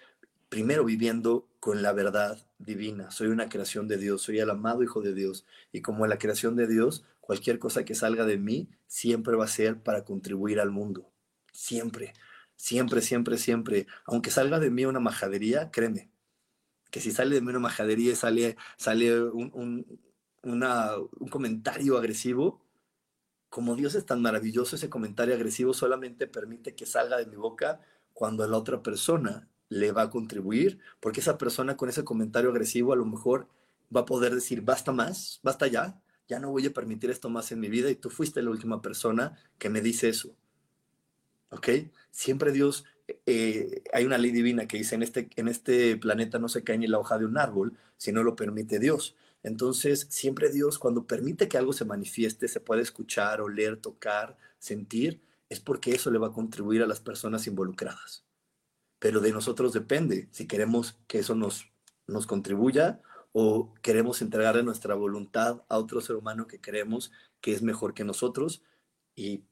primero 0.49 0.85
viviendo 0.85 1.49
con 1.59 1.83
la 1.83 1.93
verdad 1.93 2.47
divina. 2.59 3.11
Soy 3.11 3.29
una 3.29 3.49
creación 3.49 3.89
de 3.89 3.99
Dios, 3.99 4.23
soy 4.23 4.39
el 4.39 4.51
amado 4.51 4.83
Hijo 4.83 5.03
de 5.03 5.15
Dios. 5.15 5.45
Y 5.73 5.83
como 5.83 6.07
la 6.07 6.19
creación 6.19 6.57
de 6.57 6.67
Dios, 6.67 7.05
cualquier 7.21 7.59
cosa 7.59 7.85
que 7.85 7.95
salga 7.95 8.25
de 8.25 8.39
mí 8.39 8.69
siempre 8.87 9.37
va 9.37 9.45
a 9.45 9.49
ser 9.49 9.83
para 9.83 10.05
contribuir 10.05 10.61
al 10.61 10.71
mundo. 10.71 11.11
Siempre, 11.53 12.15
siempre, 12.57 13.03
siempre, 13.03 13.37
siempre. 13.37 13.87
Aunque 14.05 14.31
salga 14.31 14.59
de 14.59 14.71
mí 14.71 14.85
una 14.85 15.01
majadería, 15.01 15.71
créeme, 15.71 16.11
que 16.91 17.01
si 17.01 17.13
sale 17.13 17.35
de 17.35 17.41
mí 17.41 17.49
una 17.49 17.61
majadería, 17.61 18.17
sale, 18.17 18.57
sale 18.77 19.23
un 19.23 19.51
un 19.55 20.01
comentario 21.31 21.97
agresivo, 21.99 22.61
como 23.49 23.75
Dios 23.75 23.95
es 23.95 24.07
tan 24.07 24.23
maravilloso, 24.23 24.77
ese 24.77 24.89
comentario 24.89 25.35
agresivo 25.35 25.75
solamente 25.75 26.27
permite 26.27 26.75
que 26.75 26.87
salga 26.87 27.17
de 27.17 27.27
mi 27.27 27.37
boca 27.37 27.81
cuando 28.13 28.47
la 28.47 28.57
otra 28.57 28.83
persona 28.83 29.49
le 29.69 29.93
va 29.93 30.03
a 30.03 30.11
contribuir, 30.11 30.79
porque 31.01 31.21
esa 31.21 31.39
persona 31.39 31.77
con 31.77 31.89
ese 31.89 32.05
comentario 32.05 32.51
agresivo 32.51 32.93
a 32.93 32.97
lo 32.97 33.07
mejor 33.07 33.49
va 33.95 34.03
a 34.03 34.07
poder 34.07 34.35
decir, 34.35 34.63
basta 34.63 34.93
más, 34.93 35.41
basta 35.43 35.67
ya, 35.67 36.01
ya 36.29 36.39
no 36.39 36.51
voy 36.51 36.67
a 36.67 36.73
permitir 36.73 37.11
esto 37.11 37.29
más 37.29 37.51
en 37.51 37.61
mi 37.61 37.69
vida 37.69 37.91
y 37.91 37.97
tú 37.97 38.09
fuiste 38.09 38.41
la 38.43 38.51
última 38.51 38.81
persona 38.81 39.37
que 39.59 39.69
me 39.69 39.81
dice 39.81 40.09
eso. 40.09 40.37
¿Ok? 41.51 41.69
Siempre 42.13 42.53
Dios, 42.53 42.85
eh, 43.27 43.83
hay 43.93 44.05
una 44.05 44.19
ley 44.19 44.31
divina 44.31 44.67
que 44.67 44.77
dice, 44.77 44.95
en 44.95 45.03
este, 45.03 45.29
en 45.35 45.49
este 45.49 45.97
planeta 45.97 46.39
no 46.39 46.49
se 46.49 46.63
cae 46.63 46.79
ni 46.79 46.87
la 46.87 46.99
hoja 46.99 47.19
de 47.19 47.25
un 47.25 47.37
árbol 47.37 47.77
si 47.97 48.13
no 48.13 48.23
lo 48.23 48.37
permite 48.37 48.79
Dios. 48.79 49.17
Entonces, 49.43 50.07
siempre 50.11 50.51
Dios, 50.51 50.79
cuando 50.79 51.07
permite 51.07 51.49
que 51.49 51.59
algo 51.59 51.73
se 51.73 51.85
manifieste, 51.85 52.49
se 52.49 52.61
puede 52.61 52.83
escuchar, 52.83 53.41
oler, 53.41 53.77
tocar, 53.79 54.37
sentir, 54.59 55.23
es 55.49 55.61
porque 55.61 55.93
eso 55.93 56.11
le 56.11 56.19
va 56.19 56.29
a 56.29 56.33
contribuir 56.33 56.83
a 56.83 56.87
las 56.87 57.01
personas 57.01 57.47
involucradas. 57.47 58.25
Pero 58.99 59.21
de 59.21 59.33
nosotros 59.33 59.73
depende 59.73 60.29
si 60.31 60.47
queremos 60.47 60.99
que 61.07 61.19
eso 61.19 61.35
nos, 61.35 61.67
nos 62.07 62.27
contribuya 62.27 63.01
o 63.33 63.73
queremos 63.83 64.21
entregarle 64.23 64.63
nuestra 64.63 64.95
voluntad 64.95 65.63
a 65.69 65.79
otro 65.79 66.01
ser 66.01 66.17
humano 66.17 66.47
que 66.47 66.61
creemos 66.61 67.11
que 67.41 67.53
es 67.53 67.63
mejor 67.63 67.95
que 67.95 68.05
nosotros 68.05 68.63
y 69.15 69.45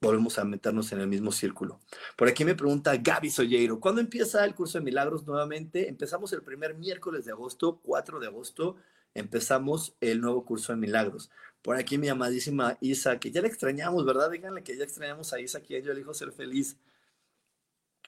volvemos 0.00 0.38
a 0.38 0.44
meternos 0.44 0.92
en 0.92 1.00
el 1.00 1.06
mismo 1.06 1.32
círculo. 1.32 1.80
Por 2.16 2.28
aquí 2.28 2.44
me 2.44 2.54
pregunta 2.54 2.96
Gaby 2.96 3.30
Solleiro, 3.30 3.80
¿cuándo 3.80 4.00
empieza 4.00 4.44
el 4.44 4.54
curso 4.54 4.78
de 4.78 4.84
milagros 4.84 5.26
nuevamente? 5.26 5.88
Empezamos 5.88 6.32
el 6.32 6.42
primer 6.42 6.74
miércoles 6.74 7.24
de 7.24 7.32
agosto, 7.32 7.80
4 7.82 8.18
de 8.18 8.26
agosto, 8.26 8.76
empezamos 9.14 9.94
el 10.00 10.20
nuevo 10.20 10.44
curso 10.44 10.72
de 10.72 10.78
milagros. 10.78 11.30
Por 11.62 11.76
aquí 11.76 11.98
mi 11.98 12.08
amadísima 12.08 12.76
Isa, 12.80 13.18
que 13.20 13.30
ya 13.30 13.40
la 13.40 13.48
extrañamos, 13.48 14.04
¿verdad? 14.04 14.30
Díganle 14.30 14.64
que 14.64 14.76
ya 14.76 14.84
extrañamos 14.84 15.32
a 15.32 15.40
Isa, 15.40 15.62
que 15.62 15.80
yo 15.82 15.92
elijo 15.92 16.12
ser 16.12 16.32
feliz. 16.32 16.76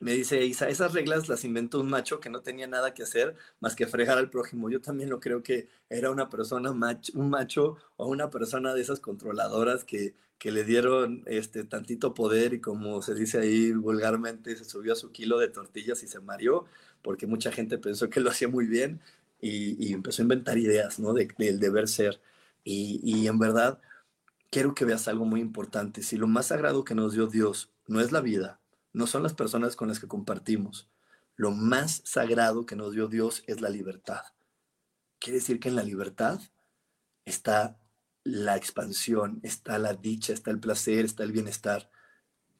Me 0.01 0.13
dice 0.13 0.45
Isa, 0.45 0.69
esas 0.69 0.93
reglas 0.93 1.29
las 1.29 1.45
inventó 1.45 1.81
un 1.81 1.89
macho 1.89 2.19
que 2.19 2.29
no 2.29 2.43
tenía 2.43 2.67
nada 2.67 2.95
que 2.95 3.05
hacer 3.05 3.37
más 3.61 3.77
que 3.77 3.87
fregar 3.87 4.19
al 4.19 4.29
prójimo. 4.29 4.69
Yo 4.69 4.81
también 4.81 5.09
lo 5.09 5.21
creo 5.21 5.43
que 5.43 5.69
era 5.89 6.11
una 6.11 6.29
persona, 6.29 6.73
macho, 6.73 7.13
un 7.15 7.31
macho 7.31 7.77
o 7.97 8.09
una 8.09 8.29
persona 8.29 8.75
de 8.75 8.83
esas 8.83 8.99
controladoras 8.99 9.85
que, 9.85 10.15
que 10.39 10.51
le 10.51 10.65
dieron 10.65 11.23
este 11.27 11.65
tantito 11.65 12.13
poder 12.13 12.55
y 12.55 12.61
como 12.61 13.03
se 13.03 13.15
dice 13.15 13.39
ahí 13.39 13.73
vulgarmente, 13.73 14.57
se 14.57 14.65
subió 14.65 14.95
a 14.95 14.97
su 14.97 15.13
kilo 15.13 15.39
de 15.39 15.49
tortillas 15.49 16.03
y 16.03 16.09
se 16.09 16.21
mareó 16.21 16.67
porque 17.01 17.27
mucha 17.27 17.53
gente 17.53 17.79
pensó 17.79 18.11
que 18.11 18.21
lo 18.21 18.31
hacía 18.31 18.49
muy 18.49 18.67
bien 18.67 19.01
y, 19.45 19.93
empezó 19.93 20.23
a 20.23 20.25
inventar 20.25 20.59
ideas, 20.59 20.99
¿no? 20.99 21.13
del 21.13 21.61
deber 21.61 21.89
ser. 21.89 22.21
Y, 22.65 23.01
y 23.03 23.29
en 23.29 23.39
verdad, 23.39 23.81
quiero 24.51 24.75
que 24.75 24.85
veas 24.85 25.07
algo 25.09 25.25
muy 25.27 25.41
importante. 25.41 26.03
Si 26.03 26.17
lo 26.17 26.27
más 26.27 26.47
sagrado 26.47 26.85
que 26.85 26.95
nos 26.95 27.13
dio 27.13 27.27
Dios 27.27 27.71
no 27.87 28.01
es 28.01 28.11
la 28.13 28.21
vida, 28.21 28.61
no 28.93 29.07
son 29.07 29.23
las 29.23 29.35
personas 29.35 29.77
con 29.77 29.89
las 29.89 30.01
que 30.01 30.09
compartimos. 30.09 30.89
Lo 31.37 31.51
más 31.51 32.01
sagrado 32.05 32.65
que 32.65 32.77
nos 32.77 32.93
dio 32.93 33.09
Dios 33.09 33.43
es 33.47 33.61
la 33.61 33.69
libertad. 33.69 34.23
Quiere 35.19 35.41
decir 35.41 35.61
que 35.61 35.69
en 35.69 35.77
la 35.77 35.83
libertad 35.83 36.41
está 37.25 37.79
la 38.23 38.57
expansión, 38.57 39.41
está 39.43 39.79
la 39.79 39.95
dicha, 39.95 40.33
está 40.33 40.51
el 40.51 40.61
placer, 40.61 41.05
está 41.05 41.23
el 41.25 41.33
bienestar. 41.33 41.91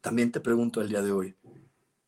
También 0.03 0.33
te 0.33 0.41
pregunto 0.41 0.83
el 0.83 0.91
día 0.91 1.01
de 1.01 1.13
hoy, 1.13 1.37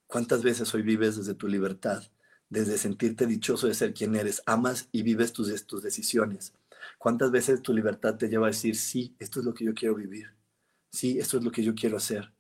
¿cuántas 0.06 0.42
veces 0.42 0.74
hoy 0.74 0.82
vives 0.82 1.16
desde 1.16 1.34
tu 1.34 1.48
libertad, 1.48 2.02
desde 2.48 2.78
sentirte 2.78 3.26
dichoso 3.26 3.66
de 3.66 3.74
ser 3.74 3.94
quien 3.94 4.16
eres, 4.16 4.42
amas 4.46 4.88
y 4.92 5.02
vives 5.02 5.32
tus, 5.32 5.66
tus 5.66 5.82
decisiones? 5.82 6.52
¿Cuántas 6.98 7.30
veces 7.30 7.62
tu 7.62 7.72
libertad 7.74 8.16
te 8.16 8.28
lleva 8.28 8.46
a 8.46 8.50
decir, 8.50 8.76
sí, 8.76 9.14
esto 9.18 9.40
es 9.40 9.46
lo 9.46 9.54
que 9.54 9.64
yo 9.64 9.74
quiero 9.74 9.94
vivir? 9.94 10.34
Sí, 10.90 11.18
esto 11.18 11.38
es 11.38 11.44
lo 11.44 11.50
que 11.50 11.62
yo 11.62 11.74
quiero 11.74 11.96
hacer. 11.96 12.32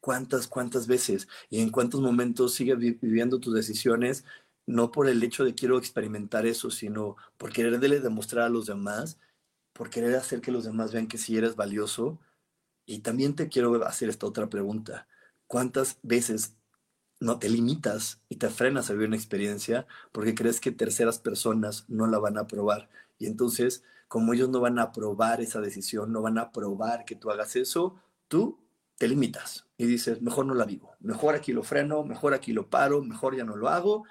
¿Cuántas, 0.00 0.46
cuántas 0.46 0.86
veces? 0.86 1.28
¿Y 1.50 1.60
en 1.60 1.70
cuántos 1.70 2.00
momentos 2.00 2.54
sigues 2.54 2.78
viviendo 2.78 3.38
tus 3.38 3.54
decisiones? 3.54 4.24
No 4.66 4.90
por 4.90 5.08
el 5.08 5.22
hecho 5.22 5.44
de 5.44 5.54
quiero 5.54 5.78
experimentar 5.78 6.46
eso, 6.46 6.70
sino 6.70 7.16
por 7.36 7.52
quererle 7.52 8.00
demostrar 8.00 8.46
a 8.46 8.48
los 8.48 8.66
demás, 8.66 9.18
por 9.72 9.90
querer 9.90 10.14
hacer 10.16 10.40
que 10.40 10.52
los 10.52 10.64
demás 10.64 10.92
vean 10.92 11.06
que 11.08 11.18
sí 11.18 11.36
eres 11.36 11.56
valioso. 11.56 12.18
Y 12.86 13.00
también 13.00 13.34
te 13.36 13.48
quiero 13.48 13.84
hacer 13.84 14.08
esta 14.08 14.26
otra 14.26 14.48
pregunta. 14.48 15.06
¿Cuántas 15.46 15.98
veces 16.02 16.56
no 17.20 17.38
te 17.38 17.48
limitas 17.48 18.20
y 18.28 18.36
te 18.36 18.48
frenas 18.48 18.90
a 18.90 18.94
vivir 18.94 19.08
una 19.08 19.16
experiencia 19.16 19.86
porque 20.10 20.34
crees 20.34 20.60
que 20.60 20.72
terceras 20.72 21.18
personas 21.18 21.84
no 21.88 22.06
la 22.06 22.18
van 22.18 22.38
a 22.38 22.42
aprobar? 22.42 22.88
Y 23.18 23.26
entonces, 23.26 23.84
como 24.08 24.34
ellos 24.34 24.48
no 24.48 24.60
van 24.60 24.78
a 24.78 24.84
aprobar 24.84 25.40
esa 25.40 25.60
decisión, 25.60 26.12
no 26.12 26.22
van 26.22 26.38
a 26.38 26.42
aprobar 26.42 27.04
que 27.04 27.14
tú 27.14 27.30
hagas 27.30 27.54
eso, 27.54 27.96
tú 28.26 28.58
te 28.96 29.06
limitas 29.06 29.66
y 29.76 29.86
dices, 29.86 30.20
mejor 30.20 30.46
no 30.46 30.54
la 30.54 30.64
vivo, 30.64 30.94
mejor 31.00 31.34
aquí 31.34 31.52
lo 31.52 31.62
freno, 31.62 32.02
mejor 32.04 32.34
aquí 32.34 32.52
lo 32.52 32.68
paro, 32.68 33.02
mejor 33.02 33.36
ya 33.36 33.44
no 33.44 33.56
lo 33.56 33.68
hago. 33.68 34.04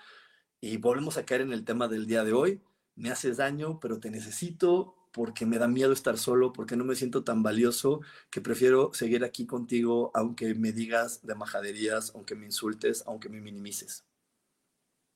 Y 0.61 0.77
volvemos 0.77 1.17
a 1.17 1.25
caer 1.25 1.41
en 1.41 1.53
el 1.53 1.65
tema 1.65 1.87
del 1.87 2.05
día 2.05 2.23
de 2.23 2.33
hoy. 2.33 2.61
Me 2.95 3.11
haces 3.11 3.37
daño, 3.37 3.79
pero 3.79 3.99
te 3.99 4.11
necesito 4.11 4.95
porque 5.19 5.45
me 5.45 5.57
da 5.57 5.67
miedo 5.67 5.91
estar 5.91 6.17
solo, 6.17 6.53
porque 6.53 6.77
no 6.77 6.85
me 6.85 6.95
siento 6.95 7.25
tan 7.25 7.43
valioso 7.43 7.99
que 8.29 8.39
prefiero 8.39 8.93
seguir 8.93 9.25
aquí 9.25 9.45
contigo 9.45 10.11
aunque 10.13 10.55
me 10.55 10.71
digas 10.71 11.25
de 11.25 11.35
majaderías, 11.35 12.13
aunque 12.15 12.35
me 12.35 12.45
insultes, 12.45 13.03
aunque 13.05 13.27
me 13.27 13.41
minimices. 13.41 14.05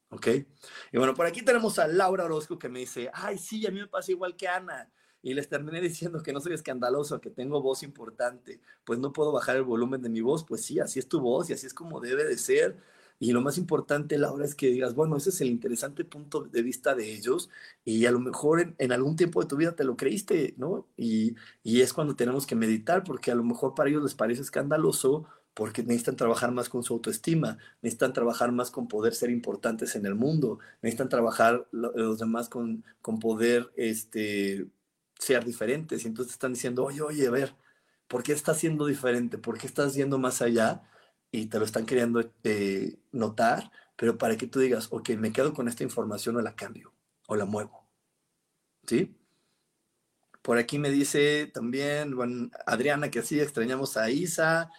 ¿Ok? 0.09 0.27
Y 0.91 0.97
bueno, 0.97 1.13
por 1.13 1.25
aquí 1.25 1.41
tenemos 1.41 1.79
a 1.79 1.87
Laura 1.87 2.25
Orozco 2.25 2.59
que 2.59 2.67
me 2.67 2.79
dice, 2.79 3.09
ay, 3.13 3.37
sí, 3.37 3.65
a 3.65 3.71
mí 3.71 3.79
me 3.79 3.87
pasa 3.87 4.11
igual 4.11 4.35
que 4.35 4.49
Ana 4.49 4.91
y 5.21 5.33
les 5.33 5.47
terminé 5.47 5.79
diciendo 5.89 6.21
que 6.21 6.33
no 6.33 6.41
soy 6.41 6.53
escandaloso, 6.53 7.21
que 7.21 7.29
tengo 7.29 7.61
voz 7.61 7.81
importante, 7.81 8.59
pues 8.83 8.99
no 8.99 9.13
puedo 9.13 9.31
bajar 9.31 9.55
el 9.55 9.63
volumen 9.63 10.01
de 10.01 10.09
mi 10.09 10.19
voz, 10.19 10.43
pues 10.43 10.65
sí, 10.65 10.81
así 10.81 10.99
es 10.99 11.07
tu 11.07 11.21
voz 11.21 11.49
y 11.49 11.53
así 11.53 11.65
es 11.65 11.73
como 11.73 12.01
debe 12.01 12.25
de 12.25 12.37
ser. 12.37 12.75
Y 13.23 13.31
lo 13.31 13.39
más 13.39 13.57
importante, 13.57 14.17
Laura, 14.17 14.43
es 14.43 14.53
que 14.53 14.67
digas, 14.67 14.95
bueno, 14.95 15.15
ese 15.15 15.29
es 15.29 15.39
el 15.39 15.47
interesante 15.47 16.03
punto 16.03 16.41
de 16.41 16.61
vista 16.61 16.93
de 16.93 17.13
ellos 17.13 17.49
y 17.85 18.05
a 18.05 18.11
lo 18.11 18.19
mejor 18.19 18.75
en, 18.77 18.91
algún 18.91 19.15
tiempo 19.15 19.41
de 19.41 19.47
tu 19.47 19.55
vida 19.55 19.77
te 19.77 19.85
lo 19.85 19.95
creíste, 19.95 20.55
¿no? 20.57 20.87
Y, 20.97 21.35
y 21.63 21.79
es 21.79 21.93
cuando 21.93 22.17
tenemos 22.17 22.45
que 22.45 22.55
meditar, 22.55 23.05
porque 23.05 23.31
a 23.31 23.35
lo 23.35 23.45
mejor 23.45 23.75
para 23.75 23.89
ellos 23.89 24.03
les 24.03 24.13
parece 24.13 24.41
escandaloso 24.41 25.25
porque 25.53 25.83
necesitan 25.83 26.17
trabajar 26.17 26.51
más 26.51 26.67
con 26.67 26.83
su 26.83 26.95
autoestima, 26.95 27.57
necesitan 27.81 28.11
trabajar 28.11 28.51
más 28.51 28.71
con 28.71 28.89
poder 28.89 29.15
ser 29.15 29.29
importantes 29.29 29.95
en 29.95 30.05
el 30.05 30.15
mundo, 30.15 30.59
necesitan 30.81 31.07
trabajar 31.07 31.65
los 31.71 32.19
demás 32.19 32.49
con, 32.49 32.83
con 33.01 33.19
poder 33.19 33.71
este, 33.77 34.67
ser 35.17 35.45
diferentes. 35.45 36.03
Y 36.03 36.07
entonces 36.09 36.33
están 36.33 36.51
diciendo, 36.55 36.83
oye, 36.83 37.01
oye, 37.01 37.25
a 37.25 37.31
ver, 37.31 37.55
¿por 38.09 38.21
qué 38.21 38.33
estás 38.33 38.57
siendo 38.57 38.85
diferente? 38.85 39.37
¿Por 39.37 39.57
qué 39.57 39.67
estás 39.67 39.95
yendo 39.95 40.17
más 40.17 40.41
allá? 40.41 40.83
Y 41.33 41.47
te 41.47 41.57
lo 41.57 41.65
están 41.65 41.87
queriendo 41.87 42.31
eh, 42.43 42.99
notar, 43.11 43.71
pero 43.95 44.19
para 44.19 44.37
que 44.37 44.45
tú 44.45 44.59
digas, 44.59 44.87
ok, 44.91 45.09
me 45.17 45.33
quedo 45.33 45.51
con 45.55 45.67
esta 45.67 45.81
información 45.81 46.35
o 46.37 46.41
la 46.41 46.55
cambio 46.55 46.93
o 47.27 47.35
la 47.35 47.45
muevo. 47.45 47.87
¿Sí? 48.85 49.17
Por 50.43 50.59
aquí 50.59 50.77
me 50.77 50.91
dice 50.91 51.49
también, 51.51 52.15
bueno, 52.15 52.51
Adriana, 52.67 53.09
que 53.09 53.23
sí, 53.23 53.39
extrañamos 53.39 53.97
a 53.97 54.11
Isa. 54.11 54.69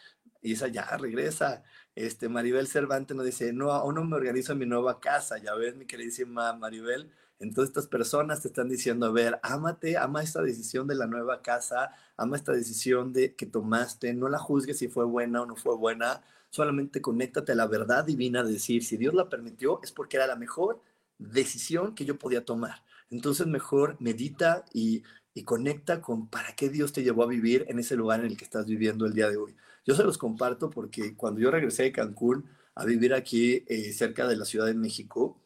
Isa 0.42 0.68
ya 0.68 0.84
regresa. 0.96 1.64
Este, 1.96 2.28
Maribel 2.28 2.68
Cervantes 2.68 3.16
nos 3.16 3.26
dice, 3.26 3.52
no, 3.52 3.72
aún 3.72 3.96
no 3.96 4.04
me 4.04 4.14
organizo 4.14 4.52
en 4.52 4.58
mi 4.60 4.66
nueva 4.66 5.00
casa. 5.00 5.38
Ya 5.38 5.54
ves, 5.54 5.74
mi 5.74 5.86
queridísima 5.86 6.52
Maribel, 6.52 7.10
entonces 7.40 7.70
estas 7.70 7.88
personas 7.88 8.42
te 8.42 8.48
están 8.48 8.68
diciendo, 8.68 9.06
a 9.06 9.10
ver, 9.10 9.40
ámate, 9.42 9.96
ama 9.98 10.22
esta 10.22 10.40
decisión 10.40 10.86
de 10.86 10.94
la 10.94 11.06
nueva 11.06 11.42
casa, 11.42 11.90
ama 12.16 12.36
esta 12.36 12.52
decisión 12.52 13.12
de 13.12 13.34
que 13.34 13.46
tomaste, 13.46 14.14
no 14.14 14.28
la 14.28 14.38
juzgues 14.38 14.78
si 14.78 14.88
fue 14.88 15.04
buena 15.04 15.42
o 15.42 15.46
no 15.46 15.56
fue 15.56 15.76
buena, 15.76 16.22
solamente 16.54 17.02
conéctate 17.02 17.52
a 17.52 17.56
la 17.56 17.66
verdad 17.66 18.04
divina 18.04 18.44
de 18.44 18.52
decir, 18.52 18.84
si 18.84 18.96
Dios 18.96 19.12
la 19.12 19.28
permitió 19.28 19.80
es 19.82 19.90
porque 19.90 20.18
era 20.18 20.28
la 20.28 20.36
mejor 20.36 20.80
decisión 21.18 21.96
que 21.96 22.04
yo 22.04 22.16
podía 22.16 22.44
tomar. 22.44 22.84
Entonces 23.10 23.48
mejor 23.48 23.96
medita 24.00 24.64
y, 24.72 25.02
conecta 25.44 26.00
con 26.00 26.28
para 26.28 26.54
qué 26.54 26.68
Dios 26.68 26.92
te 26.92 27.02
llevó 27.02 27.24
a 27.24 27.26
vivir 27.26 27.64
en 27.68 27.80
ese 27.80 27.96
lugar 27.96 28.20
en 28.20 28.26
el 28.26 28.36
que 28.36 28.44
estás 28.44 28.66
viviendo 28.66 29.04
el 29.04 29.14
día 29.14 29.28
de 29.28 29.36
hoy. 29.36 29.56
Yo 29.84 29.96
se 29.96 30.04
los 30.04 30.16
comparto 30.16 30.70
porque 30.70 31.16
cuando 31.16 31.40
yo 31.40 31.50
regresé 31.50 31.82
de 31.82 31.92
Cancún 31.92 32.48
a 32.76 32.84
vivir 32.84 33.14
aquí 33.14 33.64
eh, 33.66 33.92
cerca 33.92 34.28
de 34.28 34.36
la 34.36 34.44
Ciudad 34.44 34.66
de 34.66 34.74
México, 34.74 35.40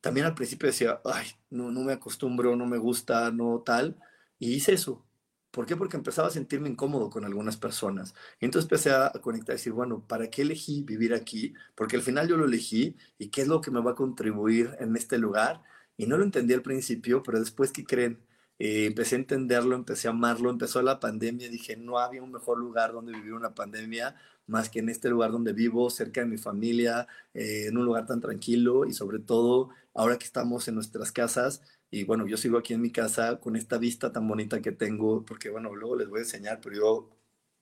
también 0.00 0.26
al 0.26 0.36
principio 0.36 0.68
decía, 0.68 1.00
ay, 1.04 1.26
no, 1.50 1.72
no 1.72 1.80
me 1.82 1.92
acostumbro, 1.92 2.54
no 2.54 2.66
me 2.66 2.78
gusta, 2.78 3.32
no 3.32 3.62
tal. 3.66 3.96
Y 4.38 4.54
hice 4.54 4.74
eso. 4.74 5.04
¿Por 5.52 5.66
qué? 5.66 5.76
Porque 5.76 5.96
empezaba 5.98 6.28
a 6.28 6.30
sentirme 6.30 6.70
incómodo 6.70 7.10
con 7.10 7.24
algunas 7.26 7.56
personas. 7.58 8.14
Y 8.40 8.46
entonces 8.46 8.70
empecé 8.70 8.90
a 8.90 9.12
conectar 9.20 9.54
y 9.54 9.58
decir, 9.58 9.72
bueno, 9.72 10.04
¿para 10.08 10.30
qué 10.30 10.42
elegí 10.42 10.82
vivir 10.82 11.14
aquí? 11.14 11.54
Porque 11.74 11.96
al 11.96 12.02
final 12.02 12.26
yo 12.28 12.36
lo 12.38 12.46
elegí 12.46 12.96
y 13.18 13.28
qué 13.28 13.42
es 13.42 13.48
lo 13.48 13.60
que 13.60 13.70
me 13.70 13.82
va 13.82 13.92
a 13.92 13.94
contribuir 13.94 14.74
en 14.80 14.96
este 14.96 15.18
lugar. 15.18 15.62
Y 15.96 16.06
no 16.06 16.16
lo 16.16 16.24
entendí 16.24 16.54
al 16.54 16.62
principio, 16.62 17.22
pero 17.22 17.38
después, 17.38 17.70
¿qué 17.70 17.84
creen? 17.84 18.18
Eh, 18.58 18.86
empecé 18.86 19.16
a 19.16 19.18
entenderlo, 19.18 19.74
empecé 19.74 20.08
a 20.08 20.12
amarlo, 20.12 20.48
empezó 20.48 20.80
la 20.82 21.00
pandemia, 21.00 21.48
dije, 21.50 21.76
no 21.76 21.98
había 21.98 22.22
un 22.22 22.32
mejor 22.32 22.58
lugar 22.58 22.92
donde 22.92 23.12
vivir 23.12 23.34
una 23.34 23.54
pandemia 23.54 24.16
más 24.46 24.68
que 24.68 24.80
en 24.80 24.88
este 24.88 25.08
lugar 25.08 25.32
donde 25.32 25.52
vivo, 25.52 25.90
cerca 25.90 26.20
de 26.20 26.26
mi 26.26 26.38
familia, 26.38 27.06
eh, 27.34 27.66
en 27.68 27.78
un 27.78 27.84
lugar 27.84 28.06
tan 28.06 28.20
tranquilo 28.20 28.84
y 28.86 28.92
sobre 28.92 29.18
todo 29.18 29.70
ahora 29.94 30.18
que 30.18 30.24
estamos 30.24 30.68
en 30.68 30.74
nuestras 30.74 31.12
casas 31.12 31.62
y 31.90 32.04
bueno, 32.04 32.26
yo 32.26 32.36
sigo 32.38 32.58
aquí 32.58 32.72
en 32.74 32.80
mi 32.80 32.90
casa 32.90 33.38
con 33.38 33.54
esta 33.54 33.76
vista 33.78 34.12
tan 34.12 34.26
bonita 34.26 34.62
que 34.62 34.72
tengo, 34.72 35.24
porque 35.26 35.50
bueno, 35.50 35.74
luego 35.74 35.94
les 35.96 36.08
voy 36.08 36.20
a 36.20 36.22
enseñar, 36.22 36.60
pero 36.62 36.74
yo 36.76 37.10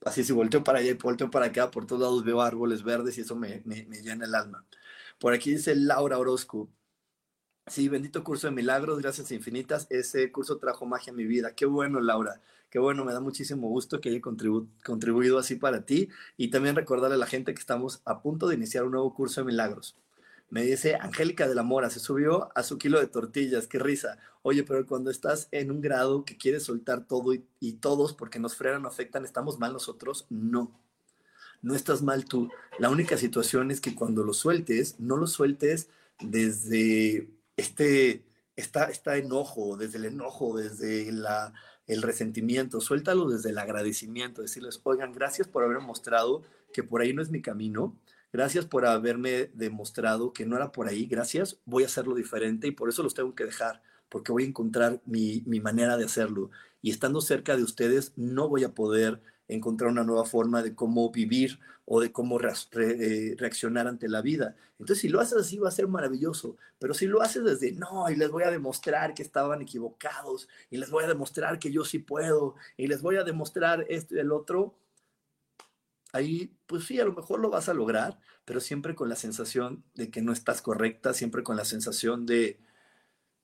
así 0.04 0.22
si 0.24 0.32
volteo 0.32 0.62
para 0.64 0.78
allá 0.78 0.90
y 0.92 0.94
volteo 0.94 1.30
para 1.30 1.46
acá, 1.46 1.70
por 1.70 1.86
todos 1.86 2.02
lados 2.02 2.24
veo 2.24 2.40
árboles 2.40 2.82
verdes 2.84 3.18
y 3.18 3.22
eso 3.22 3.34
me, 3.36 3.60
me, 3.64 3.84
me 3.86 4.02
llena 4.02 4.26
el 4.26 4.34
alma. 4.34 4.64
Por 5.18 5.34
aquí 5.34 5.50
dice 5.52 5.74
Laura 5.74 6.18
Orozco, 6.18 6.70
Sí, 7.70 7.88
bendito 7.88 8.24
curso 8.24 8.48
de 8.48 8.52
milagros, 8.52 8.98
gracias 8.98 9.30
infinitas. 9.30 9.86
Ese 9.90 10.32
curso 10.32 10.58
trajo 10.58 10.86
magia 10.86 11.12
a 11.12 11.16
mi 11.16 11.24
vida. 11.24 11.54
Qué 11.54 11.66
bueno, 11.66 12.00
Laura. 12.00 12.40
Qué 12.68 12.80
bueno, 12.80 13.04
me 13.04 13.12
da 13.12 13.20
muchísimo 13.20 13.68
gusto 13.68 14.00
que 14.00 14.08
haya 14.08 14.20
contribuido 14.20 15.38
así 15.38 15.54
para 15.54 15.86
ti. 15.86 16.08
Y 16.36 16.48
también 16.48 16.74
recordarle 16.74 17.14
a 17.14 17.18
la 17.18 17.26
gente 17.26 17.54
que 17.54 17.60
estamos 17.60 18.02
a 18.04 18.22
punto 18.22 18.48
de 18.48 18.56
iniciar 18.56 18.82
un 18.82 18.90
nuevo 18.90 19.14
curso 19.14 19.40
de 19.40 19.46
milagros. 19.46 19.94
Me 20.50 20.62
dice 20.64 20.96
Angélica 20.96 21.46
de 21.46 21.54
la 21.54 21.62
Mora, 21.62 21.90
se 21.90 22.00
subió 22.00 22.50
a 22.56 22.64
su 22.64 22.76
kilo 22.76 22.98
de 22.98 23.06
tortillas, 23.06 23.68
qué 23.68 23.78
risa. 23.78 24.18
Oye, 24.42 24.64
pero 24.64 24.84
cuando 24.84 25.12
estás 25.12 25.46
en 25.52 25.70
un 25.70 25.80
grado 25.80 26.24
que 26.24 26.36
quieres 26.36 26.64
soltar 26.64 27.06
todo 27.06 27.34
y, 27.60 27.72
todos 27.74 28.14
porque 28.14 28.40
nos 28.40 28.56
frenan, 28.56 28.84
afectan, 28.84 29.24
¿estamos 29.24 29.60
mal 29.60 29.72
nosotros? 29.72 30.26
No. 30.28 30.72
No 31.62 31.76
estás 31.76 32.02
mal 32.02 32.24
tú. 32.24 32.50
La 32.80 32.90
única 32.90 33.16
situación 33.16 33.70
es 33.70 33.80
que 33.80 33.94
cuando 33.94 34.24
lo 34.24 34.32
sueltes, 34.32 34.98
no 34.98 35.16
lo 35.16 35.28
sueltes 35.28 35.88
desde 36.18 37.28
este, 37.60 38.24
está, 38.56 38.84
está 38.84 39.16
enojo, 39.16 39.76
desde 39.76 39.98
el 39.98 40.06
enojo, 40.06 40.56
desde 40.56 41.12
la, 41.12 41.52
el 41.86 42.02
resentimiento, 42.02 42.80
suéltalo 42.80 43.28
desde 43.28 43.50
el 43.50 43.58
agradecimiento, 43.58 44.42
decirles, 44.42 44.80
oigan, 44.84 45.12
gracias 45.12 45.46
por 45.46 45.62
haberme 45.62 45.84
mostrado 45.84 46.42
que 46.72 46.82
por 46.82 47.00
ahí 47.00 47.12
no 47.12 47.22
es 47.22 47.30
mi 47.30 47.42
camino, 47.42 47.96
gracias 48.32 48.64
por 48.64 48.86
haberme 48.86 49.50
demostrado 49.54 50.32
que 50.32 50.46
no 50.46 50.56
era 50.56 50.72
por 50.72 50.88
ahí, 50.88 51.06
gracias, 51.06 51.58
voy 51.64 51.82
a 51.82 51.86
hacerlo 51.86 52.14
diferente 52.14 52.66
y 52.66 52.72
por 52.72 52.88
eso 52.88 53.02
los 53.02 53.14
tengo 53.14 53.34
que 53.34 53.44
dejar, 53.44 53.82
porque 54.08 54.32
voy 54.32 54.44
a 54.44 54.48
encontrar 54.48 55.00
mi, 55.04 55.42
mi 55.46 55.60
manera 55.60 55.96
de 55.96 56.04
hacerlo. 56.04 56.50
Y 56.82 56.90
estando 56.90 57.20
cerca 57.20 57.56
de 57.56 57.62
ustedes, 57.62 58.12
no 58.16 58.48
voy 58.48 58.64
a 58.64 58.74
poder 58.74 59.20
encontrar 59.54 59.90
una 59.90 60.04
nueva 60.04 60.24
forma 60.24 60.62
de 60.62 60.74
cómo 60.74 61.10
vivir 61.10 61.58
o 61.84 62.00
de 62.00 62.12
cómo 62.12 62.38
eh, 62.40 63.34
reaccionar 63.36 63.88
ante 63.88 64.08
la 64.08 64.22
vida. 64.22 64.56
Entonces, 64.78 65.02
si 65.02 65.08
lo 65.08 65.20
haces 65.20 65.38
así, 65.38 65.58
va 65.58 65.68
a 65.68 65.72
ser 65.72 65.88
maravilloso. 65.88 66.56
Pero 66.78 66.94
si 66.94 67.06
lo 67.06 67.20
haces 67.20 67.42
desde, 67.44 67.72
no, 67.72 68.08
y 68.08 68.16
les 68.16 68.30
voy 68.30 68.44
a 68.44 68.50
demostrar 68.50 69.12
que 69.12 69.22
estaban 69.22 69.60
equivocados, 69.60 70.48
y 70.70 70.76
les 70.76 70.90
voy 70.90 71.04
a 71.04 71.08
demostrar 71.08 71.58
que 71.58 71.72
yo 71.72 71.84
sí 71.84 71.98
puedo, 71.98 72.54
y 72.76 72.86
les 72.86 73.02
voy 73.02 73.16
a 73.16 73.24
demostrar 73.24 73.86
esto 73.88 74.14
y 74.14 74.20
el 74.20 74.30
otro, 74.30 74.76
ahí, 76.12 76.56
pues 76.66 76.84
sí, 76.84 77.00
a 77.00 77.04
lo 77.04 77.12
mejor 77.12 77.40
lo 77.40 77.50
vas 77.50 77.68
a 77.68 77.74
lograr, 77.74 78.18
pero 78.44 78.60
siempre 78.60 78.94
con 78.94 79.08
la 79.08 79.16
sensación 79.16 79.84
de 79.94 80.10
que 80.10 80.22
no 80.22 80.32
estás 80.32 80.62
correcta, 80.62 81.12
siempre 81.12 81.42
con 81.42 81.56
la 81.56 81.64
sensación 81.64 82.24
de, 82.24 82.60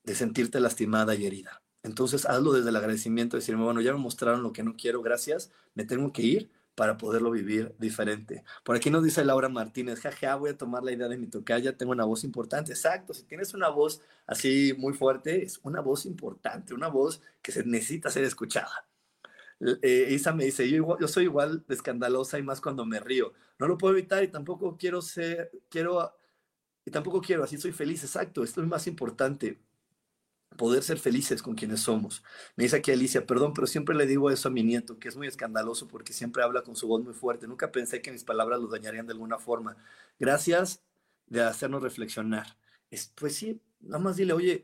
de 0.03 0.15
sentirte 0.15 0.59
lastimada 0.59 1.15
y 1.15 1.25
herida. 1.25 1.61
Entonces, 1.87 2.25
hazlo 2.25 2.53
desde 2.53 2.69
el 2.69 2.75
agradecimiento, 2.75 3.37
decirme, 3.37 3.63
bueno, 3.63 3.81
ya 3.81 3.93
me 3.93 3.99
mostraron 3.99 4.43
lo 4.43 4.53
que 4.53 4.61
no 4.61 4.75
quiero, 4.75 5.01
gracias, 5.01 5.51
me 5.73 5.85
tengo 5.85 6.11
que 6.11 6.21
ir 6.21 6.51
para 6.75 6.97
poderlo 6.97 7.31
vivir 7.31 7.73
diferente. 7.79 8.43
Por 8.63 8.75
aquí 8.75 8.91
nos 8.91 9.03
dice 9.03 9.25
Laura 9.25 9.49
Martínez, 9.49 9.99
jaja, 9.99 10.35
voy 10.35 10.51
a 10.51 10.57
tomar 10.57 10.83
la 10.83 10.91
idea 10.91 11.07
de 11.07 11.17
mi 11.17 11.25
tocaya, 11.25 11.75
tengo 11.75 11.91
una 11.91 12.05
voz 12.05 12.23
importante. 12.23 12.71
Exacto, 12.71 13.15
si 13.15 13.23
tienes 13.23 13.55
una 13.55 13.69
voz 13.69 14.01
así 14.27 14.75
muy 14.77 14.93
fuerte, 14.93 15.43
es 15.43 15.59
una 15.63 15.81
voz 15.81 16.05
importante, 16.05 16.75
una 16.75 16.87
voz 16.87 17.21
que 17.41 17.51
se 17.51 17.63
necesita 17.63 18.11
ser 18.11 18.25
escuchada. 18.25 18.87
Eh, 19.81 20.09
Isa 20.11 20.33
me 20.33 20.45
dice, 20.45 20.69
yo, 20.69 20.99
yo 20.99 21.07
soy 21.07 21.23
igual 21.23 21.65
de 21.67 21.73
escandalosa 21.73 22.37
y 22.37 22.43
más 22.43 22.61
cuando 22.61 22.85
me 22.85 22.99
río. 22.99 23.33
No 23.57 23.67
lo 23.67 23.77
puedo 23.77 23.95
evitar 23.97 24.23
y 24.23 24.27
tampoco 24.27 24.77
quiero 24.77 25.01
ser, 25.01 25.49
quiero, 25.69 26.13
y 26.85 26.91
tampoco 26.91 27.21
quiero, 27.21 27.43
así 27.43 27.57
soy 27.57 27.71
feliz, 27.71 28.03
exacto, 28.03 28.43
esto 28.43 28.61
es 28.61 28.67
más 28.67 28.85
importante 28.85 29.59
poder 30.55 30.83
ser 30.83 30.97
felices 30.99 31.41
con 31.43 31.55
quienes 31.55 31.81
somos. 31.81 32.23
Me 32.55 32.63
dice 32.63 32.77
aquí 32.77 32.91
Alicia, 32.91 33.25
perdón, 33.25 33.53
pero 33.53 33.67
siempre 33.67 33.95
le 33.95 34.07
digo 34.07 34.31
eso 34.31 34.47
a 34.47 34.51
mi 34.51 34.63
nieto, 34.63 34.99
que 34.99 35.07
es 35.09 35.15
muy 35.15 35.27
escandaloso 35.27 35.87
porque 35.87 36.13
siempre 36.13 36.43
habla 36.43 36.63
con 36.63 36.75
su 36.75 36.87
voz 36.87 37.03
muy 37.03 37.13
fuerte. 37.13 37.47
Nunca 37.47 37.71
pensé 37.71 38.01
que 38.01 38.11
mis 38.11 38.23
palabras 38.23 38.59
lo 38.59 38.67
dañarían 38.67 39.05
de 39.07 39.13
alguna 39.13 39.37
forma. 39.37 39.77
Gracias 40.19 40.81
de 41.27 41.41
hacernos 41.43 41.83
reflexionar. 41.83 42.57
pues 43.15 43.35
sí, 43.35 43.61
nada 43.81 43.99
más 43.99 44.15
dile, 44.15 44.33
oye, 44.33 44.63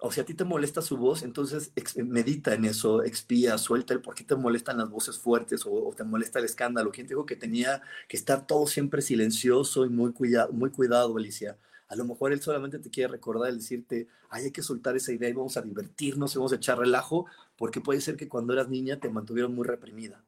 o 0.00 0.12
si 0.12 0.20
a 0.20 0.24
ti 0.24 0.34
te 0.34 0.44
molesta 0.44 0.80
su 0.80 0.96
voz, 0.96 1.22
entonces 1.22 1.72
medita 1.96 2.54
en 2.54 2.64
eso, 2.64 3.02
expía, 3.02 3.58
suelta 3.58 3.94
el 3.94 4.00
por 4.00 4.14
qué 4.14 4.24
te 4.24 4.36
molestan 4.36 4.78
las 4.78 4.88
voces 4.90 5.18
fuertes 5.18 5.64
o, 5.66 5.92
te 5.96 6.04
molesta 6.04 6.38
el 6.38 6.44
escándalo. 6.44 6.92
¿Quién 6.92 7.06
te 7.06 7.14
dijo 7.14 7.26
que 7.26 7.36
tenía 7.36 7.82
que 8.08 8.16
estar 8.16 8.46
todo 8.46 8.66
siempre 8.66 9.02
silencioso 9.02 9.84
y 9.84 9.88
muy, 9.90 10.12
cuidado, 10.12 10.52
muy 10.52 10.70
cuidado, 10.70 11.16
Alicia? 11.16 11.58
A 11.88 11.96
lo 11.96 12.04
mejor 12.04 12.32
él 12.32 12.40
solamente 12.40 12.78
te 12.78 12.90
quiere 12.90 13.12
recordar, 13.12 13.48
el 13.48 13.58
decirte, 13.58 14.08
Ay, 14.28 14.44
hay 14.44 14.50
que 14.50 14.62
soltar 14.62 14.96
esa 14.96 15.12
idea 15.12 15.28
y 15.28 15.32
vamos 15.32 15.56
a 15.56 15.62
divertirnos, 15.62 16.34
y 16.34 16.38
vamos 16.38 16.52
a 16.52 16.56
echar 16.56 16.78
relajo, 16.78 17.26
porque 17.56 17.80
puede 17.80 18.00
ser 18.00 18.16
que 18.16 18.28
cuando 18.28 18.52
eras 18.52 18.68
niña 18.68 19.00
te 19.00 19.08
mantuvieron 19.08 19.54
muy 19.54 19.66
reprimida. 19.66 20.22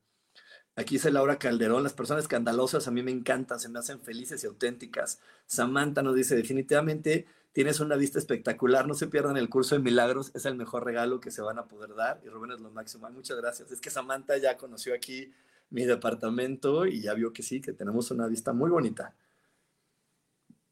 Aquí 0.77 0.95
dice 0.95 1.11
Laura 1.11 1.39
Calderón, 1.39 1.83
las 1.83 1.93
personas 1.93 2.25
escandalosas 2.25 2.89
a 2.89 2.91
mí 2.91 3.03
me 3.03 3.11
encantan, 3.11 3.61
se 3.61 3.69
me 3.69 3.79
hacen 3.79 4.01
felices 4.01 4.43
y 4.43 4.47
auténticas. 4.47 5.21
Samantha 5.47 6.03
nos 6.03 6.15
dice, 6.15 6.37
definitivamente 6.37 7.27
tienes 7.53 7.81
una 7.81 7.97
vista 7.97 8.19
espectacular, 8.19 8.87
no 8.87 8.95
se 8.95 9.09
pierdan 9.09 9.37
el 9.37 9.51
curso 9.51 9.75
de 9.75 9.83
milagros, 9.83 10.31
es 10.35 10.47
el 10.47 10.55
mejor 10.55 10.85
regalo 10.85 11.21
que 11.21 11.31
se 11.31 11.43
van 11.43 11.59
a 11.59 11.67
poder 11.67 11.95
dar. 11.95 12.21
Y 12.25 12.29
Rubén 12.29 12.53
es 12.53 12.61
lo 12.61 12.71
máximo. 12.71 13.11
muchas 13.11 13.37
gracias. 13.37 13.71
Es 13.71 13.81
que 13.81 13.91
Samantha 13.91 14.39
ya 14.39 14.57
conoció 14.57 14.95
aquí 14.95 15.33
mi 15.71 15.85
departamento 15.85 16.87
y 16.87 17.03
ya 17.03 17.15
vio 17.15 17.33
que 17.33 17.43
sí, 17.43 17.61
que 17.61 17.73
tenemos 17.73 18.11
una 18.11 18.27
vista 18.27 18.53
muy 18.53 18.71
bonita. 18.71 19.15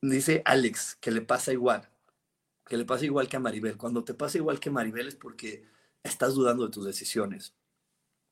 Dice 0.00 0.42
Alex 0.44 0.96
que 1.00 1.10
le 1.10 1.22
pasa 1.22 1.52
igual, 1.52 1.88
que 2.66 2.76
le 2.76 2.84
pasa 2.84 3.04
igual 3.04 3.28
que 3.28 3.36
a 3.36 3.40
Maribel. 3.40 3.76
Cuando 3.76 4.04
te 4.04 4.14
pasa 4.14 4.38
igual 4.38 4.60
que 4.60 4.70
Maribel 4.70 5.08
es 5.08 5.16
porque 5.16 5.64
estás 6.02 6.34
dudando 6.34 6.66
de 6.66 6.72
tus 6.72 6.84
decisiones. 6.84 7.54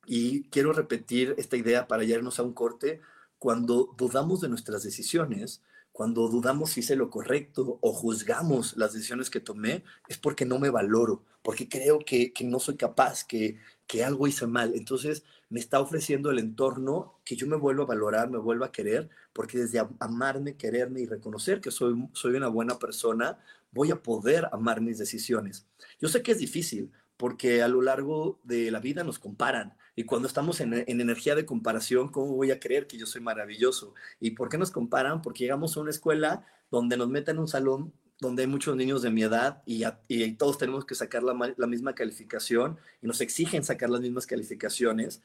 Y 0.05 0.43
quiero 0.49 0.71
repetir 0.71 1.35
esta 1.37 1.57
idea 1.57 1.87
para 1.87 2.05
irnos 2.05 2.39
a 2.39 2.43
un 2.43 2.53
corte. 2.53 3.01
Cuando 3.37 3.93
dudamos 3.97 4.39
de 4.41 4.49
nuestras 4.49 4.83
decisiones, 4.83 5.61
cuando 5.91 6.29
dudamos 6.29 6.69
si 6.71 6.79
hice 6.79 6.95
lo 6.95 7.09
correcto 7.09 7.79
o 7.81 7.91
juzgamos 7.91 8.77
las 8.77 8.93
decisiones 8.93 9.29
que 9.29 9.41
tomé, 9.41 9.83
es 10.07 10.17
porque 10.17 10.45
no 10.45 10.59
me 10.59 10.69
valoro, 10.69 11.23
porque 11.41 11.67
creo 11.67 11.99
que, 11.99 12.31
que 12.31 12.43
no 12.45 12.59
soy 12.59 12.77
capaz, 12.77 13.25
que, 13.25 13.57
que 13.87 14.05
algo 14.05 14.27
hice 14.27 14.47
mal. 14.47 14.73
Entonces 14.75 15.23
me 15.49 15.59
está 15.59 15.79
ofreciendo 15.79 16.31
el 16.31 16.39
entorno 16.39 17.19
que 17.23 17.35
yo 17.35 17.47
me 17.47 17.55
vuelvo 17.55 17.83
a 17.83 17.87
valorar, 17.87 18.29
me 18.29 18.37
vuelvo 18.37 18.65
a 18.65 18.71
querer, 18.71 19.09
porque 19.33 19.59
desde 19.59 19.85
amarme, 19.99 20.57
quererme 20.57 21.01
y 21.01 21.05
reconocer 21.05 21.61
que 21.61 21.71
soy, 21.71 22.07
soy 22.13 22.35
una 22.35 22.47
buena 22.47 22.77
persona, 22.79 23.39
voy 23.71 23.91
a 23.91 24.01
poder 24.01 24.49
amar 24.51 24.81
mis 24.81 24.97
decisiones. 24.97 25.67
Yo 25.99 26.09
sé 26.09 26.21
que 26.21 26.31
es 26.31 26.39
difícil, 26.39 26.91
porque 27.15 27.63
a 27.63 27.67
lo 27.67 27.81
largo 27.81 28.39
de 28.43 28.69
la 28.71 28.79
vida 28.79 29.03
nos 29.03 29.19
comparan. 29.19 29.75
Y 29.95 30.03
cuando 30.03 30.27
estamos 30.27 30.59
en, 30.59 30.73
en, 30.73 31.01
energía 31.01 31.33
de 31.33 31.45
comparación, 31.45 32.09
¿cómo 32.09 32.35
voy 32.35 32.51
a 32.51 32.59
creer 32.59 32.85
que 32.85 32.97
yo 32.97 33.05
soy 33.05 33.21
maravilloso? 33.21 33.95
¿Y 34.19 34.31
por 34.31 34.49
qué 34.49 34.57
nos 34.57 34.71
comparan? 34.71 35.21
Porque 35.21 35.43
llegamos 35.43 35.75
a 35.75 35.79
una 35.79 35.89
escuela 35.89 36.45
donde 36.69 36.97
nos 36.97 37.09
meten 37.09 37.37
en 37.37 37.41
un 37.41 37.47
salón 37.47 37.93
donde 38.19 38.43
hay 38.43 38.47
muchos 38.47 38.75
niños 38.75 39.01
de 39.01 39.11
mi 39.11 39.23
edad 39.23 39.61
y, 39.65 39.83
y 40.07 40.31
todos 40.33 40.57
tenemos 40.57 40.85
que 40.85 40.95
sacar 40.95 41.23
la, 41.23 41.53
la, 41.55 41.67
misma 41.67 41.93
calificación 41.93 42.77
y 43.01 43.07
nos 43.07 43.21
exigen 43.21 43.63
sacar 43.63 43.89
las 43.89 44.01
mismas 44.01 44.25
calificaciones 44.25 45.21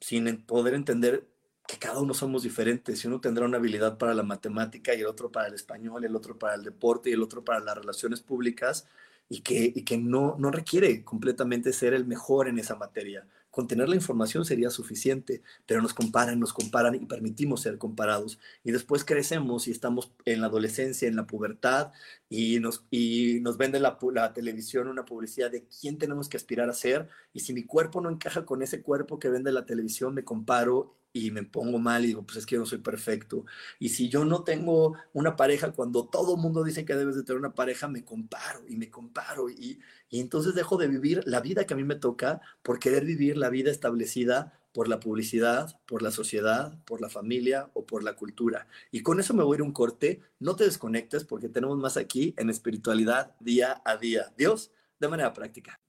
sin 0.00 0.44
poder 0.44 0.74
entender 0.74 1.26
que 1.66 1.78
cada 1.78 2.00
uno 2.00 2.14
somos 2.14 2.42
diferentes. 2.42 3.04
Y 3.04 3.08
uno 3.08 3.20
tendrá 3.20 3.44
una 3.44 3.58
habilidad 3.58 3.98
para 3.98 4.14
la 4.14 4.22
matemática 4.22 4.94
y 4.94 5.00
el 5.00 5.06
otro 5.06 5.30
para 5.30 5.48
el 5.48 5.54
español, 5.54 6.04
el 6.04 6.16
otro 6.16 6.38
para 6.38 6.54
el 6.54 6.62
deporte 6.62 7.10
y 7.10 7.12
el 7.12 7.22
otro 7.22 7.44
para 7.44 7.60
las 7.60 7.76
relaciones 7.76 8.20
públicas 8.20 8.86
y 9.28 9.40
que, 9.40 9.72
y 9.74 9.82
que 9.82 9.98
no, 9.98 10.36
no 10.38 10.50
requiere 10.50 11.04
completamente 11.04 11.72
ser 11.72 11.94
el 11.94 12.06
mejor 12.06 12.48
en 12.48 12.58
esa 12.58 12.76
materia 12.76 13.26
con 13.56 13.66
tener 13.66 13.88
la 13.88 13.96
información 13.96 14.44
sería 14.44 14.68
suficiente, 14.68 15.42
pero 15.64 15.80
nos 15.80 15.94
comparan, 15.94 16.38
nos 16.38 16.52
comparan 16.52 16.94
y 16.94 17.06
permitimos 17.06 17.62
ser 17.62 17.78
comparados. 17.78 18.38
Y 18.62 18.70
después 18.70 19.02
crecemos 19.02 19.66
y 19.66 19.70
estamos 19.70 20.12
en 20.26 20.42
la 20.42 20.48
adolescencia, 20.48 21.08
en 21.08 21.16
la 21.16 21.26
pubertad, 21.26 21.90
y 22.28 22.60
nos, 22.60 22.84
y 22.90 23.38
nos 23.40 23.56
vende 23.56 23.80
la, 23.80 23.96
la 24.12 24.34
televisión 24.34 24.88
una 24.88 25.06
publicidad 25.06 25.50
de 25.50 25.64
quién 25.64 25.96
tenemos 25.96 26.28
que 26.28 26.36
aspirar 26.36 26.68
a 26.68 26.74
ser. 26.74 27.08
Y 27.32 27.40
si 27.40 27.54
mi 27.54 27.64
cuerpo 27.64 28.02
no 28.02 28.10
encaja 28.10 28.44
con 28.44 28.60
ese 28.60 28.82
cuerpo 28.82 29.18
que 29.18 29.30
vende 29.30 29.50
la 29.52 29.64
televisión, 29.64 30.12
me 30.12 30.22
comparo 30.22 30.94
y 31.16 31.30
me 31.30 31.42
pongo 31.44 31.78
mal 31.78 32.04
y 32.04 32.08
digo, 32.08 32.24
pues 32.24 32.38
es 32.38 32.46
que 32.46 32.56
yo 32.56 32.60
no 32.60 32.66
soy 32.66 32.78
perfecto. 32.78 33.46
Y 33.78 33.88
si 33.88 34.10
yo 34.10 34.24
no 34.26 34.44
tengo 34.44 34.94
una 35.14 35.34
pareja, 35.34 35.72
cuando 35.72 36.06
todo 36.06 36.34
el 36.34 36.42
mundo 36.42 36.62
dice 36.62 36.84
que 36.84 36.94
debes 36.94 37.16
de 37.16 37.22
tener 37.22 37.38
una 37.38 37.54
pareja, 37.54 37.88
me 37.88 38.04
comparo 38.04 38.64
y 38.68 38.76
me 38.76 38.90
comparo 38.90 39.48
y, 39.48 39.80
y 40.10 40.20
entonces 40.20 40.54
dejo 40.54 40.76
de 40.76 40.88
vivir 40.88 41.22
la 41.26 41.40
vida 41.40 41.66
que 41.66 41.72
a 41.72 41.76
mí 41.76 41.84
me 41.84 41.94
toca 41.94 42.42
por 42.62 42.78
querer 42.78 43.06
vivir 43.06 43.38
la 43.38 43.48
vida 43.48 43.70
establecida 43.70 44.60
por 44.74 44.88
la 44.88 45.00
publicidad, 45.00 45.80
por 45.86 46.02
la 46.02 46.10
sociedad, 46.10 46.78
por 46.84 47.00
la 47.00 47.08
familia 47.08 47.70
o 47.72 47.86
por 47.86 48.04
la 48.04 48.14
cultura. 48.14 48.66
Y 48.90 49.02
con 49.02 49.18
eso 49.18 49.32
me 49.32 49.42
voy 49.42 49.54
a 49.54 49.58
ir 49.58 49.62
un 49.62 49.72
corte. 49.72 50.20
No 50.38 50.54
te 50.54 50.64
desconectes 50.64 51.24
porque 51.24 51.48
tenemos 51.48 51.78
más 51.78 51.96
aquí 51.96 52.34
en 52.36 52.50
espiritualidad 52.50 53.34
día 53.40 53.80
a 53.86 53.96
día. 53.96 54.34
Dios, 54.36 54.70
de 55.00 55.08
manera 55.08 55.32
práctica. 55.32 55.80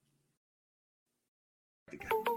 práctica. 1.85 2.36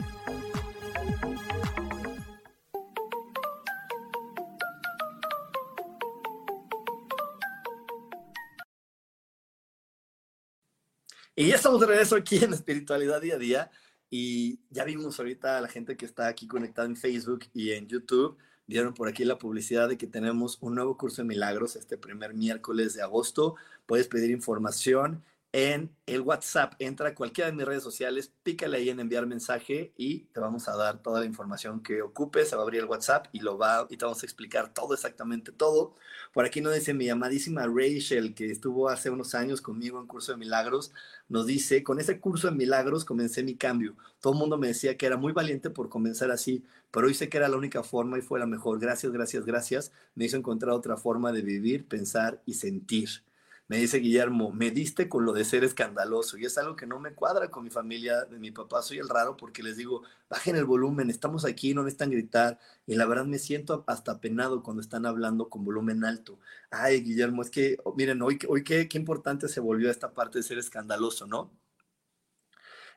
Y 11.41 11.47
ya 11.47 11.55
estamos 11.55 11.79
de 11.79 11.87
regreso 11.87 12.15
aquí 12.15 12.37
en 12.43 12.53
Espiritualidad 12.53 13.19
Día 13.19 13.33
a 13.33 13.39
Día. 13.39 13.71
Y 14.11 14.59
ya 14.69 14.83
vimos 14.83 15.17
ahorita 15.17 15.57
a 15.57 15.61
la 15.61 15.67
gente 15.67 15.97
que 15.97 16.05
está 16.05 16.27
aquí 16.27 16.47
conectada 16.47 16.87
en 16.87 16.95
Facebook 16.95 17.45
y 17.51 17.71
en 17.71 17.87
YouTube. 17.87 18.37
Vieron 18.67 18.93
por 18.93 19.07
aquí 19.07 19.25
la 19.25 19.39
publicidad 19.39 19.89
de 19.89 19.97
que 19.97 20.05
tenemos 20.05 20.59
un 20.61 20.75
nuevo 20.75 20.95
curso 20.97 21.23
de 21.23 21.27
milagros 21.27 21.75
este 21.75 21.97
primer 21.97 22.35
miércoles 22.35 22.93
de 22.93 23.01
agosto. 23.01 23.55
Puedes 23.87 24.07
pedir 24.07 24.29
información 24.29 25.23
en 25.53 25.93
el 26.05 26.21
WhatsApp. 26.21 26.73
Entra 26.79 27.09
a 27.09 27.15
cualquiera 27.15 27.49
de 27.49 27.55
mis 27.55 27.65
redes 27.65 27.83
sociales, 27.83 28.31
pícale 28.43 28.77
ahí 28.77 28.89
en 28.89 28.99
enviar 28.99 29.25
mensaje 29.25 29.93
y 29.97 30.19
te 30.33 30.39
vamos 30.39 30.67
a 30.67 30.75
dar 30.75 31.01
toda 31.01 31.19
la 31.19 31.25
información 31.25 31.81
que 31.81 32.01
ocupes. 32.01 32.49
Se 32.49 32.55
va 32.55 32.61
a 32.61 32.65
abrir 32.65 32.81
el 32.81 32.87
WhatsApp 32.87 33.27
y, 33.31 33.39
lo 33.39 33.57
va, 33.57 33.87
y 33.89 33.97
te 33.97 34.05
vamos 34.05 34.23
a 34.23 34.25
explicar 34.25 34.73
todo, 34.73 34.93
exactamente 34.93 35.51
todo. 35.51 35.95
Por 36.33 36.45
aquí 36.45 36.61
nos 36.61 36.73
dice 36.73 36.93
mi 36.93 37.09
amadísima 37.09 37.67
Rachel, 37.67 38.33
que 38.33 38.49
estuvo 38.51 38.89
hace 38.89 39.09
unos 39.09 39.35
años 39.35 39.61
conmigo 39.61 39.99
en 39.99 40.07
Curso 40.07 40.31
de 40.31 40.37
Milagros, 40.37 40.93
nos 41.27 41.45
dice, 41.45 41.83
con 41.83 41.99
ese 41.99 42.19
curso 42.19 42.49
de 42.49 42.55
milagros 42.55 43.05
comencé 43.05 43.43
mi 43.43 43.55
cambio. 43.55 43.95
Todo 44.19 44.33
el 44.33 44.39
mundo 44.39 44.57
me 44.57 44.67
decía 44.67 44.97
que 44.97 45.05
era 45.05 45.17
muy 45.17 45.33
valiente 45.33 45.69
por 45.69 45.89
comenzar 45.89 46.31
así, 46.31 46.63
pero 46.91 47.07
hoy 47.07 47.13
sé 47.13 47.29
que 47.29 47.37
era 47.37 47.49
la 47.49 47.57
única 47.57 47.83
forma 47.83 48.17
y 48.17 48.21
fue 48.21 48.39
la 48.39 48.45
mejor. 48.45 48.79
Gracias, 48.79 49.11
gracias, 49.11 49.45
gracias. 49.45 49.91
Me 50.15 50.25
hizo 50.25 50.37
encontrar 50.37 50.73
otra 50.73 50.97
forma 50.97 51.31
de 51.31 51.41
vivir, 51.41 51.87
pensar 51.87 52.41
y 52.45 52.55
sentir. 52.55 53.23
Me 53.71 53.77
dice 53.77 53.99
Guillermo, 53.99 54.51
me 54.51 54.69
diste 54.69 55.07
con 55.07 55.23
lo 55.23 55.31
de 55.31 55.45
ser 55.45 55.63
escandaloso 55.63 56.37
y 56.37 56.43
es 56.43 56.57
algo 56.57 56.75
que 56.75 56.85
no 56.85 56.99
me 56.99 57.13
cuadra 57.13 57.49
con 57.49 57.63
mi 57.63 57.69
familia, 57.69 58.25
de 58.25 58.37
mi 58.37 58.51
papá. 58.51 58.81
Soy 58.81 58.97
el 58.97 59.07
raro 59.07 59.37
porque 59.37 59.63
les 59.63 59.77
digo, 59.77 60.03
bajen 60.29 60.57
el 60.57 60.65
volumen, 60.65 61.09
estamos 61.09 61.45
aquí, 61.45 61.73
no 61.73 61.81
necesitan 61.83 62.09
gritar. 62.09 62.59
Y 62.85 62.95
la 62.95 63.05
verdad 63.05 63.23
me 63.23 63.39
siento 63.39 63.85
hasta 63.87 64.19
penado 64.19 64.61
cuando 64.61 64.81
están 64.81 65.05
hablando 65.05 65.47
con 65.49 65.63
volumen 65.63 66.03
alto. 66.03 66.37
Ay, 66.69 66.99
Guillermo, 67.01 67.43
es 67.43 67.49
que, 67.49 67.77
oh, 67.85 67.95
miren, 67.95 68.21
hoy, 68.21 68.37
qué, 68.65 68.89
qué 68.89 68.97
importante 68.97 69.47
se 69.47 69.61
volvió 69.61 69.89
esta 69.89 70.13
parte 70.13 70.39
de 70.39 70.43
ser 70.43 70.57
escandaloso, 70.57 71.25
¿no? 71.25 71.49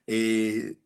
Eh, 0.08 0.76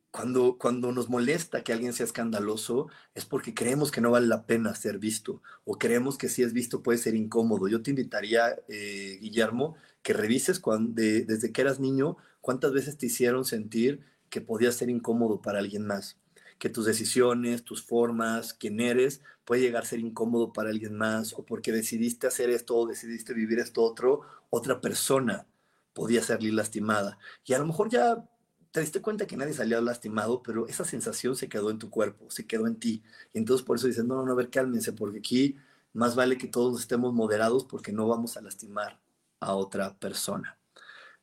cuando, 0.58 0.92
nos 0.92 1.08
molesta 1.08 1.62
que 1.62 1.72
alguien 1.72 1.92
sea 1.92 2.04
escandaloso, 2.04 2.88
es 3.14 3.24
porque 3.24 3.54
creemos 3.54 3.92
que 3.92 4.00
no 4.00 4.10
vale 4.10 4.26
la 4.26 4.46
pena 4.46 4.74
ser 4.74 4.98
visto 4.98 5.42
o 5.64 5.78
creemos 5.78 6.18
que 6.18 6.28
si 6.28 6.42
es 6.42 6.52
visto 6.52 6.82
puede 6.82 6.98
ser 6.98 7.14
incómodo. 7.14 7.68
Yo 7.68 7.82
te 7.82 7.90
invitaría, 7.90 8.56
eh, 8.68 9.18
Guillermo, 9.20 9.76
que 10.02 10.12
revises 10.14 10.58
cuando, 10.58 10.94
desde 10.94 11.52
que 11.52 11.60
eras 11.60 11.78
niño 11.78 12.16
cuántas 12.40 12.72
veces 12.72 12.98
te 12.98 13.06
hicieron 13.06 13.44
sentir 13.44 14.00
que 14.28 14.40
podías 14.40 14.74
ser 14.74 14.90
incómodo 14.90 15.40
para 15.40 15.60
alguien 15.60 15.86
más, 15.86 16.18
que 16.58 16.68
tus 16.68 16.86
decisiones, 16.86 17.62
tus 17.62 17.82
formas, 17.84 18.54
quién 18.54 18.80
eres, 18.80 19.22
puede 19.44 19.62
llegar 19.62 19.84
a 19.84 19.86
ser 19.86 20.00
incómodo 20.00 20.52
para 20.52 20.70
alguien 20.70 20.96
más 20.96 21.32
o 21.32 21.44
porque 21.44 21.70
decidiste 21.70 22.26
hacer 22.26 22.50
esto 22.50 22.76
o 22.76 22.86
decidiste 22.88 23.34
vivir 23.34 23.60
esto 23.60 23.82
otro, 23.82 24.22
otra 24.50 24.80
persona 24.80 25.46
podía 25.92 26.22
salir 26.22 26.54
lastimada. 26.54 27.18
Y 27.44 27.52
a 27.52 27.58
lo 27.58 27.66
mejor 27.66 27.88
ya 27.88 28.24
te 28.70 28.80
diste 28.80 29.00
cuenta 29.00 29.26
que 29.26 29.36
nadie 29.36 29.52
salió 29.54 29.80
lastimado, 29.80 30.42
pero 30.42 30.66
esa 30.68 30.84
sensación 30.84 31.36
se 31.36 31.48
quedó 31.48 31.70
en 31.70 31.78
tu 31.78 31.90
cuerpo, 31.90 32.30
se 32.30 32.46
quedó 32.46 32.66
en 32.66 32.76
ti. 32.76 33.02
Y 33.32 33.38
entonces 33.38 33.64
por 33.64 33.76
eso 33.76 33.86
dices, 33.86 34.04
no, 34.04 34.16
no, 34.16 34.26
no, 34.26 34.32
a 34.32 34.34
ver, 34.36 34.50
cálmense, 34.50 34.92
porque 34.92 35.18
aquí 35.18 35.56
más 35.92 36.14
vale 36.14 36.38
que 36.38 36.48
todos 36.48 36.80
estemos 36.80 37.12
moderados 37.14 37.64
porque 37.64 37.92
no 37.92 38.06
vamos 38.06 38.36
a 38.36 38.42
lastimar 38.42 39.00
a 39.40 39.54
otra 39.54 39.96
persona. 39.98 40.58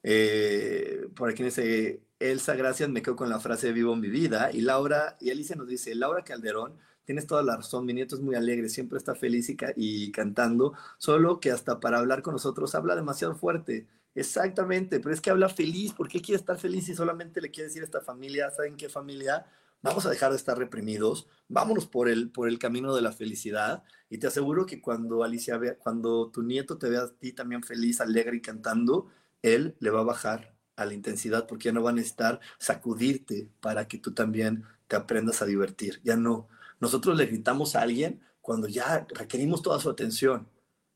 Eh, 0.04 1.08
por 1.16 1.30
aquí 1.30 1.44
dice, 1.44 2.04
Elsa, 2.20 2.56
gracias, 2.56 2.90
me 2.90 3.02
quedo 3.02 3.16
con 3.16 3.30
la 3.30 3.40
frase 3.40 3.72
vivo 3.74 3.96
mi 3.96 4.10
vida. 4.10 4.52
Y 4.52 4.62
Laura, 4.62 5.18
y 5.20 5.32
Alicia 5.32 5.56
nos 5.56 5.68
dice, 5.68 5.96
Laura 5.96 6.24
Calderón, 6.24 6.78
tienes 7.06 7.28
toda 7.28 7.44
la 7.44 7.58
razón, 7.58 7.86
mi 7.86 7.94
nieto 7.94 8.16
es 8.16 8.22
muy 8.22 8.36
alegre, 8.36 8.70
siempre 8.70 8.98
está 8.98 9.16
feliz 9.16 9.48
y 9.76 10.12
cantando, 10.12 10.74
solo 10.98 11.40
que 11.40 11.52
hasta 11.52 11.80
para 11.80 12.00
hablar 12.00 12.22
con 12.24 12.34
nosotros 12.34 12.76
habla 12.76 12.96
demasiado 12.96 13.36
fuerte 13.36 13.88
Exactamente, 14.16 15.02
pero 15.02 15.14
es 15.14 15.20
que 15.20 15.30
habla 15.30 15.50
feliz. 15.50 15.94
¿Por 15.94 16.08
qué 16.08 16.22
quiere 16.22 16.40
estar 16.40 16.58
feliz 16.58 16.88
y 16.88 16.96
solamente 16.96 17.42
le 17.42 17.52
quiere 17.52 17.68
decir 17.68 17.82
a 17.82 17.86
esta 17.86 18.02
familia, 18.02 18.50
¿saben 18.50 18.78
qué 18.78 18.88
familia? 18.88 19.46
Vamos 19.82 20.06
a 20.06 20.10
dejar 20.10 20.32
de 20.32 20.38
estar 20.38 20.58
reprimidos, 20.58 21.28
vámonos 21.48 21.86
por 21.86 22.10
el, 22.10 22.32
por 22.32 22.48
el 22.48 22.58
camino 22.58 22.96
de 22.96 23.02
la 23.02 23.12
felicidad. 23.12 23.84
Y 24.10 24.18
te 24.18 24.28
aseguro 24.28 24.66
que 24.66 24.82
cuando 24.82 25.24
Alicia 25.24 25.58
vea, 25.58 25.78
cuando 25.78 26.32
tu 26.32 26.42
nieto 26.44 26.78
te 26.78 26.90
vea 26.90 27.02
a 27.04 27.10
ti 27.10 27.34
también 27.34 27.62
feliz, 27.62 28.02
alegre 28.02 28.38
y 28.38 28.42
cantando, 28.42 29.08
él 29.42 29.76
le 29.80 29.90
va 29.90 30.00
a 30.00 30.04
bajar 30.04 30.56
a 30.78 30.86
la 30.86 30.94
intensidad 30.94 31.46
porque 31.46 31.66
ya 31.66 31.74
no 31.74 31.84
va 31.84 31.92
a 31.92 31.94
necesitar 31.94 32.40
sacudirte 32.58 33.50
para 33.60 33.88
que 33.88 34.00
tú 34.00 34.14
también 34.14 34.64
te 34.88 34.96
aprendas 34.96 35.42
a 35.42 35.46
divertir. 35.46 36.02
Ya 36.04 36.16
no. 36.16 36.48
Nosotros 36.80 37.18
le 37.18 37.26
gritamos 37.26 37.76
a 37.76 37.82
alguien 37.82 38.22
cuando 38.42 38.68
ya 38.68 39.06
requerimos 39.10 39.62
toda 39.62 39.80
su 39.80 39.90
atención. 39.90 40.48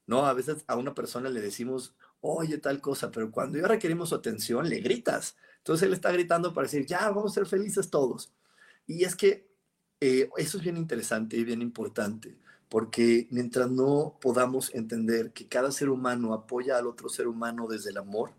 ¿no? 0.07 0.25
A 0.25 0.33
veces 0.33 0.63
a 0.67 0.75
una 0.75 0.95
persona 0.95 1.29
le 1.29 1.41
decimos 1.41 1.93
oye 2.21 2.57
tal 2.57 2.81
cosa, 2.81 3.11
pero 3.11 3.31
cuando 3.31 3.57
ya 3.57 3.67
requerimos 3.67 4.09
su 4.09 4.15
atención, 4.15 4.69
le 4.69 4.79
gritas. 4.79 5.35
Entonces 5.57 5.87
él 5.87 5.93
está 5.93 6.11
gritando 6.11 6.53
para 6.53 6.65
decir, 6.65 6.85
ya, 6.85 7.09
vamos 7.09 7.31
a 7.31 7.35
ser 7.35 7.45
felices 7.45 7.89
todos. 7.89 8.33
Y 8.87 9.03
es 9.03 9.15
que 9.15 9.49
eh, 10.01 10.29
eso 10.37 10.57
es 10.57 10.63
bien 10.63 10.77
interesante 10.77 11.37
y 11.37 11.43
bien 11.43 11.61
importante, 11.61 12.37
porque 12.69 13.27
mientras 13.31 13.69
no 13.69 14.17
podamos 14.21 14.73
entender 14.73 15.31
que 15.33 15.47
cada 15.47 15.71
ser 15.71 15.89
humano 15.89 16.33
apoya 16.33 16.77
al 16.77 16.87
otro 16.87 17.09
ser 17.09 17.27
humano 17.27 17.67
desde 17.67 17.91
el 17.91 17.97
amor, 17.97 18.33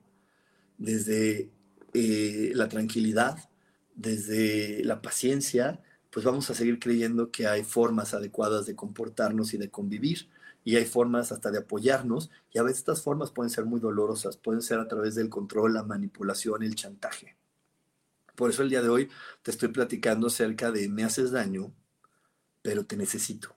desde 0.78 1.50
eh, 1.92 2.52
la 2.54 2.68
tranquilidad, 2.68 3.50
desde 3.94 4.82
la 4.84 5.02
paciencia, 5.02 5.82
pues 6.10 6.24
vamos 6.24 6.50
a 6.50 6.54
seguir 6.54 6.78
creyendo 6.80 7.30
que 7.30 7.46
hay 7.46 7.62
formas 7.62 8.14
adecuadas 8.14 8.66
de 8.66 8.74
comportarnos 8.74 9.54
y 9.54 9.58
de 9.58 9.70
convivir 9.70 10.28
y 10.64 10.76
hay 10.76 10.84
formas 10.84 11.32
hasta 11.32 11.50
de 11.50 11.58
apoyarnos 11.58 12.30
y 12.52 12.58
a 12.58 12.62
veces 12.62 12.78
estas 12.78 13.02
formas 13.02 13.30
pueden 13.30 13.50
ser 13.50 13.64
muy 13.64 13.80
dolorosas, 13.80 14.36
pueden 14.36 14.62
ser 14.62 14.78
a 14.78 14.88
través 14.88 15.14
del 15.14 15.28
control, 15.28 15.74
la 15.74 15.82
manipulación, 15.82 16.62
el 16.62 16.74
chantaje. 16.74 17.36
Por 18.34 18.50
eso 18.50 18.62
el 18.62 18.70
día 18.70 18.82
de 18.82 18.88
hoy 18.88 19.08
te 19.42 19.50
estoy 19.50 19.68
platicando 19.68 20.28
acerca 20.28 20.72
de 20.72 20.88
me 20.88 21.04
haces 21.04 21.30
daño, 21.30 21.72
pero 22.62 22.86
te 22.86 22.96
necesito. 22.96 23.54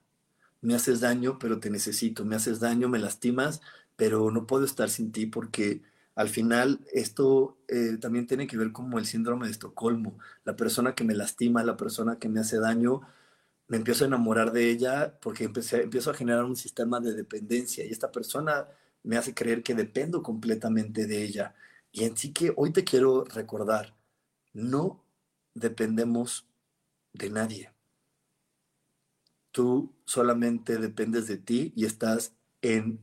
Me 0.61 0.75
haces 0.75 1.01
daño, 1.01 1.39
pero 1.39 1.59
te 1.59 1.69
necesito. 1.69 2.25
Me 2.25 2.35
haces 2.35 2.59
daño, 2.59 2.89
me 2.89 2.99
lastimas, 2.99 3.61
pero 3.95 4.31
no 4.31 4.47
puedo 4.47 4.65
estar 4.65 4.89
sin 4.89 5.11
ti 5.11 5.25
porque 5.25 5.81
al 6.15 6.29
final 6.29 6.79
esto 6.93 7.57
eh, 7.67 7.97
también 7.99 8.27
tiene 8.27 8.47
que 8.47 8.57
ver 8.57 8.71
como 8.71 8.99
el 8.99 9.05
síndrome 9.05 9.47
de 9.47 9.51
Estocolmo. 9.51 10.17
La 10.45 10.55
persona 10.55 10.95
que 10.95 11.03
me 11.03 11.15
lastima, 11.15 11.63
la 11.63 11.77
persona 11.77 12.19
que 12.19 12.29
me 12.29 12.39
hace 12.39 12.59
daño, 12.59 13.01
me 13.67 13.77
empiezo 13.77 14.03
a 14.03 14.07
enamorar 14.07 14.51
de 14.51 14.69
ella 14.69 15.17
porque 15.21 15.45
empecé, 15.45 15.83
empiezo 15.83 16.11
a 16.11 16.15
generar 16.15 16.45
un 16.45 16.55
sistema 16.55 16.99
de 16.99 17.13
dependencia 17.13 17.85
y 17.85 17.91
esta 17.91 18.11
persona 18.11 18.67
me 19.03 19.17
hace 19.17 19.33
creer 19.33 19.63
que 19.63 19.75
dependo 19.75 20.23
completamente 20.23 21.07
de 21.07 21.23
ella. 21.23 21.55
Y 21.91 22.05
en 22.05 22.17
sí 22.17 22.33
que 22.33 22.53
hoy 22.55 22.71
te 22.71 22.83
quiero 22.83 23.23
recordar, 23.25 23.95
no 24.53 25.03
dependemos 25.53 26.47
de 27.13 27.29
nadie. 27.29 27.71
Tú 29.51 29.93
solamente 30.05 30.77
dependes 30.77 31.27
de 31.27 31.37
ti 31.37 31.73
y 31.75 31.85
estás 31.85 32.33
en 32.61 32.99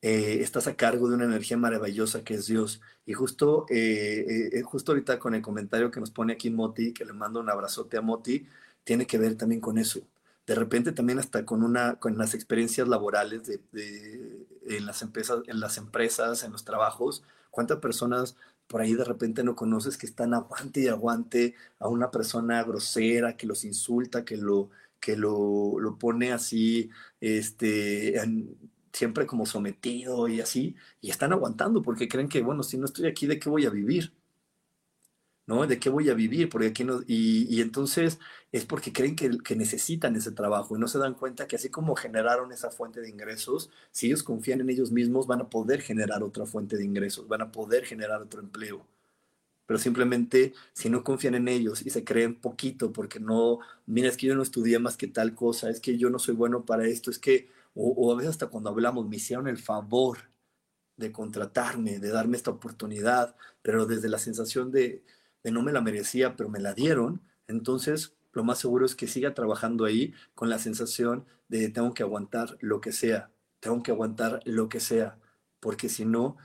eh, 0.00 0.42
estás 0.42 0.68
a 0.68 0.76
cargo 0.76 1.08
de 1.08 1.16
una 1.16 1.24
energía 1.24 1.56
maravillosa 1.56 2.22
que 2.22 2.34
es 2.34 2.46
Dios. 2.46 2.80
Y 3.04 3.14
justo, 3.14 3.66
eh, 3.68 4.50
eh, 4.52 4.62
justo 4.62 4.92
ahorita 4.92 5.18
con 5.18 5.34
el 5.34 5.42
comentario 5.42 5.90
que 5.90 6.00
nos 6.00 6.10
pone 6.10 6.34
aquí 6.34 6.50
Moti, 6.50 6.92
que 6.92 7.04
le 7.04 7.12
mando 7.12 7.40
un 7.40 7.50
abrazote 7.50 7.96
a 7.96 8.00
Moti, 8.00 8.46
tiene 8.88 9.06
que 9.06 9.18
ver 9.18 9.36
también 9.36 9.60
con 9.60 9.76
eso. 9.76 10.00
De 10.46 10.54
repente 10.54 10.92
también 10.92 11.18
hasta 11.18 11.44
con, 11.44 11.62
una, 11.62 11.96
con 11.96 12.16
las 12.16 12.32
experiencias 12.32 12.88
laborales 12.88 13.42
de, 13.44 14.46
en, 14.66 14.86
las 14.86 15.02
empresas, 15.02 15.42
en 15.46 15.60
las 15.60 15.76
empresas, 15.76 16.42
en 16.42 16.52
los 16.52 16.64
trabajos, 16.64 17.22
cuántas 17.50 17.80
personas 17.80 18.36
por 18.66 18.80
ahí 18.80 18.94
de 18.94 19.04
repente 19.04 19.44
no 19.44 19.54
conoces 19.56 19.98
que 19.98 20.06
están 20.06 20.32
aguante 20.32 20.80
y 20.80 20.88
aguante 20.88 21.54
a 21.78 21.88
una 21.88 22.10
persona 22.10 22.64
grosera 22.64 23.36
que 23.36 23.46
los 23.46 23.66
insulta, 23.66 24.24
que 24.24 24.38
lo, 24.38 24.70
que 25.00 25.18
lo, 25.18 25.78
lo 25.78 25.98
pone 25.98 26.32
así, 26.32 26.88
este, 27.20 28.18
siempre 28.94 29.26
como 29.26 29.44
sometido 29.44 30.28
y 30.28 30.40
así, 30.40 30.76
y 31.02 31.10
están 31.10 31.34
aguantando 31.34 31.82
porque 31.82 32.08
creen 32.08 32.30
que, 32.30 32.40
bueno, 32.40 32.62
si 32.62 32.78
no 32.78 32.86
estoy 32.86 33.06
aquí, 33.06 33.26
¿de 33.26 33.38
qué 33.38 33.50
voy 33.50 33.66
a 33.66 33.70
vivir? 33.70 34.14
¿No? 35.48 35.66
¿De 35.66 35.80
qué 35.80 35.88
voy 35.90 36.10
a 36.10 36.14
vivir? 36.14 36.50
Porque 36.50 36.68
aquí 36.68 36.86
y, 37.06 37.60
entonces 37.62 38.18
es 38.52 38.66
porque 38.66 38.92
creen 38.92 39.16
que, 39.16 39.38
que, 39.38 39.56
necesitan 39.56 40.14
ese 40.14 40.30
trabajo 40.32 40.76
y 40.76 40.80
no 40.80 40.88
se 40.88 40.98
dan 40.98 41.14
cuenta 41.14 41.48
que 41.48 41.56
así 41.56 41.70
como 41.70 41.96
generaron 41.96 42.52
esa 42.52 42.70
fuente 42.70 43.00
de 43.00 43.08
ingresos, 43.08 43.70
si 43.90 44.06
ellos 44.08 44.22
confían 44.22 44.60
en 44.60 44.70
ellos 44.70 44.92
mismos, 44.92 45.26
van 45.26 45.40
a 45.40 45.48
poder 45.50 45.80
generar 45.80 46.22
otra 46.22 46.46
fuente 46.46 46.76
de 46.76 46.84
ingresos, 46.84 47.28
van 47.28 47.42
a 47.42 47.50
poder 47.50 47.86
generar 47.86 48.20
otro 48.22 48.40
empleo. 48.40 48.86
Pero 49.66 49.78
simplemente 49.78 50.54
si 50.74 50.90
no 50.90 51.04
confían 51.04 51.34
en 51.34 51.48
ellos 51.48 51.84
y 51.84 51.90
se 51.90 52.04
creen 52.04 52.34
poquito 52.40 52.92
porque 52.92 53.20
no, 53.20 53.60
mira, 53.86 54.08
es 54.08 54.16
que 54.18 54.26
yo 54.26 54.36
no 54.36 54.42
estudié 54.42 54.78
más 54.78 54.96
que 54.98 55.08
tal 55.08 55.34
cosa, 55.34 55.70
es 55.70 55.80
que 55.80 55.98
yo 55.98 56.10
no 56.10 56.18
soy 56.18 56.34
bueno 56.34 56.64
para 56.66 56.86
esto, 56.86 57.10
es 57.10 57.18
que, 57.18 57.48
o, 57.74 57.88
o 57.92 58.12
a 58.12 58.16
veces 58.16 58.30
hasta 58.32 58.48
cuando 58.48 58.70
hablamos, 58.70 59.08
me 59.08 59.16
hicieron 59.16 59.48
el 59.48 59.58
favor 59.58 60.18
de 60.96 61.12
contratarme, 61.12 62.00
de 62.00 62.10
darme 62.10 62.36
esta 62.36 62.50
oportunidad, 62.50 63.36
pero 63.62 63.86
desde 63.86 64.08
la 64.08 64.18
sensación 64.18 64.70
de, 64.72 65.04
de 65.48 65.52
no 65.52 65.62
me 65.62 65.72
la 65.72 65.80
merecía, 65.80 66.36
pero 66.36 66.50
me 66.50 66.60
la 66.60 66.74
dieron, 66.74 67.22
entonces 67.46 68.14
lo 68.32 68.44
más 68.44 68.58
seguro 68.58 68.84
es 68.84 68.94
que 68.94 69.06
siga 69.06 69.32
trabajando 69.32 69.86
ahí 69.86 70.12
con 70.34 70.50
la 70.50 70.58
sensación 70.58 71.24
de 71.48 71.70
tengo 71.70 71.94
que 71.94 72.02
aguantar 72.02 72.58
lo 72.60 72.82
que 72.82 72.92
sea, 72.92 73.30
tengo 73.60 73.82
que 73.82 73.90
aguantar 73.90 74.40
lo 74.44 74.68
que 74.68 74.78
sea, 74.78 75.18
porque 75.58 75.88
si 75.88 76.04
no, 76.04 76.36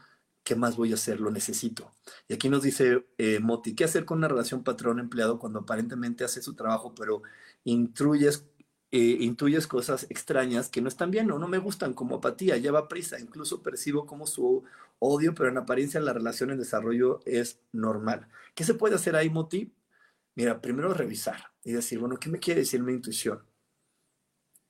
¿qué 0.45 0.55
más 0.55 0.77
voy 0.77 0.91
a 0.91 0.95
hacer? 0.95 1.19
Lo 1.19 1.31
necesito. 1.31 1.91
Y 2.29 2.33
aquí 2.33 2.47
nos 2.47 2.63
dice 2.63 3.05
eh, 3.17 3.39
Moti, 3.39 3.75
¿qué 3.75 3.83
hacer 3.83 4.05
con 4.05 4.19
una 4.19 4.29
relación 4.29 4.63
patrón-empleado 4.63 5.37
cuando 5.37 5.59
aparentemente 5.59 6.23
hace 6.23 6.41
su 6.41 6.53
trabajo, 6.53 6.95
pero 6.95 7.21
intruyes, 7.65 8.45
eh, 8.93 9.17
intuyes 9.21 9.65
cosas 9.65 10.05
extrañas 10.11 10.69
que 10.69 10.79
no 10.79 10.87
están 10.87 11.09
bien 11.09 11.31
o 11.31 11.39
no 11.39 11.47
me 11.47 11.57
gustan, 11.57 11.95
como 11.95 12.17
apatía, 12.17 12.57
lleva 12.57 12.87
prisa, 12.87 13.19
incluso 13.19 13.63
percibo 13.63 14.05
como 14.05 14.27
su 14.27 14.63
odio, 14.99 15.33
pero 15.33 15.49
en 15.49 15.57
apariencia 15.57 15.99
la 15.99 16.13
relación 16.13 16.51
en 16.51 16.59
desarrollo 16.59 17.19
es 17.25 17.59
normal. 17.71 18.27
¿Qué 18.53 18.63
se 18.63 18.75
puede 18.75 18.93
hacer 18.93 19.15
ahí, 19.15 19.31
Moti? 19.31 19.73
Mira, 20.35 20.61
primero 20.61 20.93
revisar 20.93 21.53
y 21.63 21.71
decir, 21.71 21.97
bueno, 21.97 22.17
¿qué 22.19 22.29
me 22.29 22.39
quiere 22.39 22.59
decir 22.61 22.83
mi 22.83 22.93
intuición? 22.93 23.43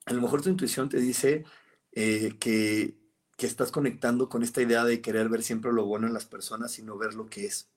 A 0.05 0.13
lo 0.13 0.21
mejor 0.21 0.41
tu 0.41 0.47
intuición 0.47 0.88
te 0.88 1.01
dice 1.01 1.43
eh, 1.91 2.38
que, 2.39 2.95
que 3.36 3.45
estás 3.45 3.71
conectando 3.74 4.30
con 4.30 4.41
esta 4.41 4.61
idea 4.61 4.86
de 4.86 5.01
querer 5.01 5.28
ver 5.28 5.43
siempre 5.43 5.74
lo 5.74 5.86
bueno 5.86 6.07
en 6.07 6.13
las 6.13 6.26
personas 6.26 6.80
y 6.80 6.84
no 6.84 6.97
ver 6.97 7.13
lo 7.13 7.26
que 7.30 7.45
es. 7.47 7.72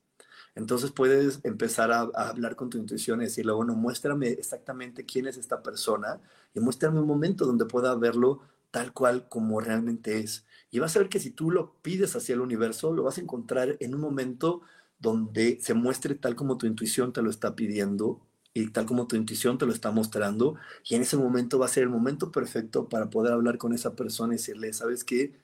Entonces 0.57 0.91
puedes 0.91 1.41
empezar 1.45 1.93
a, 1.93 2.01
hablar 2.15 2.57
con 2.57 2.71
tu 2.71 2.79
intuición 2.79 3.21
y 3.21 3.25
decirle, 3.25 3.53
bueno, 3.53 3.75
muéstrame 3.75 4.31
exactamente 4.31 5.05
quién 5.05 5.27
es 5.27 5.37
esta 5.37 5.63
persona 5.63 6.19
y 6.55 6.61
muéstrame 6.61 6.99
un 6.99 7.07
momento 7.07 7.45
donde 7.45 7.67
pueda 7.67 7.95
verlo 7.95 8.41
tal 8.71 8.93
cual 8.95 9.29
como 9.29 9.61
realmente 9.61 10.19
es. 10.19 10.47
Y 10.71 10.79
vas 10.79 10.97
a 10.97 11.01
ver 11.01 11.11
que 11.11 11.21
si 11.21 11.31
tú 11.31 11.51
lo 11.51 11.75
pides 11.83 12.17
hacia 12.17 12.35
el 12.35 12.41
universo, 12.41 12.93
lo 12.95 13.03
vas 13.05 13.19
a 13.19 13.21
encontrar 13.21 13.77
en 13.81 13.95
un 13.95 14.01
momento 14.01 14.63
donde 14.99 15.59
se 15.61 15.75
muestre 15.75 16.15
tal 16.15 16.35
como 16.35 16.57
tu 16.57 16.67
intuición 16.67 17.13
te 17.13 17.21
lo 17.21 17.29
está 17.29 17.55
pidiendo 17.55 18.23
y 18.55 18.71
tal 18.71 18.87
como 18.87 19.07
tu 19.07 19.17
intuición 19.17 19.59
te 19.59 19.67
lo 19.67 19.73
está 19.73 19.91
mostrando. 19.91 20.57
Y 20.89 20.95
en 20.95 21.03
ese 21.03 21.19
momento 21.19 21.59
va 21.59 21.67
a 21.67 21.69
ser 21.69 21.83
el 21.83 21.91
momento 21.91 22.33
perfecto 22.33 22.89
para 22.89 23.11
poder 23.11 23.35
hablar 23.35 23.59
con 23.59 23.75
esa 23.75 23.95
persona 23.95 24.33
y 24.33 24.39
decirle, 24.39 24.73
¿sabes 24.73 25.05
qué? 25.05 25.35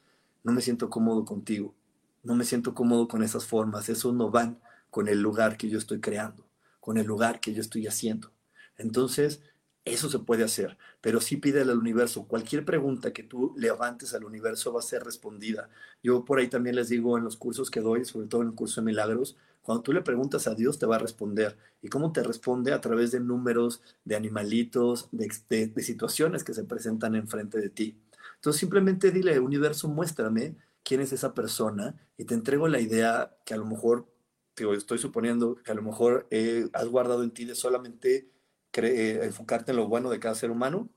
No 0.42 0.52
me 0.52 0.62
siento 0.62 0.88
cómodo 0.88 1.26
contigo. 1.26 1.74
No 2.22 2.34
me 2.34 2.44
siento 2.44 2.74
cómodo 2.74 3.08
con 3.08 3.22
esas 3.22 3.44
formas. 3.44 3.90
Eso 3.90 4.12
no 4.14 4.30
van 4.30 4.58
con 4.92 5.08
el 5.08 5.22
lugar 5.22 5.56
que 5.56 5.70
yo 5.70 5.78
estoy 5.78 6.00
creando, 6.00 6.46
con 6.78 6.98
el 6.98 7.06
lugar 7.06 7.40
que 7.40 7.54
yo 7.54 7.62
estoy 7.62 7.86
haciendo. 7.86 8.30
Entonces, 8.76 9.40
eso 9.86 10.10
se 10.10 10.18
puede 10.18 10.44
hacer, 10.44 10.76
pero 11.00 11.18
sí 11.22 11.38
pídele 11.38 11.72
al 11.72 11.78
universo. 11.78 12.28
Cualquier 12.28 12.66
pregunta 12.66 13.14
que 13.14 13.22
tú 13.22 13.54
levantes 13.56 14.12
al 14.12 14.24
universo 14.24 14.70
va 14.70 14.80
a 14.80 14.82
ser 14.82 15.02
respondida. 15.02 15.70
Yo 16.02 16.26
por 16.26 16.40
ahí 16.40 16.48
también 16.48 16.76
les 16.76 16.90
digo 16.90 17.16
en 17.16 17.24
los 17.24 17.38
cursos 17.38 17.70
que 17.70 17.80
doy, 17.80 18.04
sobre 18.04 18.26
todo 18.26 18.42
en 18.42 18.48
el 18.48 18.54
curso 18.54 18.82
de 18.82 18.84
milagros, 18.84 19.38
cuando 19.62 19.82
tú 19.82 19.94
le 19.94 20.02
preguntas 20.02 20.46
a 20.46 20.54
Dios 20.54 20.78
te 20.78 20.84
va 20.84 20.96
a 20.96 20.98
responder. 20.98 21.56
¿Y 21.80 21.88
cómo 21.88 22.12
te 22.12 22.22
responde? 22.22 22.74
A 22.74 22.82
través 22.82 23.12
de 23.12 23.20
números, 23.20 23.80
de 24.04 24.14
animalitos, 24.14 25.08
de, 25.10 25.72
situaciones 25.82 26.44
que 26.44 26.52
se 26.52 26.64
presentan 26.64 27.14
enfrente 27.14 27.58
de 27.58 27.70
ti. 27.70 27.98
Entonces 28.34 28.60
simplemente 28.60 29.10
dile, 29.10 29.40
universo, 29.40 29.88
muéstrame 29.88 30.56
quién 30.82 31.00
es 31.00 31.12
esa 31.14 31.32
persona 31.32 31.96
y 32.18 32.24
te 32.24 32.34
entrego 32.34 32.68
la 32.68 32.80
idea 32.80 33.34
que 33.46 33.54
a 33.54 33.56
lo 33.56 33.64
mejor, 33.64 34.11
digo, 34.56 34.74
estoy 34.74 34.98
suponiendo 34.98 35.56
que 35.56 35.72
a 35.72 35.74
lo 35.74 35.82
mejor 35.82 36.26
eh, 36.30 36.68
has 36.72 36.86
guardado 36.86 37.22
en 37.22 37.30
ti 37.30 37.44
de 37.44 37.54
solamente 37.54 38.30
eh, 38.72 39.20
enfocarte 39.22 39.72
en 39.72 39.76
lo 39.76 39.88
bueno 39.88 40.10
de 40.10 40.20
cada 40.20 40.34
ser 40.34 40.50
humano 40.50 40.88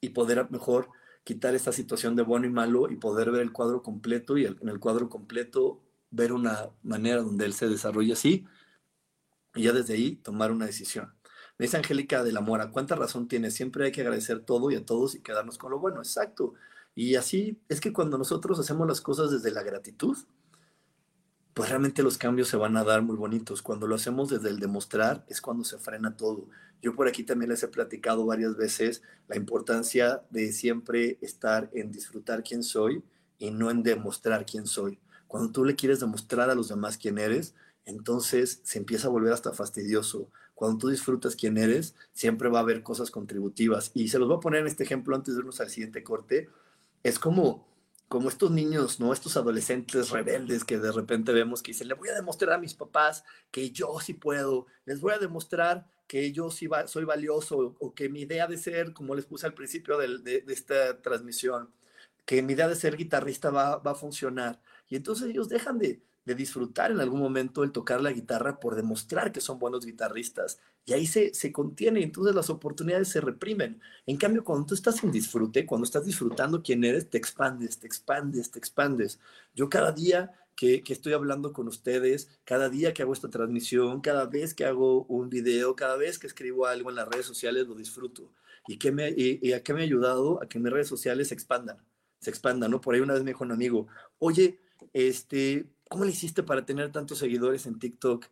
y 0.00 0.10
poder 0.10 0.50
mejor 0.50 0.88
quitar 1.24 1.54
esta 1.54 1.72
situación 1.72 2.16
de 2.16 2.22
bueno 2.22 2.46
y 2.46 2.50
malo 2.50 2.90
y 2.90 2.96
poder 2.96 3.30
ver 3.30 3.42
el 3.42 3.52
cuadro 3.52 3.82
completo 3.82 4.38
y 4.38 4.46
en 4.46 4.68
el 4.68 4.80
cuadro 4.80 5.08
completo 5.08 5.82
ver 6.10 6.32
una 6.32 6.70
manera 6.82 7.22
donde 7.22 7.44
él 7.44 7.52
se 7.52 7.68
desarrolla 7.68 8.14
así 8.14 8.46
y 9.54 9.64
ya 9.64 9.72
desde 9.72 9.94
ahí 9.94 10.16
tomar 10.16 10.52
una 10.52 10.66
decisión. 10.66 11.14
Me 11.58 11.64
dice 11.66 11.76
Angélica 11.76 12.24
de 12.24 12.32
la 12.32 12.40
Mora, 12.40 12.70
¿cuánta 12.70 12.94
razón 12.96 13.28
tiene? 13.28 13.50
Siempre 13.50 13.84
hay 13.84 13.92
que 13.92 14.00
agradecer 14.00 14.40
todo 14.40 14.70
y 14.70 14.76
a 14.76 14.84
todos 14.84 15.14
y 15.14 15.20
quedarnos 15.20 15.58
con 15.58 15.70
lo 15.70 15.78
bueno. 15.78 15.98
Exacto. 15.98 16.54
Y 16.94 17.16
así 17.16 17.60
es 17.68 17.80
que 17.80 17.92
cuando 17.92 18.16
nosotros 18.16 18.58
hacemos 18.58 18.88
las 18.88 19.00
cosas 19.00 19.30
desde 19.30 19.50
la 19.50 19.62
gratitud, 19.62 20.16
pues 21.54 21.68
realmente 21.68 22.02
los 22.02 22.18
cambios 22.18 22.48
se 22.48 22.56
van 22.56 22.76
a 22.76 22.84
dar 22.84 23.02
muy 23.02 23.16
bonitos. 23.16 23.62
Cuando 23.62 23.86
lo 23.86 23.96
hacemos 23.96 24.28
desde 24.28 24.50
el 24.50 24.60
demostrar 24.60 25.24
es 25.28 25.40
cuando 25.40 25.64
se 25.64 25.78
frena 25.78 26.16
todo. 26.16 26.46
Yo 26.82 26.94
por 26.94 27.08
aquí 27.08 27.24
también 27.24 27.50
les 27.50 27.62
he 27.62 27.68
platicado 27.68 28.24
varias 28.24 28.56
veces 28.56 29.02
la 29.28 29.36
importancia 29.36 30.22
de 30.30 30.52
siempre 30.52 31.18
estar 31.20 31.70
en 31.74 31.90
disfrutar 31.90 32.42
quién 32.42 32.62
soy 32.62 33.02
y 33.38 33.50
no 33.50 33.70
en 33.70 33.82
demostrar 33.82 34.46
quién 34.46 34.66
soy. 34.66 34.98
Cuando 35.26 35.50
tú 35.52 35.64
le 35.64 35.76
quieres 35.76 36.00
demostrar 36.00 36.50
a 36.50 36.54
los 36.54 36.68
demás 36.68 36.96
quién 36.96 37.18
eres, 37.18 37.54
entonces 37.84 38.60
se 38.64 38.78
empieza 38.78 39.08
a 39.08 39.10
volver 39.10 39.32
hasta 39.32 39.52
fastidioso. 39.52 40.28
Cuando 40.54 40.78
tú 40.78 40.88
disfrutas 40.88 41.36
quién 41.36 41.56
eres, 41.56 41.94
siempre 42.12 42.48
va 42.48 42.58
a 42.58 42.62
haber 42.62 42.82
cosas 42.82 43.10
contributivas. 43.10 43.90
Y 43.94 44.08
se 44.08 44.18
los 44.18 44.28
voy 44.28 44.36
a 44.36 44.40
poner 44.40 44.60
en 44.60 44.66
este 44.66 44.84
ejemplo 44.84 45.16
antes 45.16 45.34
de 45.34 45.40
irnos 45.40 45.60
al 45.60 45.70
siguiente 45.70 46.02
corte. 46.02 46.48
Es 47.02 47.18
como 47.18 47.66
como 48.10 48.28
estos 48.28 48.50
niños, 48.50 48.98
¿no? 48.98 49.12
Estos 49.12 49.36
adolescentes 49.36 50.10
rebeldes 50.10 50.64
que 50.64 50.78
de 50.80 50.90
repente 50.90 51.32
vemos 51.32 51.62
que 51.62 51.70
dicen, 51.70 51.86
le 51.86 51.94
voy 51.94 52.08
a 52.08 52.14
demostrar 52.14 52.54
a 52.54 52.58
mis 52.58 52.74
papás 52.74 53.22
que 53.52 53.70
yo 53.70 54.00
sí 54.00 54.14
puedo, 54.14 54.66
les 54.84 55.00
voy 55.00 55.12
a 55.12 55.18
demostrar 55.20 55.86
que 56.08 56.32
yo 56.32 56.50
sí 56.50 56.68
soy 56.86 57.04
valioso 57.04 57.76
o 57.78 57.94
que 57.94 58.08
mi 58.08 58.22
idea 58.22 58.48
de 58.48 58.56
ser, 58.56 58.94
como 58.94 59.14
les 59.14 59.26
puse 59.26 59.46
al 59.46 59.54
principio 59.54 59.96
de, 59.96 60.44
esta 60.48 61.00
transmisión, 61.02 61.70
que 62.26 62.42
mi 62.42 62.54
idea 62.54 62.66
de 62.66 62.74
ser 62.74 62.96
guitarrista 62.96 63.50
va, 63.50 63.76
va 63.76 63.92
a 63.92 63.94
funcionar. 63.94 64.60
Y 64.88 64.96
entonces 64.96 65.28
ellos 65.28 65.48
dejan 65.48 65.78
de, 65.78 66.02
de 66.24 66.34
disfrutar 66.34 66.90
en 66.90 66.98
algún 66.98 67.20
momento 67.20 67.62
el 67.62 67.70
tocar 67.70 68.00
la 68.00 68.10
guitarra 68.10 68.58
por 68.58 68.74
demostrar 68.74 69.30
que 69.30 69.40
son 69.40 69.60
buenos 69.60 69.86
guitarristas. 69.86 70.58
Y 70.84 70.92
ahí 70.92 71.06
se, 71.06 71.34
se 71.34 71.52
contiene, 71.52 72.02
entonces 72.02 72.34
las 72.34 72.50
oportunidades 72.50 73.08
se 73.08 73.20
reprimen. 73.20 73.80
En 74.06 74.16
cambio, 74.16 74.42
cuando 74.44 74.66
tú 74.66 74.74
estás 74.74 75.02
en 75.04 75.12
disfrute, 75.12 75.66
cuando 75.66 75.84
estás 75.84 76.04
disfrutando 76.04 76.62
quién 76.62 76.84
eres, 76.84 77.08
te 77.08 77.18
expandes, 77.18 77.78
te 77.78 77.86
expandes, 77.86 78.50
te 78.50 78.58
expandes. 78.58 79.20
Yo 79.54 79.68
cada 79.68 79.92
día 79.92 80.32
que, 80.56 80.82
que, 80.82 80.92
estoy 80.92 81.12
hablando 81.12 81.52
con 81.52 81.68
ustedes, 81.68 82.28
cada 82.44 82.68
día 82.68 82.92
que 82.92 83.02
hago 83.02 83.12
esta 83.12 83.30
transmisión, 83.30 84.00
cada 84.00 84.26
vez 84.26 84.54
que 84.54 84.64
hago 84.64 85.04
un 85.04 85.28
video, 85.30 85.76
cada 85.76 85.96
vez 85.96 86.18
que 86.18 86.26
escribo 86.26 86.66
algo 86.66 86.90
en 86.90 86.96
las 86.96 87.08
redes 87.08 87.26
sociales, 87.26 87.66
lo 87.66 87.74
disfruto. 87.74 88.32
¿Y, 88.66 88.78
qué 88.78 88.92
me, 88.92 89.10
y, 89.16 89.52
a 89.52 89.62
qué 89.62 89.74
me 89.74 89.80
ha 89.80 89.84
ayudado? 89.84 90.42
A 90.42 90.48
que 90.48 90.58
mis 90.58 90.72
redes 90.72 90.88
sociales 90.88 91.28
se 91.28 91.34
expandan, 91.34 91.84
se 92.20 92.30
expandan, 92.30 92.70
¿no? 92.70 92.80
Por 92.80 92.94
ahí 92.94 93.00
una 93.00 93.14
vez 93.14 93.22
me 93.22 93.30
dijo 93.30 93.44
un 93.44 93.52
amigo, 93.52 93.88
oye, 94.18 94.60
este, 94.92 95.72
¿cómo 95.88 96.04
le 96.04 96.12
hiciste 96.12 96.42
para 96.42 96.64
tener 96.64 96.92
tantos 96.92 97.18
seguidores 97.18 97.66
en 97.66 97.78
TikTok? 97.78 98.26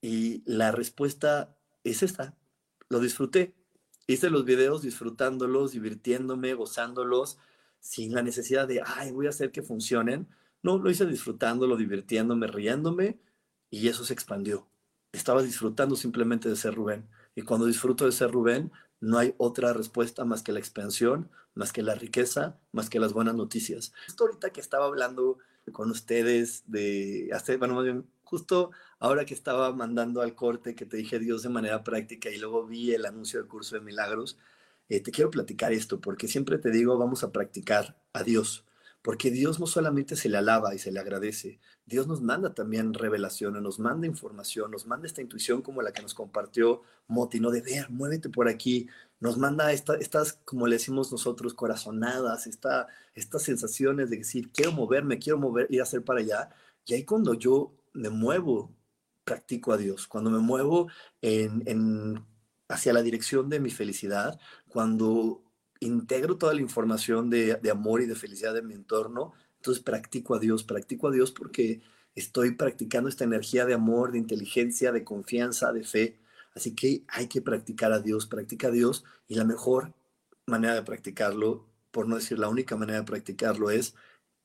Y 0.00 0.42
la 0.46 0.70
respuesta 0.72 1.57
es 1.90 2.02
esta, 2.02 2.36
lo 2.88 3.00
disfruté. 3.00 3.54
Hice 4.06 4.30
los 4.30 4.44
videos 4.44 4.82
disfrutándolos, 4.82 5.72
divirtiéndome, 5.72 6.54
gozándolos, 6.54 7.38
sin 7.80 8.14
la 8.14 8.22
necesidad 8.22 8.66
de, 8.66 8.82
ay, 8.84 9.12
voy 9.12 9.26
a 9.26 9.30
hacer 9.30 9.52
que 9.52 9.62
funcionen. 9.62 10.28
No, 10.62 10.78
lo 10.78 10.90
hice 10.90 11.06
disfrutándolo, 11.06 11.76
divirtiéndome, 11.76 12.46
riéndome, 12.46 13.18
y 13.70 13.88
eso 13.88 14.04
se 14.04 14.14
expandió. 14.14 14.66
Estaba 15.12 15.42
disfrutando 15.42 15.94
simplemente 15.94 16.48
de 16.48 16.56
ser 16.56 16.74
Rubén. 16.74 17.08
Y 17.34 17.42
cuando 17.42 17.66
disfruto 17.66 18.06
de 18.06 18.12
ser 18.12 18.30
Rubén, 18.30 18.72
no 19.00 19.18
hay 19.18 19.34
otra 19.38 19.72
respuesta 19.72 20.24
más 20.24 20.42
que 20.42 20.52
la 20.52 20.58
expansión, 20.58 21.30
más 21.54 21.72
que 21.72 21.82
la 21.82 21.94
riqueza, 21.94 22.58
más 22.72 22.90
que 22.90 23.00
las 23.00 23.12
buenas 23.12 23.34
noticias. 23.34 23.92
Esto 24.06 24.24
ahorita 24.24 24.50
que 24.50 24.60
estaba 24.60 24.86
hablando 24.86 25.38
con 25.72 25.90
ustedes 25.90 26.64
de 26.66 27.30
bueno, 27.58 28.04
justo 28.28 28.72
ahora 28.98 29.24
que 29.24 29.32
estaba 29.32 29.72
mandando 29.72 30.20
al 30.20 30.34
corte 30.34 30.74
que 30.74 30.84
te 30.84 30.98
dije 30.98 31.18
Dios 31.18 31.42
de 31.42 31.48
manera 31.48 31.82
práctica 31.82 32.28
y 32.28 32.36
luego 32.36 32.66
vi 32.66 32.92
el 32.92 33.06
anuncio 33.06 33.40
del 33.40 33.48
curso 33.48 33.76
de 33.76 33.80
milagros, 33.80 34.36
eh, 34.90 35.00
te 35.00 35.10
quiero 35.10 35.30
platicar 35.30 35.72
esto 35.72 35.98
porque 36.00 36.28
siempre 36.28 36.58
te 36.58 36.70
digo 36.70 36.98
vamos 36.98 37.24
a 37.24 37.32
practicar 37.32 37.98
a 38.12 38.22
Dios. 38.22 38.64
Porque 39.00 39.30
Dios 39.30 39.60
no 39.60 39.66
solamente 39.66 40.16
se 40.16 40.28
le 40.28 40.36
alaba 40.38 40.74
y 40.74 40.78
se 40.78 40.90
le 40.90 40.98
agradece, 40.98 41.60
Dios 41.86 42.06
nos 42.08 42.20
manda 42.20 42.52
también 42.52 42.92
revelaciones, 42.92 43.62
nos 43.62 43.78
manda 43.78 44.06
información, 44.06 44.70
nos 44.72 44.86
manda 44.86 45.06
esta 45.06 45.22
intuición 45.22 45.62
como 45.62 45.80
la 45.82 45.92
que 45.92 46.02
nos 46.02 46.14
compartió 46.14 46.82
Moti, 47.06 47.40
no 47.40 47.50
de 47.50 47.62
ver, 47.62 47.88
muévete 47.90 48.28
por 48.28 48.48
aquí, 48.48 48.88
nos 49.20 49.38
manda 49.38 49.72
estas, 49.72 50.32
como 50.44 50.66
le 50.66 50.76
decimos 50.76 51.10
nosotros, 51.12 51.54
corazonadas, 51.54 52.46
esta, 52.46 52.88
estas 53.14 53.42
sensaciones 53.42 54.10
de 54.10 54.18
decir, 54.18 54.50
quiero 54.52 54.72
moverme, 54.72 55.18
quiero 55.18 55.38
mover, 55.38 55.68
ir 55.70 55.80
a 55.80 55.84
hacer 55.84 56.02
para 56.04 56.20
allá. 56.20 56.50
Y 56.84 56.94
ahí 56.94 57.04
cuando 57.04 57.34
yo 57.34 57.72
me 57.98 58.10
muevo 58.10 58.74
practico 59.24 59.72
a 59.72 59.76
Dios, 59.76 60.06
cuando 60.06 60.30
me 60.30 60.38
muevo 60.38 60.88
en, 61.20 62.24
hacia 62.68 62.92
la 62.92 63.02
dirección 63.02 63.48
de 63.48 63.60
mi 63.60 63.70
felicidad, 63.70 64.40
cuando 64.68 65.42
integro 65.80 66.38
toda 66.38 66.54
la 66.54 66.60
información 66.60 67.30
de, 67.30 67.56
de 67.56 67.70
amor 67.70 68.00
y 68.00 68.06
de 68.06 68.14
felicidad 68.14 68.54
de 68.54 68.62
mi 68.62 68.74
entorno, 68.74 69.34
entonces 69.56 69.82
practico 69.82 70.34
a 70.34 70.38
Dios, 70.38 70.64
practico 70.64 71.08
a 71.08 71.12
Dios 71.12 71.32
porque 71.32 71.82
estoy 72.14 72.52
practicando 72.52 73.08
esta 73.08 73.24
energía 73.24 73.66
de 73.66 73.74
amor, 73.74 74.12
de 74.12 74.18
inteligencia, 74.18 74.92
de 74.92 75.04
confianza, 75.04 75.72
de 75.72 75.84
fe. 75.84 76.18
Así 76.54 76.74
que 76.74 77.04
hay 77.08 77.28
que 77.28 77.42
practicar 77.42 77.92
a 77.92 78.00
Dios, 78.00 78.26
practica 78.26 78.68
a 78.68 78.72
Dios 78.72 79.04
y 79.28 79.34
la 79.34 79.44
mejor 79.44 79.94
manera 80.46 80.74
de 80.74 80.82
practicarlo, 80.82 81.66
por 81.90 82.08
no 82.08 82.16
decir 82.16 82.38
la 82.38 82.48
única 82.48 82.76
manera 82.76 83.00
de 83.00 83.04
practicarlo, 83.04 83.70
es 83.70 83.94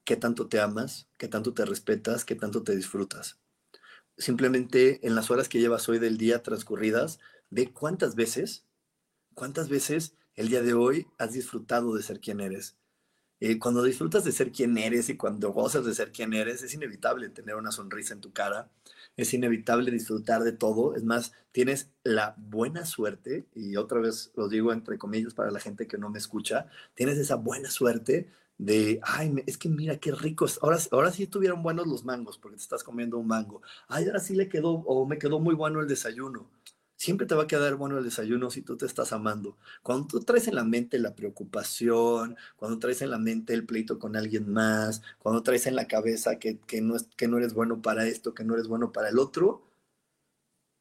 qué 0.03 0.15
tanto 0.15 0.47
te 0.47 0.59
amas, 0.59 1.07
qué 1.17 1.27
tanto 1.27 1.53
te 1.53 1.65
respetas, 1.65 2.25
qué 2.25 2.35
tanto 2.35 2.63
te 2.63 2.75
disfrutas. 2.75 3.39
Simplemente 4.17 5.05
en 5.05 5.15
las 5.15 5.31
horas 5.31 5.49
que 5.49 5.59
llevas 5.59 5.89
hoy 5.89 5.99
del 5.99 6.17
día 6.17 6.43
transcurridas, 6.43 7.19
ve 7.49 7.71
cuántas 7.71 8.15
veces, 8.15 8.63
cuántas 9.33 9.69
veces 9.69 10.15
el 10.35 10.49
día 10.49 10.61
de 10.61 10.73
hoy 10.73 11.07
has 11.17 11.33
disfrutado 11.33 11.95
de 11.95 12.03
ser 12.03 12.19
quien 12.19 12.39
eres. 12.39 12.75
Eh, 13.39 13.59
cuando 13.59 13.83
disfrutas 13.83 14.23
de 14.23 14.31
ser 14.31 14.51
quien 14.51 14.77
eres 14.77 15.09
y 15.09 15.17
cuando 15.17 15.51
gozas 15.51 15.85
de 15.85 15.93
ser 15.93 16.11
quien 16.11 16.33
eres, 16.33 16.63
es 16.63 16.73
inevitable 16.73 17.27
tener 17.27 17.55
una 17.55 17.71
sonrisa 17.71 18.13
en 18.13 18.21
tu 18.21 18.31
cara, 18.31 18.69
es 19.17 19.33
inevitable 19.33 19.91
disfrutar 19.91 20.43
de 20.43 20.53
todo. 20.53 20.95
Es 20.95 21.03
más, 21.03 21.33
tienes 21.51 21.89
la 22.03 22.35
buena 22.37 22.85
suerte, 22.85 23.45
y 23.53 23.75
otra 23.75 23.99
vez 23.99 24.31
lo 24.35 24.47
digo 24.47 24.71
entre 24.71 24.97
comillas 24.97 25.33
para 25.33 25.51
la 25.51 25.59
gente 25.59 25.87
que 25.87 25.97
no 25.97 26.09
me 26.09 26.19
escucha, 26.19 26.67
tienes 26.93 27.17
esa 27.17 27.35
buena 27.35 27.69
suerte 27.69 28.29
de, 28.57 28.99
ay, 29.03 29.33
es 29.47 29.57
que 29.57 29.69
mira 29.69 29.97
qué 29.97 30.11
ricos, 30.11 30.59
ahora, 30.61 30.77
ahora 30.91 31.11
sí 31.11 31.23
estuvieron 31.23 31.63
buenos 31.63 31.87
los 31.87 32.05
mangos 32.05 32.37
porque 32.37 32.57
te 32.57 32.63
estás 32.63 32.83
comiendo 32.83 33.17
un 33.17 33.27
mango, 33.27 33.61
ay, 33.87 34.05
ahora 34.05 34.19
sí 34.19 34.35
le 34.35 34.49
quedó 34.49 34.71
o 34.73 35.05
me 35.05 35.17
quedó 35.17 35.39
muy 35.39 35.55
bueno 35.55 35.81
el 35.81 35.87
desayuno. 35.87 36.49
Siempre 36.95 37.27
te 37.27 37.35
va 37.35 37.43
a 37.43 37.47
quedar 37.47 37.75
bueno 37.75 37.97
el 37.97 38.03
desayuno 38.05 38.49
si 38.49 38.61
tú 38.61 38.77
te 38.77 38.85
estás 38.85 39.11
amando. 39.11 39.57
Cuando 39.81 40.07
tú 40.07 40.19
traes 40.21 40.47
en 40.47 40.55
la 40.55 40.63
mente 40.63 40.99
la 40.99 41.15
preocupación, 41.15 42.37
cuando 42.55 42.79
traes 42.79 43.01
en 43.01 43.09
la 43.09 43.17
mente 43.17 43.53
el 43.53 43.65
pleito 43.65 43.99
con 43.99 44.15
alguien 44.15 44.49
más, 44.53 45.01
cuando 45.19 45.43
traes 45.43 45.67
en 45.67 45.75
la 45.75 45.87
cabeza 45.87 46.39
que, 46.39 46.59
que 46.59 46.81
no, 46.81 46.95
es, 46.95 47.09
que 47.17 47.27
no 47.27 47.37
eres 47.37 47.53
bueno 47.53 47.81
para 47.81 48.05
esto, 48.07 48.33
que 48.33 48.45
no 48.45 48.53
eres 48.53 48.67
bueno 48.67 48.93
para 48.93 49.09
el 49.09 49.19
otro, 49.19 49.63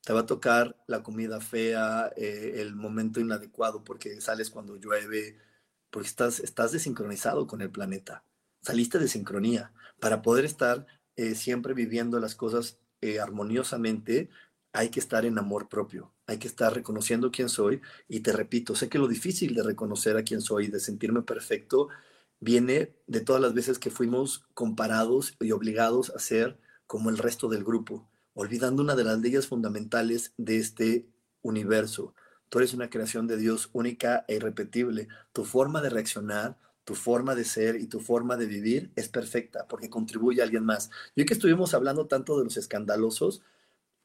te 0.03 0.13
va 0.13 0.21
a 0.21 0.27
tocar 0.27 0.77
la 0.87 1.03
comida 1.03 1.41
fea, 1.41 2.13
eh, 2.17 2.55
el 2.57 2.75
momento 2.75 3.21
inadecuado 3.21 3.85
porque 3.85 4.21
sales 4.21 4.51
cuando 4.51 4.77
llueve, 4.77 5.39
porque 5.93 6.09
estás, 6.09 6.41
estás 6.41 6.73
desincronizado 6.73 7.47
con 7.47 7.61
el 7.61 7.71
planeta. 7.71 8.25
Saliste 8.63 8.99
de 8.99 9.09
sincronía. 9.09 9.73
Para 10.01 10.23
poder 10.23 10.45
estar 10.47 10.87
eh, 11.17 11.35
siempre 11.35 11.75
viviendo 11.75 12.19
las 12.19 12.35
cosas 12.35 12.79
eh, 13.03 13.21
armoniosamente, 13.21 14.31
hay 14.73 14.89
que 14.89 15.01
estar 15.01 15.27
en 15.27 15.39
amor 15.39 15.69
propio, 15.69 16.15
hay 16.27 16.39
que 16.39 16.49
estar 16.49 16.73
reconociendo 16.73 17.31
quién 17.31 17.51
soy. 17.51 17.83
Y 18.09 18.21
te 18.21 18.33
repito, 18.33 18.75
sé 18.75 18.89
que 18.89 18.99
lo 18.99 19.07
difícil 19.07 19.55
de 19.55 19.63
reconocer 19.63 20.17
a 20.17 20.23
quién 20.23 20.41
soy, 20.41 20.69
de 20.69 20.81
sentirme 20.81 21.23
perfecto, 21.23 21.89
viene 22.41 22.97
de 23.07 23.21
todas 23.21 23.43
las 23.43 23.53
veces 23.53 23.79
que 23.79 23.91
fuimos 23.91 24.47
comparados 24.55 25.37
y 25.41 25.53
obligados 25.53 26.11
a 26.11 26.19
ser 26.19 26.59
como 26.87 27.11
el 27.11 27.19
resto 27.19 27.49
del 27.49 27.65
grupo, 27.65 28.09
olvidando 28.33 28.83
una 28.83 28.97
de 28.97 29.05
las 29.05 29.21
leyes 29.21 29.47
fundamentales 29.47 30.33
de 30.39 30.57
este 30.57 31.07
universo, 31.43 32.15
Tú 32.53 32.59
eres 32.59 32.75
una 32.75 32.91
creación 32.91 33.27
de 33.27 33.39
Dios 33.39 33.71
única 33.73 34.27
e 34.29 34.35
irrepetible. 34.35 35.09
Tu 35.33 35.43
forma 35.43 35.81
de 35.81 35.89
reaccionar, 35.89 36.59
tu 36.85 36.95
forma 36.95 37.35
de 37.35 37.47
ser 37.47 37.77
y 37.77 37.87
tu 37.87 37.99
forma 37.99 38.37
de 38.37 38.45
vivir 38.45 38.93
es 38.95 39.09
perfecta 39.09 39.67
porque 39.67 39.89
contribuye 39.89 40.43
a 40.43 40.45
alguien 40.45 40.67
más. 40.67 40.91
Y 41.15 41.23
hoy 41.23 41.27
que 41.27 41.33
estuvimos 41.33 41.73
hablando 41.73 42.09
tanto 42.09 42.37
de 42.37 42.45
los 42.45 42.59
escandalosos, 42.59 43.41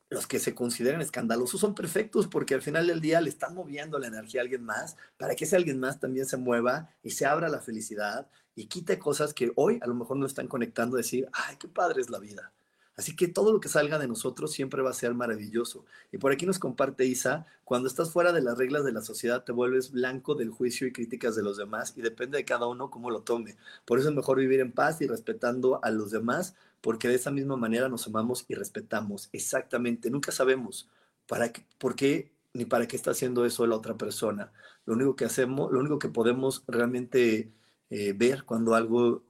los 0.09 0.27
que 0.27 0.39
se 0.39 0.55
consideran 0.55 1.01
escandalosos 1.01 1.59
son 1.59 1.75
perfectos 1.75 2.27
porque 2.27 2.53
al 2.53 2.61
final 2.61 2.87
del 2.87 3.01
día 3.01 3.19
le 3.19 3.27
están 3.27 3.53
moviendo 3.53 3.99
la 3.99 4.07
energía 4.07 4.39
a 4.39 4.43
alguien 4.43 4.63
más 4.63 4.95
para 5.17 5.35
que 5.35 5.43
ese 5.43 5.57
alguien 5.57 5.81
más 5.81 5.99
también 5.99 6.25
se 6.25 6.37
mueva 6.37 6.95
y 7.03 7.09
se 7.09 7.25
abra 7.25 7.49
la 7.49 7.59
felicidad 7.59 8.29
y 8.55 8.67
quite 8.67 8.97
cosas 8.97 9.33
que 9.33 9.51
hoy 9.57 9.77
a 9.81 9.87
lo 9.87 9.93
mejor 9.93 10.15
no 10.15 10.25
están 10.25 10.47
conectando 10.47 10.95
decir, 10.95 11.27
ay, 11.33 11.57
qué 11.59 11.67
padre 11.67 11.99
es 11.99 12.09
la 12.09 12.19
vida. 12.19 12.53
Así 12.97 13.15
que 13.15 13.27
todo 13.27 13.53
lo 13.53 13.59
que 13.59 13.69
salga 13.69 13.99
de 13.99 14.07
nosotros 14.07 14.51
siempre 14.51 14.81
va 14.81 14.89
a 14.89 14.93
ser 14.93 15.13
maravilloso. 15.13 15.85
Y 16.11 16.17
por 16.17 16.31
aquí 16.31 16.47
nos 16.47 16.57
comparte 16.57 17.05
Isa, 17.05 17.45
cuando 17.63 17.87
estás 17.87 18.11
fuera 18.11 18.33
de 18.33 18.41
las 18.41 18.57
reglas 18.57 18.83
de 18.83 18.91
la 18.91 19.01
sociedad 19.01 19.43
te 19.43 19.51
vuelves 19.51 19.91
blanco 19.91 20.33
del 20.33 20.49
juicio 20.49 20.87
y 20.87 20.91
críticas 20.91 21.35
de 21.35 21.43
los 21.43 21.57
demás 21.57 21.93
y 21.95 22.01
depende 22.01 22.39
de 22.39 22.45
cada 22.45 22.65
uno 22.65 22.89
cómo 22.89 23.11
lo 23.11 23.21
tome. 23.21 23.55
Por 23.85 23.99
eso 23.99 24.09
es 24.09 24.15
mejor 24.15 24.39
vivir 24.39 24.59
en 24.61 24.71
paz 24.71 24.99
y 25.01 25.07
respetando 25.07 25.79
a 25.83 25.91
los 25.91 26.09
demás, 26.09 26.55
porque 26.81 27.07
de 27.07 27.15
esa 27.15 27.29
misma 27.29 27.55
manera 27.55 27.87
nos 27.87 28.07
amamos 28.07 28.45
y 28.47 28.55
respetamos. 28.55 29.29
Exactamente, 29.31 30.09
nunca 30.09 30.31
sabemos 30.31 30.89
para 31.27 31.51
qué, 31.51 31.65
por 31.77 31.95
qué 31.95 32.31
ni 32.53 32.65
para 32.65 32.87
qué 32.87 32.95
está 32.95 33.11
haciendo 33.11 33.45
eso 33.45 33.67
la 33.67 33.75
otra 33.75 33.95
persona. 33.95 34.51
Lo 34.85 34.95
único 34.95 35.15
que 35.15 35.25
hacemos, 35.25 35.71
lo 35.71 35.79
único 35.79 35.99
que 35.99 36.09
podemos 36.09 36.63
realmente 36.67 37.51
eh, 37.91 38.13
ver 38.13 38.43
cuando 38.43 38.73
algo 38.73 39.23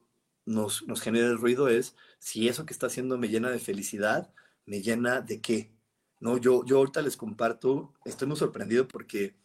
nos, 0.46 0.88
nos 0.88 1.02
genera 1.02 1.28
el 1.28 1.38
ruido 1.38 1.68
es 1.68 1.96
si 2.20 2.48
eso 2.48 2.66
que 2.66 2.74
está 2.74 2.88
haciendo 2.88 3.18
me 3.18 3.30
llena 3.30 3.50
de 3.50 3.60
felicidad, 3.60 4.34
me 4.66 4.82
llena 4.82 5.22
de 5.22 5.42
qué. 5.42 5.72
No, 6.20 6.38
yo, 6.38 6.66
yo 6.66 6.78
ahorita 6.78 7.02
les 7.02 7.18
comparto, 7.18 7.94
estoy 8.06 8.28
muy 8.28 8.38
sorprendido 8.38 8.88
porque 8.88 9.36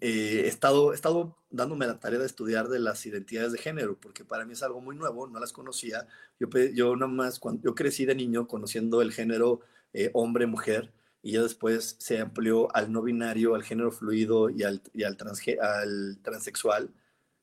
eh, 0.00 0.42
he, 0.44 0.48
estado, 0.48 0.92
he 0.92 0.94
estado 0.94 1.36
dándome 1.50 1.86
la 1.86 2.00
tarea 2.00 2.18
de 2.18 2.26
estudiar 2.26 2.68
de 2.68 2.78
las 2.78 3.04
identidades 3.04 3.52
de 3.52 3.58
género, 3.58 3.98
porque 4.00 4.24
para 4.24 4.44
mí 4.44 4.52
es 4.52 4.62
algo 4.62 4.80
muy 4.80 4.96
nuevo, 4.96 5.26
no 5.26 5.38
las 5.40 5.52
conocía. 5.52 6.06
Yo, 6.38 6.48
yo 6.72 6.96
nomás, 6.96 7.38
cuando, 7.38 7.62
yo 7.62 7.74
crecí 7.74 8.04
de 8.06 8.14
niño 8.14 8.46
conociendo 8.46 9.02
el 9.02 9.12
género 9.12 9.60
eh, 9.92 10.10
hombre-mujer, 10.14 10.92
y 11.22 11.32
ya 11.32 11.42
después 11.42 11.96
se 12.00 12.18
amplió 12.18 12.74
al 12.74 12.90
no 12.90 13.02
binario, 13.02 13.54
al 13.54 13.62
género 13.62 13.92
fluido 13.92 14.50
y 14.50 14.64
al, 14.64 14.82
y 14.92 15.04
al, 15.04 15.16
al 15.60 16.18
transexual. 16.22 16.90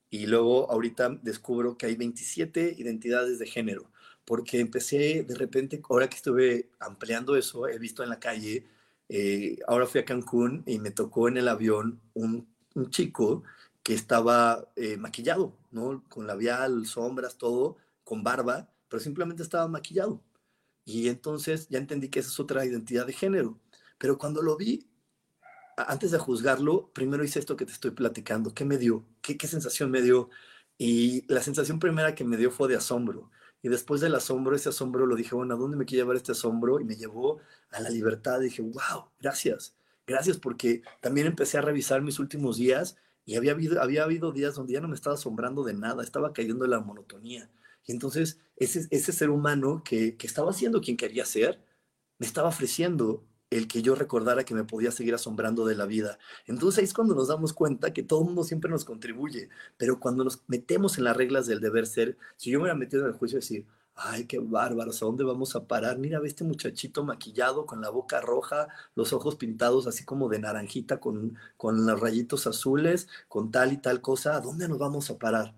Y 0.09 0.27
luego 0.27 0.69
ahorita 0.69 1.17
descubro 1.21 1.77
que 1.77 1.85
hay 1.85 1.95
27 1.95 2.75
identidades 2.77 3.39
de 3.39 3.47
género 3.47 3.89
porque 4.29 4.59
empecé 4.59 5.23
de 5.23 5.33
repente, 5.33 5.81
ahora 5.89 6.07
que 6.07 6.17
estuve 6.17 6.69
ampliando 6.79 7.35
eso, 7.35 7.67
he 7.67 7.79
visto 7.79 8.03
en 8.03 8.09
la 8.09 8.19
calle, 8.19 8.63
eh, 9.09 9.57
ahora 9.67 9.87
fui 9.87 10.01
a 10.01 10.05
Cancún 10.05 10.61
y 10.67 10.77
me 10.77 10.91
tocó 10.91 11.27
en 11.29 11.37
el 11.37 11.47
avión 11.47 11.99
un, 12.13 12.47
chico 12.91 13.41
que 13.81 13.95
estaba 13.95 14.69
eh, 14.75 14.97
maquillado, 14.97 15.57
¿no? 15.71 16.03
Con 16.09 16.27
labial, 16.27 16.85
sombras, 16.85 17.39
todo, 17.39 17.77
con 18.03 18.23
barba, 18.23 18.69
pero 18.87 19.01
simplemente 19.01 19.41
estaba 19.41 19.67
maquillado. 19.67 20.21
Y 20.85 21.07
entonces 21.07 21.67
ya 21.67 21.79
entendí 21.79 22.09
que 22.09 22.19
esa 22.19 22.29
es 22.29 22.39
otra 22.39 22.63
identidad 22.63 23.07
de 23.07 23.13
género. 23.13 23.59
Pero 23.97 24.19
cuando 24.19 24.43
lo 24.43 24.55
vi, 24.57 24.87
antes 25.75 26.11
de 26.11 26.19
juzgarlo, 26.19 26.91
primero 26.93 27.23
hice 27.23 27.39
esto 27.39 27.55
que 27.57 27.65
te 27.65 27.71
estoy 27.71 27.91
platicando. 27.91 28.53
¿Qué 28.53 28.63
me 28.63 28.77
dio? 28.77 29.05
¿Qué, 29.23 29.37
qué 29.37 29.47
sensación 29.47 29.89
me 29.89 30.03
dio? 30.03 30.29
Y 30.77 31.25
la 31.33 31.41
sensación 31.41 31.79
primera 31.79 32.13
que 32.13 32.23
me 32.23 32.37
dio 32.37 32.51
fue 32.51 32.67
de 32.67 32.75
asombro. 32.75 33.31
Y 33.61 33.69
después 33.69 34.01
del 34.01 34.15
asombro, 34.15 34.55
ese 34.55 34.69
asombro 34.69 35.05
lo 35.05 35.15
dije, 35.15 35.35
bueno, 35.35 35.53
¿a 35.53 35.57
dónde 35.57 35.77
me 35.77 35.85
quiere 35.85 36.03
llevar 36.03 36.15
este 36.15 36.31
asombro? 36.31 36.79
Y 36.79 36.85
me 36.85 36.95
llevó 36.95 37.39
a 37.71 37.81
la 37.81 37.89
libertad. 37.89 38.39
dije, 38.39 38.61
wow, 38.61 39.09
gracias. 39.19 39.75
Gracias 40.07 40.37
porque 40.37 40.81
también 41.01 41.27
empecé 41.27 41.57
a 41.57 41.61
revisar 41.61 42.01
mis 42.01 42.19
últimos 42.19 42.57
días 42.57 42.97
y 43.25 43.35
había 43.35 43.51
habido, 43.51 43.81
había 43.81 44.03
habido 44.03 44.31
días 44.31 44.55
donde 44.55 44.73
ya 44.73 44.81
no 44.81 44.87
me 44.87 44.95
estaba 44.95 45.15
asombrando 45.15 45.63
de 45.63 45.73
nada, 45.73 46.03
estaba 46.03 46.33
cayendo 46.33 46.65
en 46.65 46.71
la 46.71 46.79
monotonía. 46.79 47.49
Y 47.85 47.91
entonces 47.91 48.39
ese, 48.55 48.87
ese 48.89 49.11
ser 49.11 49.29
humano 49.29 49.83
que, 49.85 50.17
que 50.17 50.25
estaba 50.25 50.51
siendo 50.53 50.81
quien 50.81 50.97
quería 50.97 51.25
ser, 51.25 51.63
me 52.17 52.25
estaba 52.25 52.49
ofreciendo 52.49 53.23
el 53.49 53.67
que 53.67 53.81
yo 53.81 53.95
recordara 53.95 54.43
que 54.45 54.53
me 54.53 54.63
podía 54.63 54.91
seguir 54.91 55.15
asombrando 55.15 55.65
de 55.65 55.75
la 55.75 55.85
vida. 55.85 56.19
Entonces 56.45 56.79
ahí 56.79 56.85
es 56.85 56.93
cuando 56.93 57.15
nos 57.15 57.27
damos 57.29 57.53
cuenta 57.53 57.93
que 57.93 58.03
todo 58.03 58.19
el 58.21 58.25
mundo 58.27 58.43
siempre 58.43 58.69
nos 58.71 58.85
contribuye, 58.85 59.49
pero 59.77 59.99
cuando 59.99 60.23
nos 60.23 60.43
metemos 60.47 60.97
en 60.97 61.05
las 61.05 61.17
reglas 61.17 61.47
del 61.47 61.59
deber 61.61 61.87
ser, 61.87 62.17
si 62.37 62.51
yo 62.51 62.59
me 62.59 62.63
hubiera 62.63 62.77
metido 62.77 63.03
en 63.03 63.09
el 63.09 63.17
juicio 63.17 63.37
y 63.37 63.41
decir, 63.41 63.65
ay, 63.95 64.25
qué 64.25 64.39
bárbaros, 64.39 65.01
¿a 65.01 65.05
dónde 65.05 65.23
vamos 65.23 65.55
a 65.55 65.65
parar? 65.67 65.97
Mira, 65.97 66.19
ve 66.19 66.27
este 66.27 66.43
muchachito 66.43 67.03
maquillado 67.03 67.65
con 67.65 67.81
la 67.81 67.89
boca 67.89 68.21
roja, 68.21 68.67
los 68.95 69.13
ojos 69.13 69.35
pintados 69.35 69.87
así 69.87 70.05
como 70.05 70.29
de 70.29 70.39
naranjita 70.39 70.99
con, 70.99 71.37
con 71.57 71.85
los 71.85 71.99
rayitos 71.99 72.47
azules, 72.47 73.07
con 73.27 73.51
tal 73.51 73.73
y 73.73 73.77
tal 73.77 74.01
cosa, 74.01 74.35
¿a 74.35 74.41
dónde 74.41 74.67
nos 74.69 74.77
vamos 74.79 75.09
a 75.09 75.17
parar? 75.17 75.55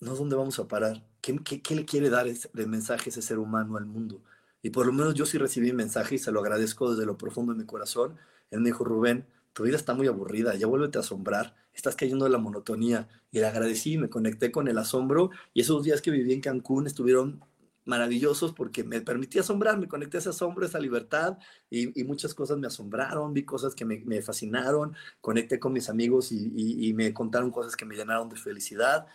No, 0.00 0.14
¿dónde 0.14 0.36
vamos 0.36 0.58
a 0.60 0.68
parar? 0.68 1.02
¿Qué, 1.20 1.36
qué, 1.42 1.60
qué 1.62 1.74
le 1.74 1.84
quiere 1.84 2.08
dar 2.10 2.26
de 2.26 2.66
mensaje 2.66 3.10
ese 3.10 3.22
ser 3.22 3.38
humano 3.38 3.76
al 3.76 3.86
mundo? 3.86 4.22
Y 4.64 4.70
por 4.70 4.86
lo 4.86 4.94
menos 4.94 5.12
yo 5.12 5.26
sí 5.26 5.36
recibí 5.36 5.70
un 5.70 5.76
mensaje 5.76 6.14
y 6.14 6.18
se 6.18 6.32
lo 6.32 6.40
agradezco 6.40 6.90
desde 6.90 7.04
lo 7.04 7.18
profundo 7.18 7.52
de 7.52 7.58
mi 7.58 7.66
corazón. 7.66 8.16
Él 8.50 8.60
me 8.60 8.70
dijo, 8.70 8.82
Rubén, 8.82 9.26
tu 9.52 9.64
vida 9.64 9.76
está 9.76 9.92
muy 9.92 10.06
aburrida, 10.06 10.54
ya 10.54 10.66
vuélvete 10.66 10.96
a 10.96 11.02
asombrar, 11.02 11.54
estás 11.74 11.96
cayendo 11.96 12.24
en 12.24 12.32
la 12.32 12.38
monotonía. 12.38 13.06
Y 13.30 13.40
le 13.40 13.46
agradecí, 13.46 13.98
me 13.98 14.08
conecté 14.08 14.50
con 14.50 14.66
el 14.66 14.78
asombro 14.78 15.30
y 15.52 15.60
esos 15.60 15.84
días 15.84 16.00
que 16.00 16.10
viví 16.10 16.32
en 16.32 16.40
Cancún 16.40 16.86
estuvieron 16.86 17.44
maravillosos 17.84 18.54
porque 18.54 18.84
me 18.84 19.02
permití 19.02 19.38
asombrar, 19.38 19.78
me 19.78 19.86
conecté 19.86 20.16
a 20.16 20.20
ese 20.20 20.30
asombro, 20.30 20.64
a 20.64 20.68
esa 20.68 20.80
libertad 20.80 21.36
y, 21.68 22.02
muchas 22.04 22.32
cosas 22.32 22.56
me 22.56 22.66
asombraron, 22.66 23.34
vi 23.34 23.44
cosas 23.44 23.74
que 23.74 23.84
me, 23.84 24.22
fascinaron, 24.22 24.96
conecté 25.20 25.60
con 25.60 25.74
mis 25.74 25.90
amigos 25.90 26.32
y, 26.32 26.88
y, 26.88 26.94
me 26.94 27.12
contaron 27.12 27.50
cosas 27.50 27.76
que 27.76 27.84
me 27.84 27.96
llenaron 27.96 28.30
de 28.30 28.36
felicidad. 28.36 29.06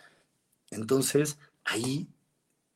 Entonces, 0.70 1.40
ahí 1.64 2.08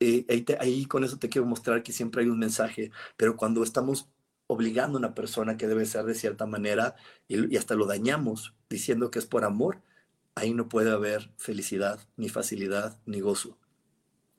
eh, 0.05 0.57
ahí, 0.59 0.85
con 0.85 1.03
eso 1.03 1.17
te 1.17 1.29
quiero 1.29 1.47
mostrar 1.47 1.83
que 1.83 1.91
siempre 1.91 2.23
hay 2.23 2.29
un 2.29 2.39
mensaje, 2.39 2.91
pero 3.17 3.35
cuando 3.37 3.63
estamos 3.63 4.09
obligando 4.47 4.97
a 4.97 4.99
una 4.99 5.15
persona 5.15 5.57
que 5.57 5.67
debe 5.67 5.85
ser 5.85 6.05
de 6.05 6.15
cierta 6.15 6.45
manera 6.45 6.95
y, 7.27 7.55
hasta 7.57 7.75
lo 7.75 7.85
dañamos 7.85 8.53
diciendo 8.69 9.09
que 9.11 9.19
es 9.19 9.25
por 9.25 9.43
amor, 9.43 9.81
ahí 10.35 10.53
no 10.53 10.69
puede 10.69 10.91
haber 10.91 11.31
felicidad, 11.37 11.99
ni 12.17 12.29
facilidad, 12.29 12.99
ni 13.05 13.21
gozo. 13.21 13.57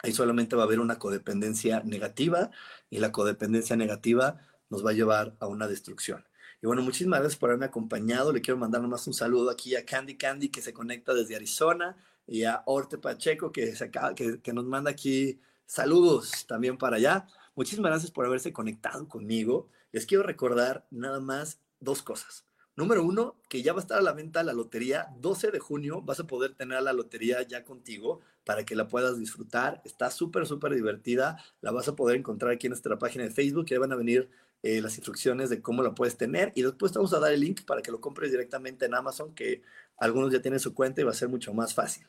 Ahí 0.02 0.12
solamente 0.12 0.56
va 0.56 0.62
a 0.62 0.66
haber 0.66 0.80
una 0.80 0.98
codependencia 0.98 1.80
negativa 1.84 2.50
y 2.90 2.98
la 2.98 3.12
codependencia 3.12 3.76
negativa 3.76 4.38
nos 4.68 4.84
va 4.84 4.90
a 4.90 4.94
llevar 4.94 5.36
a 5.40 5.46
una 5.46 5.66
destrucción. 5.66 6.24
Y 6.62 6.66
bueno, 6.66 6.82
muchísimas 6.82 7.20
gracias 7.20 7.38
por 7.38 7.50
haberme 7.50 7.66
acompañado. 7.66 8.32
Le 8.32 8.40
quiero 8.40 8.58
mandar 8.58 8.82
nomás 8.82 9.06
un 9.06 9.14
saludo 9.14 9.50
aquí 9.50 9.74
a 9.74 9.84
Candy 9.84 10.16
Candy 10.16 10.48
que 10.50 10.62
se 10.62 10.72
conecta 10.72 11.14
desde 11.14 11.36
Arizona 11.36 11.96
y 12.26 12.44
a 12.44 12.62
Orte 12.66 12.98
Pacheco 12.98 13.52
que, 13.52 13.74
se 13.74 13.84
acaba, 13.84 14.14
que 14.14 14.52
nos 14.52 14.64
manda 14.64 14.90
aquí 14.90 15.40
saludos 15.66 16.46
también 16.46 16.78
para 16.78 16.96
allá. 16.96 17.26
Muchísimas 17.54 17.90
gracias 17.90 18.10
por 18.10 18.26
haberse 18.26 18.52
conectado 18.52 19.08
conmigo. 19.08 19.68
Les 19.92 20.06
quiero 20.06 20.22
recordar 20.22 20.86
nada 20.90 21.20
más 21.20 21.60
dos 21.80 22.02
cosas. 22.02 22.46
Número 22.76 23.02
uno, 23.02 23.36
que 23.48 23.62
ya 23.62 23.72
va 23.72 23.78
a 23.78 23.82
estar 23.82 23.98
a 23.98 24.02
la 24.02 24.12
venta 24.12 24.42
la 24.42 24.52
lotería. 24.52 25.08
12 25.18 25.50
de 25.50 25.58
junio 25.58 26.02
vas 26.02 26.20
a 26.20 26.26
poder 26.26 26.54
tener 26.54 26.82
la 26.82 26.92
lotería 26.92 27.40
ya 27.40 27.64
contigo 27.64 28.20
para 28.44 28.64
que 28.66 28.76
la 28.76 28.86
puedas 28.86 29.18
disfrutar. 29.18 29.80
Está 29.86 30.10
súper, 30.10 30.46
súper 30.46 30.74
divertida. 30.74 31.42
La 31.62 31.70
vas 31.70 31.88
a 31.88 31.96
poder 31.96 32.18
encontrar 32.18 32.52
aquí 32.52 32.66
en 32.66 32.72
nuestra 32.72 32.98
página 32.98 33.24
de 33.24 33.30
Facebook. 33.30 33.64
Ya 33.66 33.78
van 33.78 33.92
a 33.92 33.96
venir 33.96 34.28
eh, 34.62 34.82
las 34.82 34.96
instrucciones 34.96 35.48
de 35.48 35.62
cómo 35.62 35.82
la 35.82 35.94
puedes 35.94 36.18
tener. 36.18 36.52
Y 36.54 36.62
después 36.62 36.92
te 36.92 36.98
vamos 36.98 37.14
a 37.14 37.18
dar 37.18 37.32
el 37.32 37.40
link 37.40 37.64
para 37.64 37.80
que 37.80 37.90
lo 37.90 38.02
compres 38.02 38.30
directamente 38.30 38.84
en 38.84 38.94
Amazon, 38.94 39.34
que 39.34 39.62
algunos 39.96 40.30
ya 40.30 40.42
tienen 40.42 40.60
su 40.60 40.74
cuenta 40.74 41.00
y 41.00 41.04
va 41.04 41.12
a 41.12 41.14
ser 41.14 41.30
mucho 41.30 41.54
más 41.54 41.72
fácil. 41.72 42.06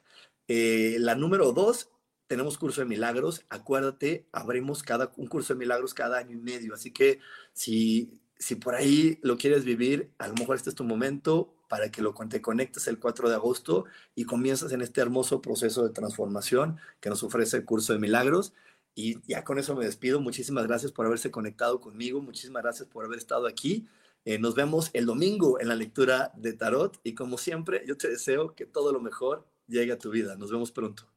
Eh, 0.50 0.98
la 1.00 1.16
número 1.16 1.54
dos, 1.54 1.92
tenemos 2.28 2.58
curso 2.58 2.82
de 2.82 2.88
milagros. 2.88 3.46
Acuérdate, 3.50 4.28
abrimos 4.32 4.84
cada, 4.84 5.12
un 5.18 5.28
curso 5.28 5.54
de 5.54 5.60
milagros 5.60 5.94
cada 5.94 6.18
año 6.18 6.36
y 6.38 6.40
medio. 6.40 6.74
Así 6.74 6.92
que 6.92 7.20
si 7.54 8.20
si 8.40 8.56
por 8.56 8.76
ahí 8.76 9.20
lo 9.22 9.38
quieres 9.38 9.64
vivir, 9.66 10.12
a 10.18 10.28
lo 10.28 10.36
mejor 10.36 10.56
este 10.56 10.70
es 10.70 10.76
tu 10.76 10.84
momento 10.84 11.54
para 11.70 11.92
que 11.92 12.02
lo 12.02 12.14
te 12.14 12.42
conectes 12.42 12.88
el 12.88 13.00
4 13.00 13.30
de 13.30 13.36
agosto 13.36 13.86
y 14.16 14.26
comienzas 14.26 14.72
en 14.72 14.82
este 14.82 15.02
hermoso 15.02 15.42
proceso 15.42 15.84
de 15.84 15.94
transformación 15.94 16.78
que 17.02 17.10
nos 17.10 17.24
ofrece 17.24 17.58
el 17.58 17.66
curso 17.66 17.94
de 17.94 18.00
milagros. 18.00 18.54
Y 18.96 19.22
ya 19.28 19.44
con 19.44 19.60
eso 19.60 19.76
me 19.76 19.86
despido. 19.86 20.20
Muchísimas 20.20 20.66
gracias 20.66 20.92
por 20.92 21.06
haberse 21.06 21.30
conectado 21.30 21.82
conmigo. 21.82 22.22
Muchísimas 22.22 22.64
gracias 22.64 22.88
por 22.88 23.06
haber 23.06 23.18
estado 23.20 23.48
aquí. 23.48 23.88
Eh, 24.26 24.40
nos 24.40 24.56
vemos 24.56 24.90
el 24.94 25.06
domingo 25.06 25.60
en 25.60 25.68
la 25.68 25.76
lectura 25.76 26.32
de 26.36 26.54
Tarot 26.54 27.00
y 27.04 27.14
como 27.14 27.38
siempre, 27.38 27.84
yo 27.86 27.98
te 27.98 28.10
deseo 28.10 28.56
que 28.56 28.66
todo 28.66 28.92
lo 28.92 29.00
mejor 29.00 29.46
llegue 29.68 29.92
a 29.92 30.00
tu 30.00 30.10
vida. 30.10 30.36
Nos 30.36 30.52
vemos 30.52 30.72
pronto. 30.72 31.17